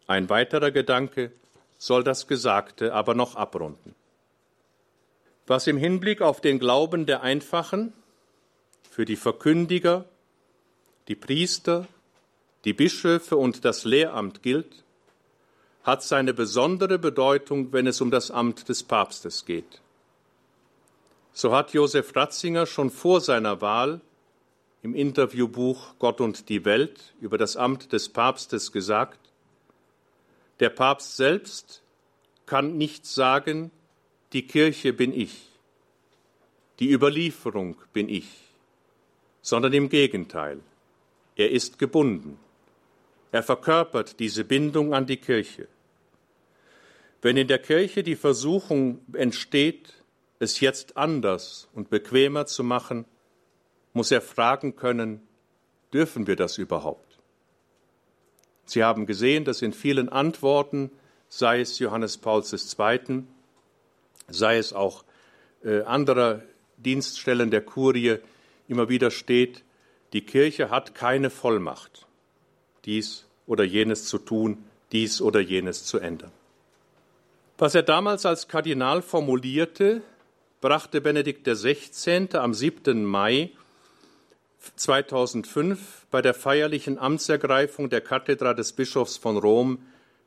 Ein 0.06 0.30
weiterer 0.30 0.70
Gedanke 0.70 1.30
soll 1.76 2.02
das 2.02 2.26
Gesagte 2.26 2.94
aber 2.94 3.14
noch 3.14 3.36
abrunden. 3.36 3.94
Was 5.46 5.66
im 5.66 5.76
Hinblick 5.76 6.22
auf 6.22 6.40
den 6.40 6.58
Glauben 6.58 7.04
der 7.04 7.22
Einfachen 7.22 7.92
für 8.90 9.04
die 9.04 9.16
Verkündiger, 9.16 10.06
die 11.06 11.14
Priester, 11.14 11.86
die 12.64 12.72
Bischöfe 12.72 13.36
und 13.36 13.66
das 13.66 13.84
Lehramt 13.84 14.42
gilt, 14.42 14.84
hat 15.84 16.02
seine 16.02 16.32
besondere 16.32 16.98
Bedeutung, 16.98 17.72
wenn 17.72 17.86
es 17.86 18.00
um 18.00 18.10
das 18.10 18.30
Amt 18.30 18.68
des 18.68 18.82
Papstes 18.82 19.44
geht. 19.44 19.80
So 21.32 21.54
hat 21.54 21.72
Josef 21.72 22.16
Ratzinger 22.16 22.66
schon 22.66 22.90
vor 22.90 23.20
seiner 23.20 23.60
Wahl 23.60 24.00
im 24.82 24.94
Interviewbuch 24.94 25.94
Gott 25.98 26.20
und 26.20 26.48
die 26.48 26.64
Welt 26.64 27.14
über 27.20 27.38
das 27.38 27.56
Amt 27.56 27.92
des 27.92 28.08
Papstes 28.08 28.72
gesagt, 28.72 29.18
der 30.60 30.70
Papst 30.70 31.16
selbst 31.16 31.82
kann 32.46 32.78
nicht 32.78 33.06
sagen, 33.06 33.70
die 34.32 34.46
Kirche 34.46 34.92
bin 34.92 35.12
ich, 35.12 35.48
die 36.78 36.92
Überlieferung 36.92 37.76
bin 37.92 38.08
ich, 38.08 38.28
sondern 39.42 39.72
im 39.72 39.88
Gegenteil. 39.88 40.60
Er 41.36 41.50
ist 41.50 41.78
gebunden. 41.78 42.38
Er 43.30 43.42
verkörpert 43.42 44.18
diese 44.18 44.44
Bindung 44.44 44.94
an 44.94 45.06
die 45.06 45.18
Kirche. 45.18 45.68
Wenn 47.20 47.36
in 47.36 47.48
der 47.48 47.58
Kirche 47.58 48.02
die 48.02 48.16
Versuchung 48.16 49.00
entsteht, 49.12 49.94
es 50.38 50.60
jetzt 50.60 50.96
anders 50.96 51.68
und 51.74 51.90
bequemer 51.90 52.46
zu 52.46 52.62
machen, 52.62 53.04
muss 53.98 54.12
er 54.12 54.20
fragen 54.20 54.76
können, 54.76 55.20
dürfen 55.92 56.28
wir 56.28 56.36
das 56.36 56.56
überhaupt? 56.56 57.18
Sie 58.64 58.84
haben 58.84 59.06
gesehen, 59.06 59.44
dass 59.44 59.60
in 59.60 59.72
vielen 59.72 60.08
Antworten, 60.08 60.92
sei 61.28 61.60
es 61.60 61.80
Johannes 61.80 62.16
Pauls 62.16 62.52
II., 62.52 63.24
sei 64.28 64.56
es 64.56 64.72
auch 64.72 65.04
äh, 65.64 65.82
anderer 65.82 66.42
Dienststellen 66.76 67.50
der 67.50 67.62
Kurie, 67.62 68.18
immer 68.68 68.88
wieder 68.88 69.10
steht, 69.10 69.64
die 70.12 70.20
Kirche 70.20 70.70
hat 70.70 70.94
keine 70.94 71.28
Vollmacht, 71.28 72.06
dies 72.84 73.26
oder 73.48 73.64
jenes 73.64 74.04
zu 74.04 74.18
tun, 74.18 74.64
dies 74.92 75.20
oder 75.20 75.40
jenes 75.40 75.84
zu 75.84 75.98
ändern. 75.98 76.30
Was 77.56 77.74
er 77.74 77.82
damals 77.82 78.24
als 78.26 78.46
Kardinal 78.46 79.02
formulierte, 79.02 80.02
brachte 80.60 81.00
Benedikt 81.00 81.48
XVI. 81.48 82.28
am 82.34 82.54
7. 82.54 83.04
Mai 83.04 83.50
2005 84.76 86.06
bei 86.10 86.22
der 86.22 86.34
feierlichen 86.34 86.98
Amtsergreifung 86.98 87.90
der 87.90 88.00
Kathedra 88.00 88.54
des 88.54 88.72
Bischofs 88.72 89.16
von 89.16 89.36
Rom 89.36 89.78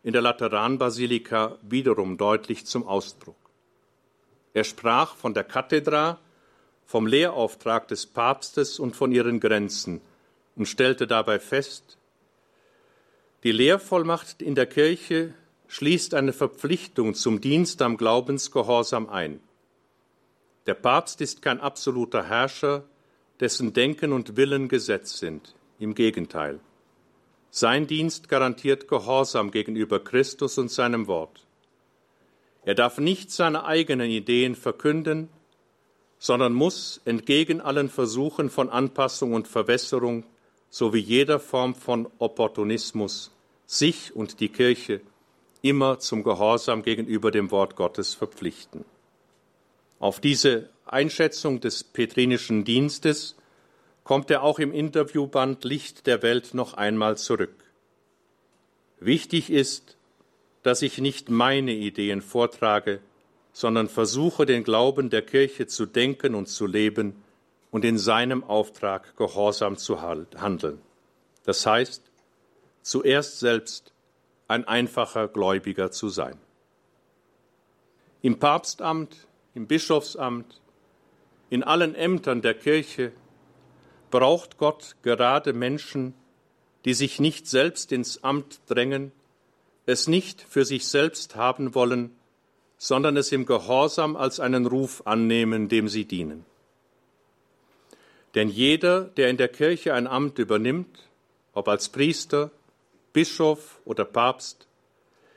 in 0.03 0.13
der 0.13 0.21
Lateranbasilika 0.21 1.57
wiederum 1.61 2.17
deutlich 2.17 2.65
zum 2.65 2.87
Ausdruck. 2.87 3.35
Er 4.53 4.63
sprach 4.63 5.15
von 5.15 5.33
der 5.33 5.43
Kathedra, 5.43 6.19
vom 6.85 7.07
Lehrauftrag 7.07 7.87
des 7.87 8.05
Papstes 8.05 8.79
und 8.79 8.95
von 8.95 9.11
ihren 9.11 9.39
Grenzen 9.39 10.01
und 10.55 10.65
stellte 10.65 11.07
dabei 11.07 11.39
fest, 11.39 11.97
die 13.43 13.51
Lehrvollmacht 13.51 14.41
in 14.41 14.53
der 14.53 14.67
Kirche 14.67 15.33
schließt 15.67 16.13
eine 16.13 16.33
Verpflichtung 16.33 17.15
zum 17.15 17.41
Dienst 17.41 17.81
am 17.81 17.97
Glaubensgehorsam 17.97 19.09
ein. 19.09 19.39
Der 20.67 20.75
Papst 20.75 21.21
ist 21.21 21.41
kein 21.41 21.59
absoluter 21.59 22.23
Herrscher, 22.23 22.83
dessen 23.41 23.73
Denken 23.73 24.13
und 24.13 24.37
Willen 24.37 24.69
Gesetz 24.69 25.17
sind. 25.17 25.55
Im 25.79 25.95
Gegenteil. 25.95 26.59
Sein 27.49 27.87
Dienst 27.87 28.29
garantiert 28.29 28.87
Gehorsam 28.87 29.49
gegenüber 29.51 29.99
Christus 29.99 30.59
und 30.59 30.69
seinem 30.69 31.07
Wort. 31.07 31.45
Er 32.63 32.75
darf 32.75 32.99
nicht 32.99 33.31
seine 33.31 33.65
eigenen 33.65 34.11
Ideen 34.11 34.55
verkünden, 34.55 35.27
sondern 36.19 36.53
muss 36.53 37.01
entgegen 37.03 37.59
allen 37.59 37.89
Versuchen 37.89 38.51
von 38.51 38.69
Anpassung 38.69 39.33
und 39.33 39.47
Verwässerung 39.47 40.23
sowie 40.69 40.99
jeder 40.99 41.39
Form 41.39 41.73
von 41.73 42.07
Opportunismus 42.19 43.31
sich 43.65 44.15
und 44.15 44.39
die 44.39 44.49
Kirche 44.49 45.01
immer 45.63 45.97
zum 45.97 46.23
Gehorsam 46.23 46.83
gegenüber 46.83 47.31
dem 47.31 47.49
Wort 47.49 47.75
Gottes 47.75 48.13
verpflichten. 48.13 48.85
Auf 49.99 50.19
diese 50.19 50.69
Einschätzung 50.91 51.59
des 51.61 51.83
petrinischen 51.83 52.63
Dienstes 52.63 53.35
kommt 54.03 54.29
er 54.31 54.43
auch 54.43 54.59
im 54.59 54.73
Interviewband 54.73 55.63
Licht 55.63 56.07
der 56.07 56.21
Welt 56.21 56.53
noch 56.53 56.73
einmal 56.73 57.17
zurück. 57.17 57.55
Wichtig 58.99 59.49
ist, 59.49 59.97
dass 60.63 60.81
ich 60.81 60.99
nicht 60.99 61.29
meine 61.29 61.73
Ideen 61.73 62.21
vortrage, 62.21 62.99
sondern 63.53 63.89
versuche 63.89 64.45
den 64.45 64.63
Glauben 64.63 65.09
der 65.09 65.21
Kirche 65.21 65.67
zu 65.67 65.85
denken 65.85 66.35
und 66.35 66.47
zu 66.47 66.67
leben 66.67 67.15
und 67.71 67.83
in 67.83 67.97
seinem 67.97 68.43
Auftrag 68.43 69.15
gehorsam 69.17 69.77
zu 69.77 70.01
handeln. 70.01 70.79
Das 71.43 71.65
heißt, 71.65 72.03
zuerst 72.81 73.39
selbst 73.39 73.93
ein 74.47 74.67
einfacher 74.67 75.27
Gläubiger 75.27 75.91
zu 75.91 76.09
sein. 76.09 76.37
Im 78.21 78.37
Papstamt, 78.39 79.27
im 79.55 79.67
Bischofsamt, 79.67 80.60
in 81.51 81.63
allen 81.63 81.95
Ämtern 81.95 82.41
der 82.41 82.53
Kirche 82.53 83.11
braucht 84.09 84.57
Gott 84.57 84.95
gerade 85.03 85.51
Menschen, 85.51 86.13
die 86.85 86.93
sich 86.93 87.19
nicht 87.19 87.45
selbst 87.45 87.91
ins 87.91 88.23
Amt 88.23 88.61
drängen, 88.67 89.11
es 89.85 90.07
nicht 90.07 90.41
für 90.41 90.63
sich 90.63 90.87
selbst 90.87 91.35
haben 91.35 91.75
wollen, 91.75 92.15
sondern 92.77 93.17
es 93.17 93.33
im 93.33 93.45
Gehorsam 93.45 94.15
als 94.15 94.39
einen 94.39 94.65
Ruf 94.65 95.03
annehmen, 95.05 95.67
dem 95.67 95.89
sie 95.89 96.05
dienen. 96.05 96.45
Denn 98.33 98.47
jeder, 98.47 99.01
der 99.01 99.29
in 99.29 99.35
der 99.35 99.49
Kirche 99.49 99.93
ein 99.93 100.07
Amt 100.07 100.39
übernimmt, 100.39 101.09
ob 101.51 101.67
als 101.67 101.89
Priester, 101.89 102.49
Bischof 103.11 103.81
oder 103.83 104.05
Papst, 104.05 104.67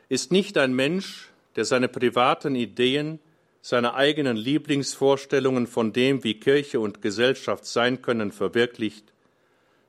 ist 0.08 0.30
nicht 0.30 0.56
ein 0.58 0.74
Mensch, 0.74 1.32
der 1.56 1.64
seine 1.64 1.88
privaten 1.88 2.54
Ideen, 2.54 3.18
seine 3.66 3.94
eigenen 3.94 4.36
Lieblingsvorstellungen 4.36 5.66
von 5.66 5.94
dem, 5.94 6.22
wie 6.22 6.38
Kirche 6.38 6.80
und 6.80 7.00
Gesellschaft 7.00 7.64
sein 7.64 8.02
können, 8.02 8.30
verwirklicht, 8.30 9.14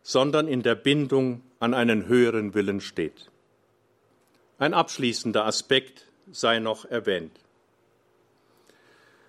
sondern 0.01 0.47
in 0.47 0.63
der 0.63 0.75
Bindung 0.75 1.41
an 1.59 1.73
einen 1.73 2.07
höheren 2.07 2.53
Willen 2.53 2.79
steht. 2.79 3.29
Ein 4.59 4.73
abschließender 4.73 5.45
Aspekt 5.45 6.07
sei 6.31 6.59
noch 6.59 6.85
erwähnt. 6.85 7.37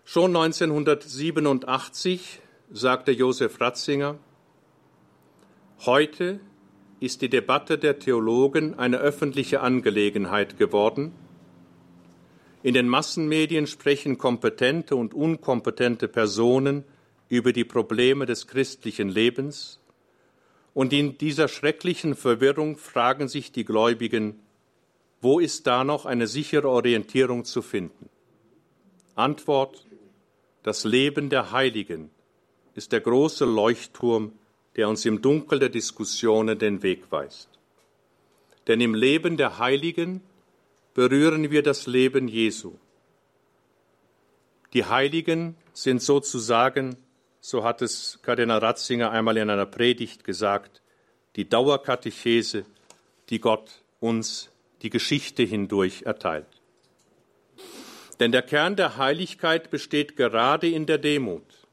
Schon 0.04 0.36
1987 0.36 2.40
sagte 2.70 3.10
Josef 3.10 3.60
Ratzinger, 3.60 4.16
heute 5.86 6.38
ist 7.00 7.20
die 7.20 7.30
Debatte 7.30 7.78
der 7.78 7.98
Theologen 7.98 8.78
eine 8.78 8.98
öffentliche 8.98 9.60
Angelegenheit 9.60 10.56
geworden. 10.56 11.10
In 12.66 12.74
den 12.74 12.88
Massenmedien 12.88 13.68
sprechen 13.68 14.18
kompetente 14.18 14.96
und 14.96 15.14
unkompetente 15.14 16.08
Personen 16.08 16.82
über 17.28 17.52
die 17.52 17.62
Probleme 17.62 18.26
des 18.26 18.48
christlichen 18.48 19.08
Lebens, 19.08 19.78
und 20.74 20.92
in 20.92 21.16
dieser 21.16 21.46
schrecklichen 21.46 22.16
Verwirrung 22.16 22.76
fragen 22.76 23.28
sich 23.28 23.52
die 23.52 23.64
Gläubigen, 23.64 24.40
wo 25.20 25.38
ist 25.38 25.68
da 25.68 25.84
noch 25.84 26.06
eine 26.06 26.26
sichere 26.26 26.68
Orientierung 26.68 27.44
zu 27.44 27.62
finden? 27.62 28.08
Antwort 29.14 29.86
das 30.64 30.82
Leben 30.82 31.30
der 31.30 31.52
Heiligen 31.52 32.10
ist 32.74 32.90
der 32.90 33.00
große 33.00 33.44
Leuchtturm, 33.44 34.32
der 34.74 34.88
uns 34.88 35.04
im 35.04 35.22
Dunkel 35.22 35.60
der 35.60 35.68
Diskussionen 35.68 36.58
den 36.58 36.82
Weg 36.82 37.12
weist. 37.12 37.48
Denn 38.66 38.80
im 38.80 38.96
Leben 38.96 39.36
der 39.36 39.60
Heiligen 39.60 40.20
berühren 40.96 41.50
wir 41.50 41.62
das 41.62 41.86
Leben 41.86 42.26
Jesu. 42.26 42.78
Die 44.72 44.86
Heiligen 44.86 45.54
sind 45.74 46.00
sozusagen, 46.00 46.96
so 47.38 47.64
hat 47.64 47.82
es 47.82 48.18
Kardinal 48.22 48.60
Ratzinger 48.60 49.10
einmal 49.10 49.36
in 49.36 49.50
einer 49.50 49.66
Predigt 49.66 50.24
gesagt, 50.24 50.80
die 51.36 51.46
Dauerkatechese, 51.46 52.64
die 53.28 53.40
Gott 53.40 53.82
uns 54.00 54.50
die 54.80 54.88
Geschichte 54.88 55.42
hindurch 55.42 56.04
erteilt. 56.04 56.62
Denn 58.18 58.32
der 58.32 58.40
Kern 58.40 58.74
der 58.74 58.96
Heiligkeit 58.96 59.70
besteht 59.70 60.16
gerade 60.16 60.70
in 60.70 60.86
der 60.86 60.96
Demut, 60.96 61.68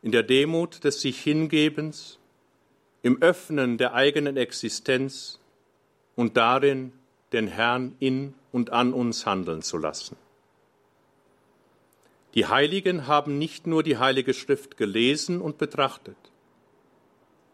in 0.00 0.12
der 0.12 0.22
Demut 0.22 0.82
des 0.82 1.02
sich 1.02 1.20
Hingebens, 1.20 2.18
im 3.02 3.20
Öffnen 3.20 3.76
der 3.76 3.92
eigenen 3.92 4.38
Existenz 4.38 5.40
und 6.16 6.38
darin, 6.38 6.94
den 7.32 7.48
Herrn 7.48 7.94
in 7.98 8.34
und 8.52 8.70
an 8.70 8.92
uns 8.92 9.26
handeln 9.26 9.62
zu 9.62 9.78
lassen. 9.78 10.16
Die 12.34 12.46
Heiligen 12.46 13.06
haben 13.06 13.38
nicht 13.38 13.66
nur 13.66 13.82
die 13.82 13.98
Heilige 13.98 14.34
Schrift 14.34 14.76
gelesen 14.76 15.40
und 15.40 15.58
betrachtet, 15.58 16.16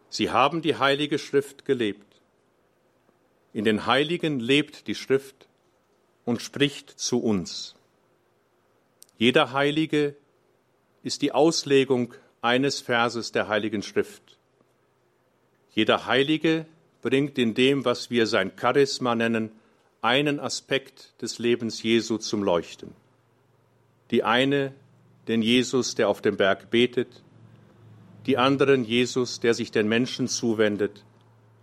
sie 0.09 0.31
haben 0.31 0.63
die 0.63 0.77
Heilige 0.77 1.19
Schrift 1.19 1.65
gelebt. 1.65 2.21
In 3.53 3.65
den 3.65 3.87
Heiligen 3.87 4.41
lebt 4.41 4.89
die 4.89 4.95
Schrift 4.95 5.49
und 6.25 6.43
spricht 6.43 6.91
zu 6.91 7.23
uns. 7.23 7.77
Jeder 9.17 9.53
Heilige 9.53 10.17
ist 11.05 11.23
die 11.23 11.33
Auslegung 11.33 12.15
eines 12.41 12.81
Verses 12.81 13.31
der 13.33 13.49
Heiligen 13.49 13.83
Schrift. 13.83 14.39
Jeder 15.71 16.07
Heilige 16.07 16.67
bringt 17.01 17.39
in 17.39 17.55
dem, 17.55 17.85
was 17.85 18.11
wir 18.11 18.27
sein 18.27 18.53
Charisma 18.59 19.15
nennen, 19.15 19.53
einen 20.05 20.39
Aspekt 20.39 21.21
des 21.23 21.39
Lebens 21.39 21.83
Jesu 21.83 22.19
zum 22.19 22.43
Leuchten. 22.43 22.93
Die 24.11 24.23
eine, 24.23 24.75
den 25.29 25.41
Jesus, 25.41 25.95
der 25.95 26.11
auf 26.11 26.21
dem 26.21 26.37
Berg 26.37 26.69
betet, 26.71 27.23
die 28.27 28.37
anderen 28.37 28.85
Jesus, 28.85 29.41
der 29.41 29.55
sich 29.55 29.71
den 29.71 29.89
Menschen 29.89 30.29
zuwendet, 30.29 31.05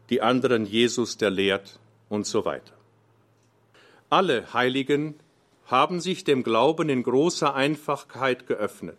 die 0.10 0.24
anderen 0.24 0.66
Jesus, 0.66 1.18
der 1.18 1.30
lehrt 1.30 1.80
und 2.10 2.26
so 2.26 2.44
weiter. 2.44 2.74
Alle 4.10 4.52
Heiligen 4.54 5.14
haben 5.68 6.02
sich 6.02 6.24
dem 6.24 6.42
Glauben 6.42 6.90
in 6.90 7.04
großer 7.04 7.54
Einfachheit 7.54 8.48
geöffnet. 8.48 8.98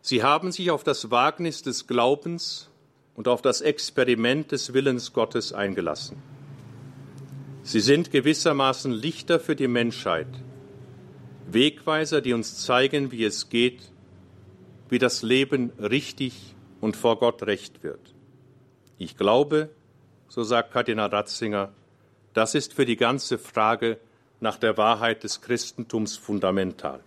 Sie 0.00 0.22
haben 0.22 0.52
sich 0.52 0.70
auf 0.70 0.84
das 0.84 1.10
Wagnis 1.10 1.62
des 1.62 1.88
Glaubens 1.88 2.70
und 3.16 3.26
auf 3.26 3.42
das 3.42 3.60
Experiment 3.60 4.52
des 4.52 4.72
Willens 4.72 5.12
Gottes 5.12 5.52
eingelassen. 5.52 6.22
Sie 7.70 7.78
sind 7.78 8.10
gewissermaßen 8.10 8.90
Lichter 8.90 9.38
für 9.38 9.54
die 9.54 9.68
Menschheit, 9.68 10.26
Wegweiser, 11.46 12.20
die 12.20 12.32
uns 12.32 12.64
zeigen, 12.64 13.12
wie 13.12 13.22
es 13.22 13.48
geht, 13.48 13.92
wie 14.88 14.98
das 14.98 15.22
Leben 15.22 15.70
richtig 15.78 16.56
und 16.80 16.96
vor 16.96 17.20
Gott 17.20 17.44
recht 17.44 17.84
wird. 17.84 18.00
Ich 18.98 19.16
glaube, 19.16 19.68
so 20.26 20.42
sagt 20.42 20.72
Kardinal 20.72 21.10
Ratzinger, 21.10 21.70
das 22.34 22.56
ist 22.56 22.74
für 22.74 22.86
die 22.86 22.96
ganze 22.96 23.38
Frage 23.38 23.98
nach 24.40 24.56
der 24.56 24.76
Wahrheit 24.76 25.22
des 25.22 25.40
Christentums 25.40 26.16
fundamental. 26.16 26.98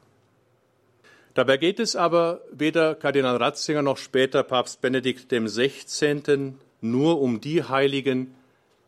Dabei 1.34 1.58
geht 1.58 1.82
es 1.82 1.98
aber 1.98 2.40
weder 2.54 2.96
Kardinal 2.96 3.36
Ratzinger 3.36 3.82
noch 3.82 3.98
später 3.98 4.44
Papst 4.44 4.80
Benedikt 4.80 5.28
XVI. 5.28 6.54
nur 6.80 7.20
um 7.20 7.42
die 7.42 7.64
Heiligen, 7.64 8.34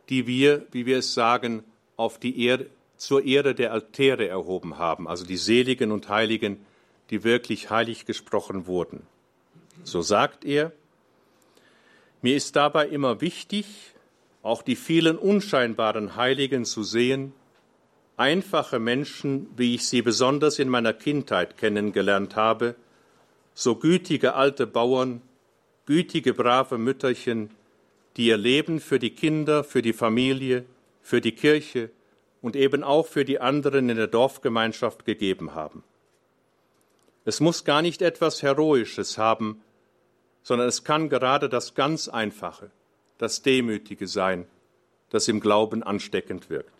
die 0.09 0.27
wir, 0.27 0.65
wie 0.71 0.85
wir 0.85 0.99
es 0.99 1.13
sagen, 1.13 1.63
auf 1.97 2.19
die 2.19 2.45
Erde, 2.45 2.69
zur 2.97 3.23
Ehre 3.25 3.55
der 3.55 3.73
Altäre 3.73 4.27
erhoben 4.27 4.77
haben, 4.77 5.07
also 5.07 5.25
die 5.25 5.37
Seligen 5.37 5.91
und 5.91 6.09
Heiligen, 6.09 6.65
die 7.09 7.23
wirklich 7.23 7.69
heilig 7.69 8.05
gesprochen 8.05 8.67
wurden. 8.67 9.01
So 9.83 10.01
sagt 10.01 10.45
er, 10.45 10.71
mir 12.21 12.35
ist 12.35 12.55
dabei 12.55 12.87
immer 12.87 13.21
wichtig, 13.21 13.65
auch 14.41 14.61
die 14.61 14.75
vielen 14.75 15.17
unscheinbaren 15.17 16.15
Heiligen 16.15 16.65
zu 16.65 16.83
sehen, 16.83 17.33
einfache 18.17 18.79
Menschen, 18.79 19.47
wie 19.57 19.75
ich 19.75 19.87
sie 19.87 20.01
besonders 20.01 20.59
in 20.59 20.69
meiner 20.69 20.93
Kindheit 20.93 21.57
kennengelernt 21.57 22.35
habe, 22.35 22.75
so 23.53 23.75
gütige 23.75 24.35
alte 24.35 24.67
Bauern, 24.67 25.21
gütige 25.85 26.33
brave 26.33 26.77
Mütterchen, 26.77 27.49
die 28.17 28.27
ihr 28.27 28.37
Leben 28.37 28.79
für 28.79 28.99
die 28.99 29.11
Kinder, 29.11 29.63
für 29.63 29.81
die 29.81 29.93
Familie, 29.93 30.65
für 31.01 31.21
die 31.21 31.33
Kirche 31.33 31.89
und 32.41 32.55
eben 32.55 32.83
auch 32.83 33.07
für 33.07 33.25
die 33.25 33.39
anderen 33.39 33.89
in 33.89 33.97
der 33.97 34.07
Dorfgemeinschaft 34.07 35.05
gegeben 35.05 35.55
haben. 35.55 35.83
Es 37.25 37.39
muss 37.39 37.65
gar 37.65 37.81
nicht 37.81 38.01
etwas 38.01 38.43
Heroisches 38.43 39.17
haben, 39.17 39.61
sondern 40.43 40.67
es 40.67 40.83
kann 40.83 41.09
gerade 41.09 41.49
das 41.49 41.73
ganz 41.73 42.07
Einfache, 42.07 42.69
das 43.17 43.41
Demütige 43.41 44.07
sein, 44.07 44.45
das 45.09 45.27
im 45.27 45.39
Glauben 45.39 45.81
ansteckend 45.81 46.49
wirkt. 46.49 46.71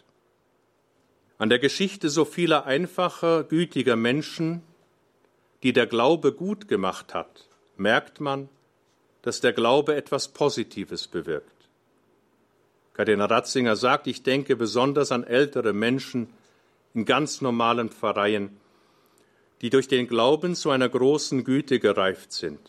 An 1.37 1.49
der 1.49 1.59
Geschichte 1.59 2.09
so 2.09 2.25
vieler 2.25 2.65
einfacher, 2.65 3.43
gütiger 3.43 3.95
Menschen, 3.95 4.61
die 5.63 5.73
der 5.73 5.87
Glaube 5.87 6.31
gut 6.31 6.67
gemacht 6.67 7.13
hat, 7.13 7.49
merkt 7.75 8.21
man, 8.21 8.49
dass 9.25 9.41
der 9.41 9.53
Glaube 9.53 9.95
etwas 9.95 10.27
Positives 10.27 11.07
bewirkt. 11.07 11.67
Kardinal 12.93 13.27
Ratzinger 13.27 13.75
sagt, 13.75 14.05
ich 14.05 14.21
denke 14.21 14.55
besonders 14.55 15.11
an 15.11 15.23
ältere 15.23 15.73
Menschen 15.73 16.29
in 16.93 17.05
ganz 17.05 17.41
normalen 17.41 17.89
Pfarreien, 17.89 18.55
die 19.61 19.71
durch 19.71 19.87
den 19.87 20.07
Glauben 20.07 20.53
zu 20.53 20.69
einer 20.69 20.87
großen 20.87 21.43
Güte 21.43 21.79
gereift 21.79 22.33
sind. 22.33 22.59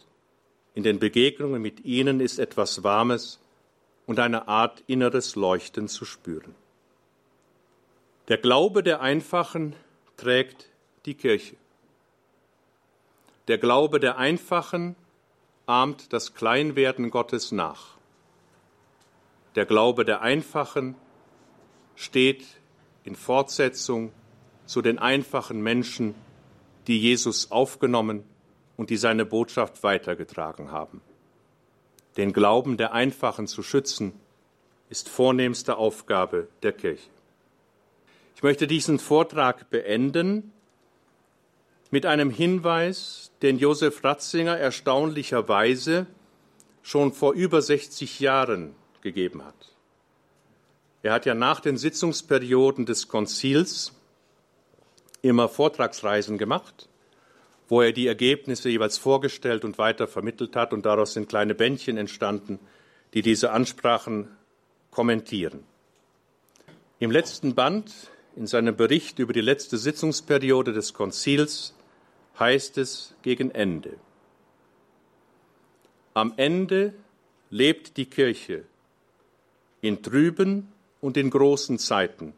In 0.74 0.82
den 0.82 0.98
Begegnungen 0.98 1.60
mit 1.60 1.84
ihnen 1.84 2.20
ist 2.20 2.38
etwas 2.38 2.82
Warmes 2.82 3.38
und 4.06 4.18
eine 4.18 4.48
Art 4.48 4.82
inneres 4.86 5.36
Leuchten 5.36 5.88
zu 5.88 6.06
spüren. 6.06 6.54
Der 8.28 8.38
Glaube 8.38 8.82
der 8.82 9.02
Einfachen 9.02 9.76
trägt 10.16 10.70
die 11.04 11.16
Kirche. 11.16 11.56
Der 13.46 13.58
Glaube 13.58 14.00
der 14.00 14.16
Einfachen 14.16 14.96
ahmt 15.66 16.12
das 16.12 16.34
Kleinwerden 16.34 17.10
Gottes 17.10 17.50
nach. 17.50 17.96
Der 19.56 19.66
Glaube 19.66 20.04
der 20.04 20.22
Einfachen 20.22 20.94
steht 21.96 22.44
in 23.04 23.16
Fortsetzung 23.16 24.12
zu 24.64 24.80
den 24.80 24.98
einfachen 24.98 25.60
Menschen, 25.60 26.14
die 26.86 27.00
Jesus 27.00 27.50
aufgenommen 27.50 28.22
und 28.76 28.90
die 28.90 28.96
seine 28.96 29.24
Botschaft 29.24 29.82
weitergetragen 29.82 30.70
haben. 30.70 31.00
Den 32.16 32.32
Glauben 32.32 32.76
der 32.76 32.92
Einfachen 32.92 33.46
zu 33.46 33.62
schützen, 33.62 34.12
ist 34.88 35.08
vornehmste 35.08 35.78
Aufgabe 35.78 36.46
der 36.62 36.72
Kirche. 36.72 37.10
Ich 38.36 38.42
möchte 38.42 38.68
diesen 38.68 39.00
Vortrag 39.00 39.68
beenden 39.70 40.52
mit 41.90 42.06
einem 42.06 42.30
Hinweis, 42.30 43.30
den 43.42 43.58
Josef 43.58 44.02
Ratzinger 44.02 44.56
erstaunlicherweise 44.56 46.06
schon 46.82 47.12
vor 47.12 47.32
über 47.34 47.62
60 47.62 48.20
Jahren 48.20 48.74
gegeben 49.02 49.44
hat. 49.44 49.54
Er 51.02 51.12
hat 51.12 51.26
ja 51.26 51.34
nach 51.34 51.60
den 51.60 51.76
Sitzungsperioden 51.76 52.86
des 52.86 53.06
Konzils 53.06 53.92
immer 55.22 55.48
Vortragsreisen 55.48 56.38
gemacht, 56.38 56.88
wo 57.68 57.82
er 57.82 57.92
die 57.92 58.06
Ergebnisse 58.06 58.68
jeweils 58.68 58.98
vorgestellt 58.98 59.64
und 59.64 59.78
weiter 59.78 60.08
vermittelt 60.08 60.56
hat, 60.56 60.72
und 60.72 60.86
daraus 60.86 61.12
sind 61.12 61.28
kleine 61.28 61.54
Bändchen 61.54 61.96
entstanden, 61.96 62.58
die 63.14 63.22
diese 63.22 63.52
Ansprachen 63.52 64.28
kommentieren. 64.90 65.62
Im 66.98 67.10
letzten 67.10 67.54
Band 67.54 67.92
in 68.34 68.46
seinem 68.46 68.76
Bericht 68.76 69.18
über 69.18 69.32
die 69.32 69.40
letzte 69.40 69.78
Sitzungsperiode 69.78 70.72
des 70.72 70.92
Konzils 70.92 71.75
heißt 72.38 72.78
es 72.78 73.14
gegen 73.22 73.50
Ende. 73.50 73.96
Am 76.14 76.34
Ende 76.36 76.94
lebt 77.50 77.96
die 77.96 78.06
Kirche 78.06 78.64
in 79.80 80.02
trüben 80.02 80.72
und 81.00 81.16
in 81.16 81.30
großen 81.30 81.78
Zeiten, 81.78 82.32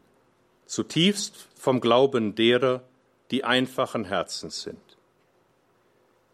zutiefst 0.67 1.49
vom 1.55 1.81
Glauben 1.81 2.35
derer, 2.35 2.83
die 3.31 3.45
einfachen 3.45 4.05
Herzens 4.05 4.63
sind. 4.63 4.81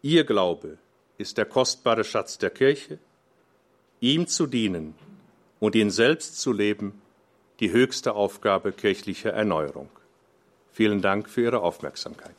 Ihr 0.01 0.23
Glaube 0.23 0.77
ist 1.17 1.37
der 1.37 1.45
kostbare 1.45 2.03
Schatz 2.03 2.37
der 2.37 2.49
Kirche, 2.49 2.99
ihm 4.01 4.27
zu 4.27 4.47
dienen 4.47 4.95
und 5.59 5.75
ihn 5.75 5.89
selbst 5.89 6.39
zu 6.41 6.51
leben, 6.51 7.01
die 7.59 7.71
höchste 7.71 8.13
Aufgabe 8.13 8.73
kirchlicher 8.73 9.31
Erneuerung. 9.31 9.89
Vielen 10.71 11.01
Dank 11.01 11.29
für 11.29 11.43
Ihre 11.43 11.61
Aufmerksamkeit. 11.61 12.35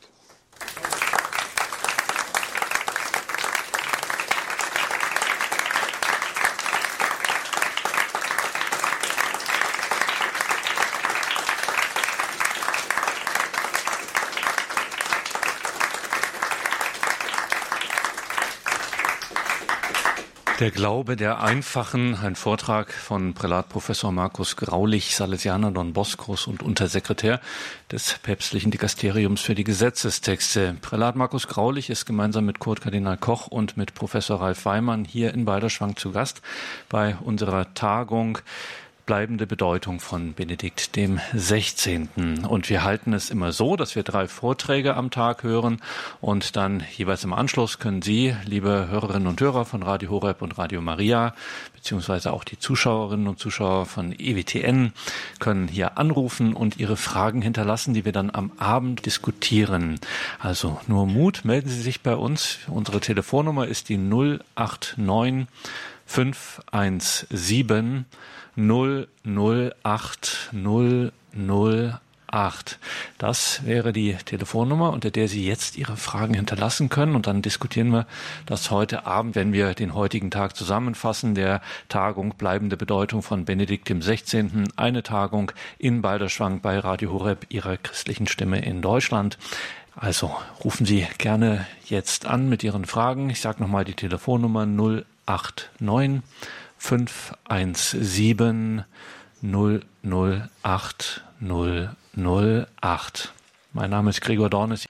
Der 20.67 20.73
Glaube 20.73 21.15
der 21.15 21.41
Einfachen, 21.41 22.13
ein 22.13 22.35
Vortrag 22.35 22.91
von 22.91 23.33
Prälat 23.33 23.69
Professor 23.69 24.11
Markus 24.11 24.57
Graulich, 24.57 25.15
Salesianer 25.15 25.71
Don 25.71 25.93
Boscos 25.93 26.45
und 26.45 26.61
Untersekretär 26.61 27.39
des 27.89 28.19
päpstlichen 28.21 28.69
Dikasteriums 28.69 29.39
für 29.39 29.55
die 29.55 29.63
Gesetzestexte. 29.63 30.75
Prälat 30.81 31.15
Markus 31.15 31.47
Graulich 31.47 31.89
ist 31.89 32.05
gemeinsam 32.05 32.43
mit 32.43 32.59
Kurt 32.59 32.81
Kardinal 32.81 33.15
Koch 33.15 33.47
und 33.47 33.77
mit 33.77 33.93
Professor 33.93 34.41
Ralf 34.41 34.65
Weimann 34.65 35.05
hier 35.05 35.33
in 35.33 35.45
Balderschwang 35.45 35.95
zu 35.95 36.11
Gast 36.11 36.41
bei 36.89 37.15
unserer 37.23 37.73
Tagung 37.73 38.39
bleibende 39.07 39.47
Bedeutung 39.47 39.99
von 40.01 40.33
Benedikt 40.33 40.97
dem 40.97 41.21
16. 41.33 42.45
Und 42.47 42.69
wir 42.69 42.83
halten 42.83 43.13
es 43.13 43.31
immer 43.31 43.53
so, 43.53 43.77
dass 43.77 43.95
wir 43.95 44.03
drei 44.03 44.27
Vorträge 44.27 44.95
am 44.95 45.11
Tag 45.11 45.43
hören 45.43 45.81
und 46.19 46.57
dann 46.57 46.83
jeweils 46.95 47.23
im 47.23 47.31
Anschluss 47.33 47.79
können 47.79 48.03
Sie, 48.03 48.35
liebe 48.43 48.87
Hörerinnen 48.89 49.27
und 49.27 49.39
Hörer 49.39 49.63
von 49.63 49.81
Radio 49.81 50.09
Horeb 50.11 50.41
und 50.41 50.57
Radio 50.57 50.81
Maria, 50.81 51.33
beziehungsweise 51.73 52.33
auch 52.33 52.43
die 52.43 52.59
Zuschauerinnen 52.59 53.29
und 53.29 53.39
Zuschauer 53.39 53.85
von 53.85 54.11
EWTN, 54.11 54.91
können 55.39 55.69
hier 55.69 55.97
anrufen 55.97 56.53
und 56.53 56.75
ihre 56.77 56.97
Fragen 56.97 57.41
hinterlassen, 57.41 57.93
die 57.93 58.03
wir 58.03 58.11
dann 58.11 58.29
am 58.29 58.51
Abend 58.57 59.05
diskutieren. 59.05 60.01
Also 60.37 60.81
nur 60.87 61.07
Mut, 61.07 61.45
melden 61.45 61.69
Sie 61.69 61.81
sich 61.81 62.01
bei 62.01 62.15
uns. 62.15 62.59
Unsere 62.67 62.99
Telefonnummer 62.99 63.67
ist 63.67 63.87
die 63.87 63.97
089 63.97 65.47
517 66.05 68.05
008 68.57 70.49
008. 72.29 72.79
Das 73.17 73.65
wäre 73.65 73.93
die 73.93 74.15
Telefonnummer, 74.25 74.91
unter 74.91 75.11
der 75.11 75.27
Sie 75.27 75.45
jetzt 75.47 75.77
Ihre 75.77 75.95
Fragen 75.95 76.33
hinterlassen 76.33 76.89
können. 76.89 77.15
Und 77.15 77.27
dann 77.27 77.41
diskutieren 77.41 77.91
wir 77.91 78.07
das 78.45 78.71
heute 78.71 79.05
Abend, 79.05 79.35
wenn 79.35 79.53
wir 79.53 79.73
den 79.75 79.93
heutigen 79.93 80.31
Tag 80.31 80.55
zusammenfassen, 80.55 81.35
der 81.35 81.61
Tagung 81.87 82.33
bleibende 82.37 82.75
Bedeutung 82.75 83.21
von 83.21 83.45
Benedikt 83.45 83.87
XVI. 83.87 84.49
Eine 84.75 85.03
Tagung 85.03 85.51
in 85.77 86.01
Balderschwang 86.01 86.59
bei 86.59 86.79
Radio 86.79 87.13
Horeb, 87.13 87.45
Ihrer 87.49 87.77
christlichen 87.77 88.27
Stimme 88.27 88.59
in 88.65 88.81
Deutschland. 88.81 89.37
Also 89.95 90.35
rufen 90.63 90.85
Sie 90.85 91.07
gerne 91.17 91.65
jetzt 91.85 92.25
an 92.25 92.49
mit 92.49 92.63
Ihren 92.63 92.85
Fragen. 92.85 93.29
Ich 93.29 93.39
sage 93.39 93.61
nochmal 93.61 93.85
die 93.85 93.93
Telefonnummer 93.93 94.65
0 94.65 95.05
089 95.27 96.21
517 96.77 98.85
008 99.41 101.23
008. 101.39 103.33
Mein 103.73 103.89
Name 103.89 104.09
ist 104.09 104.21
Gregor 104.21 104.49
Dornes. 104.49 104.85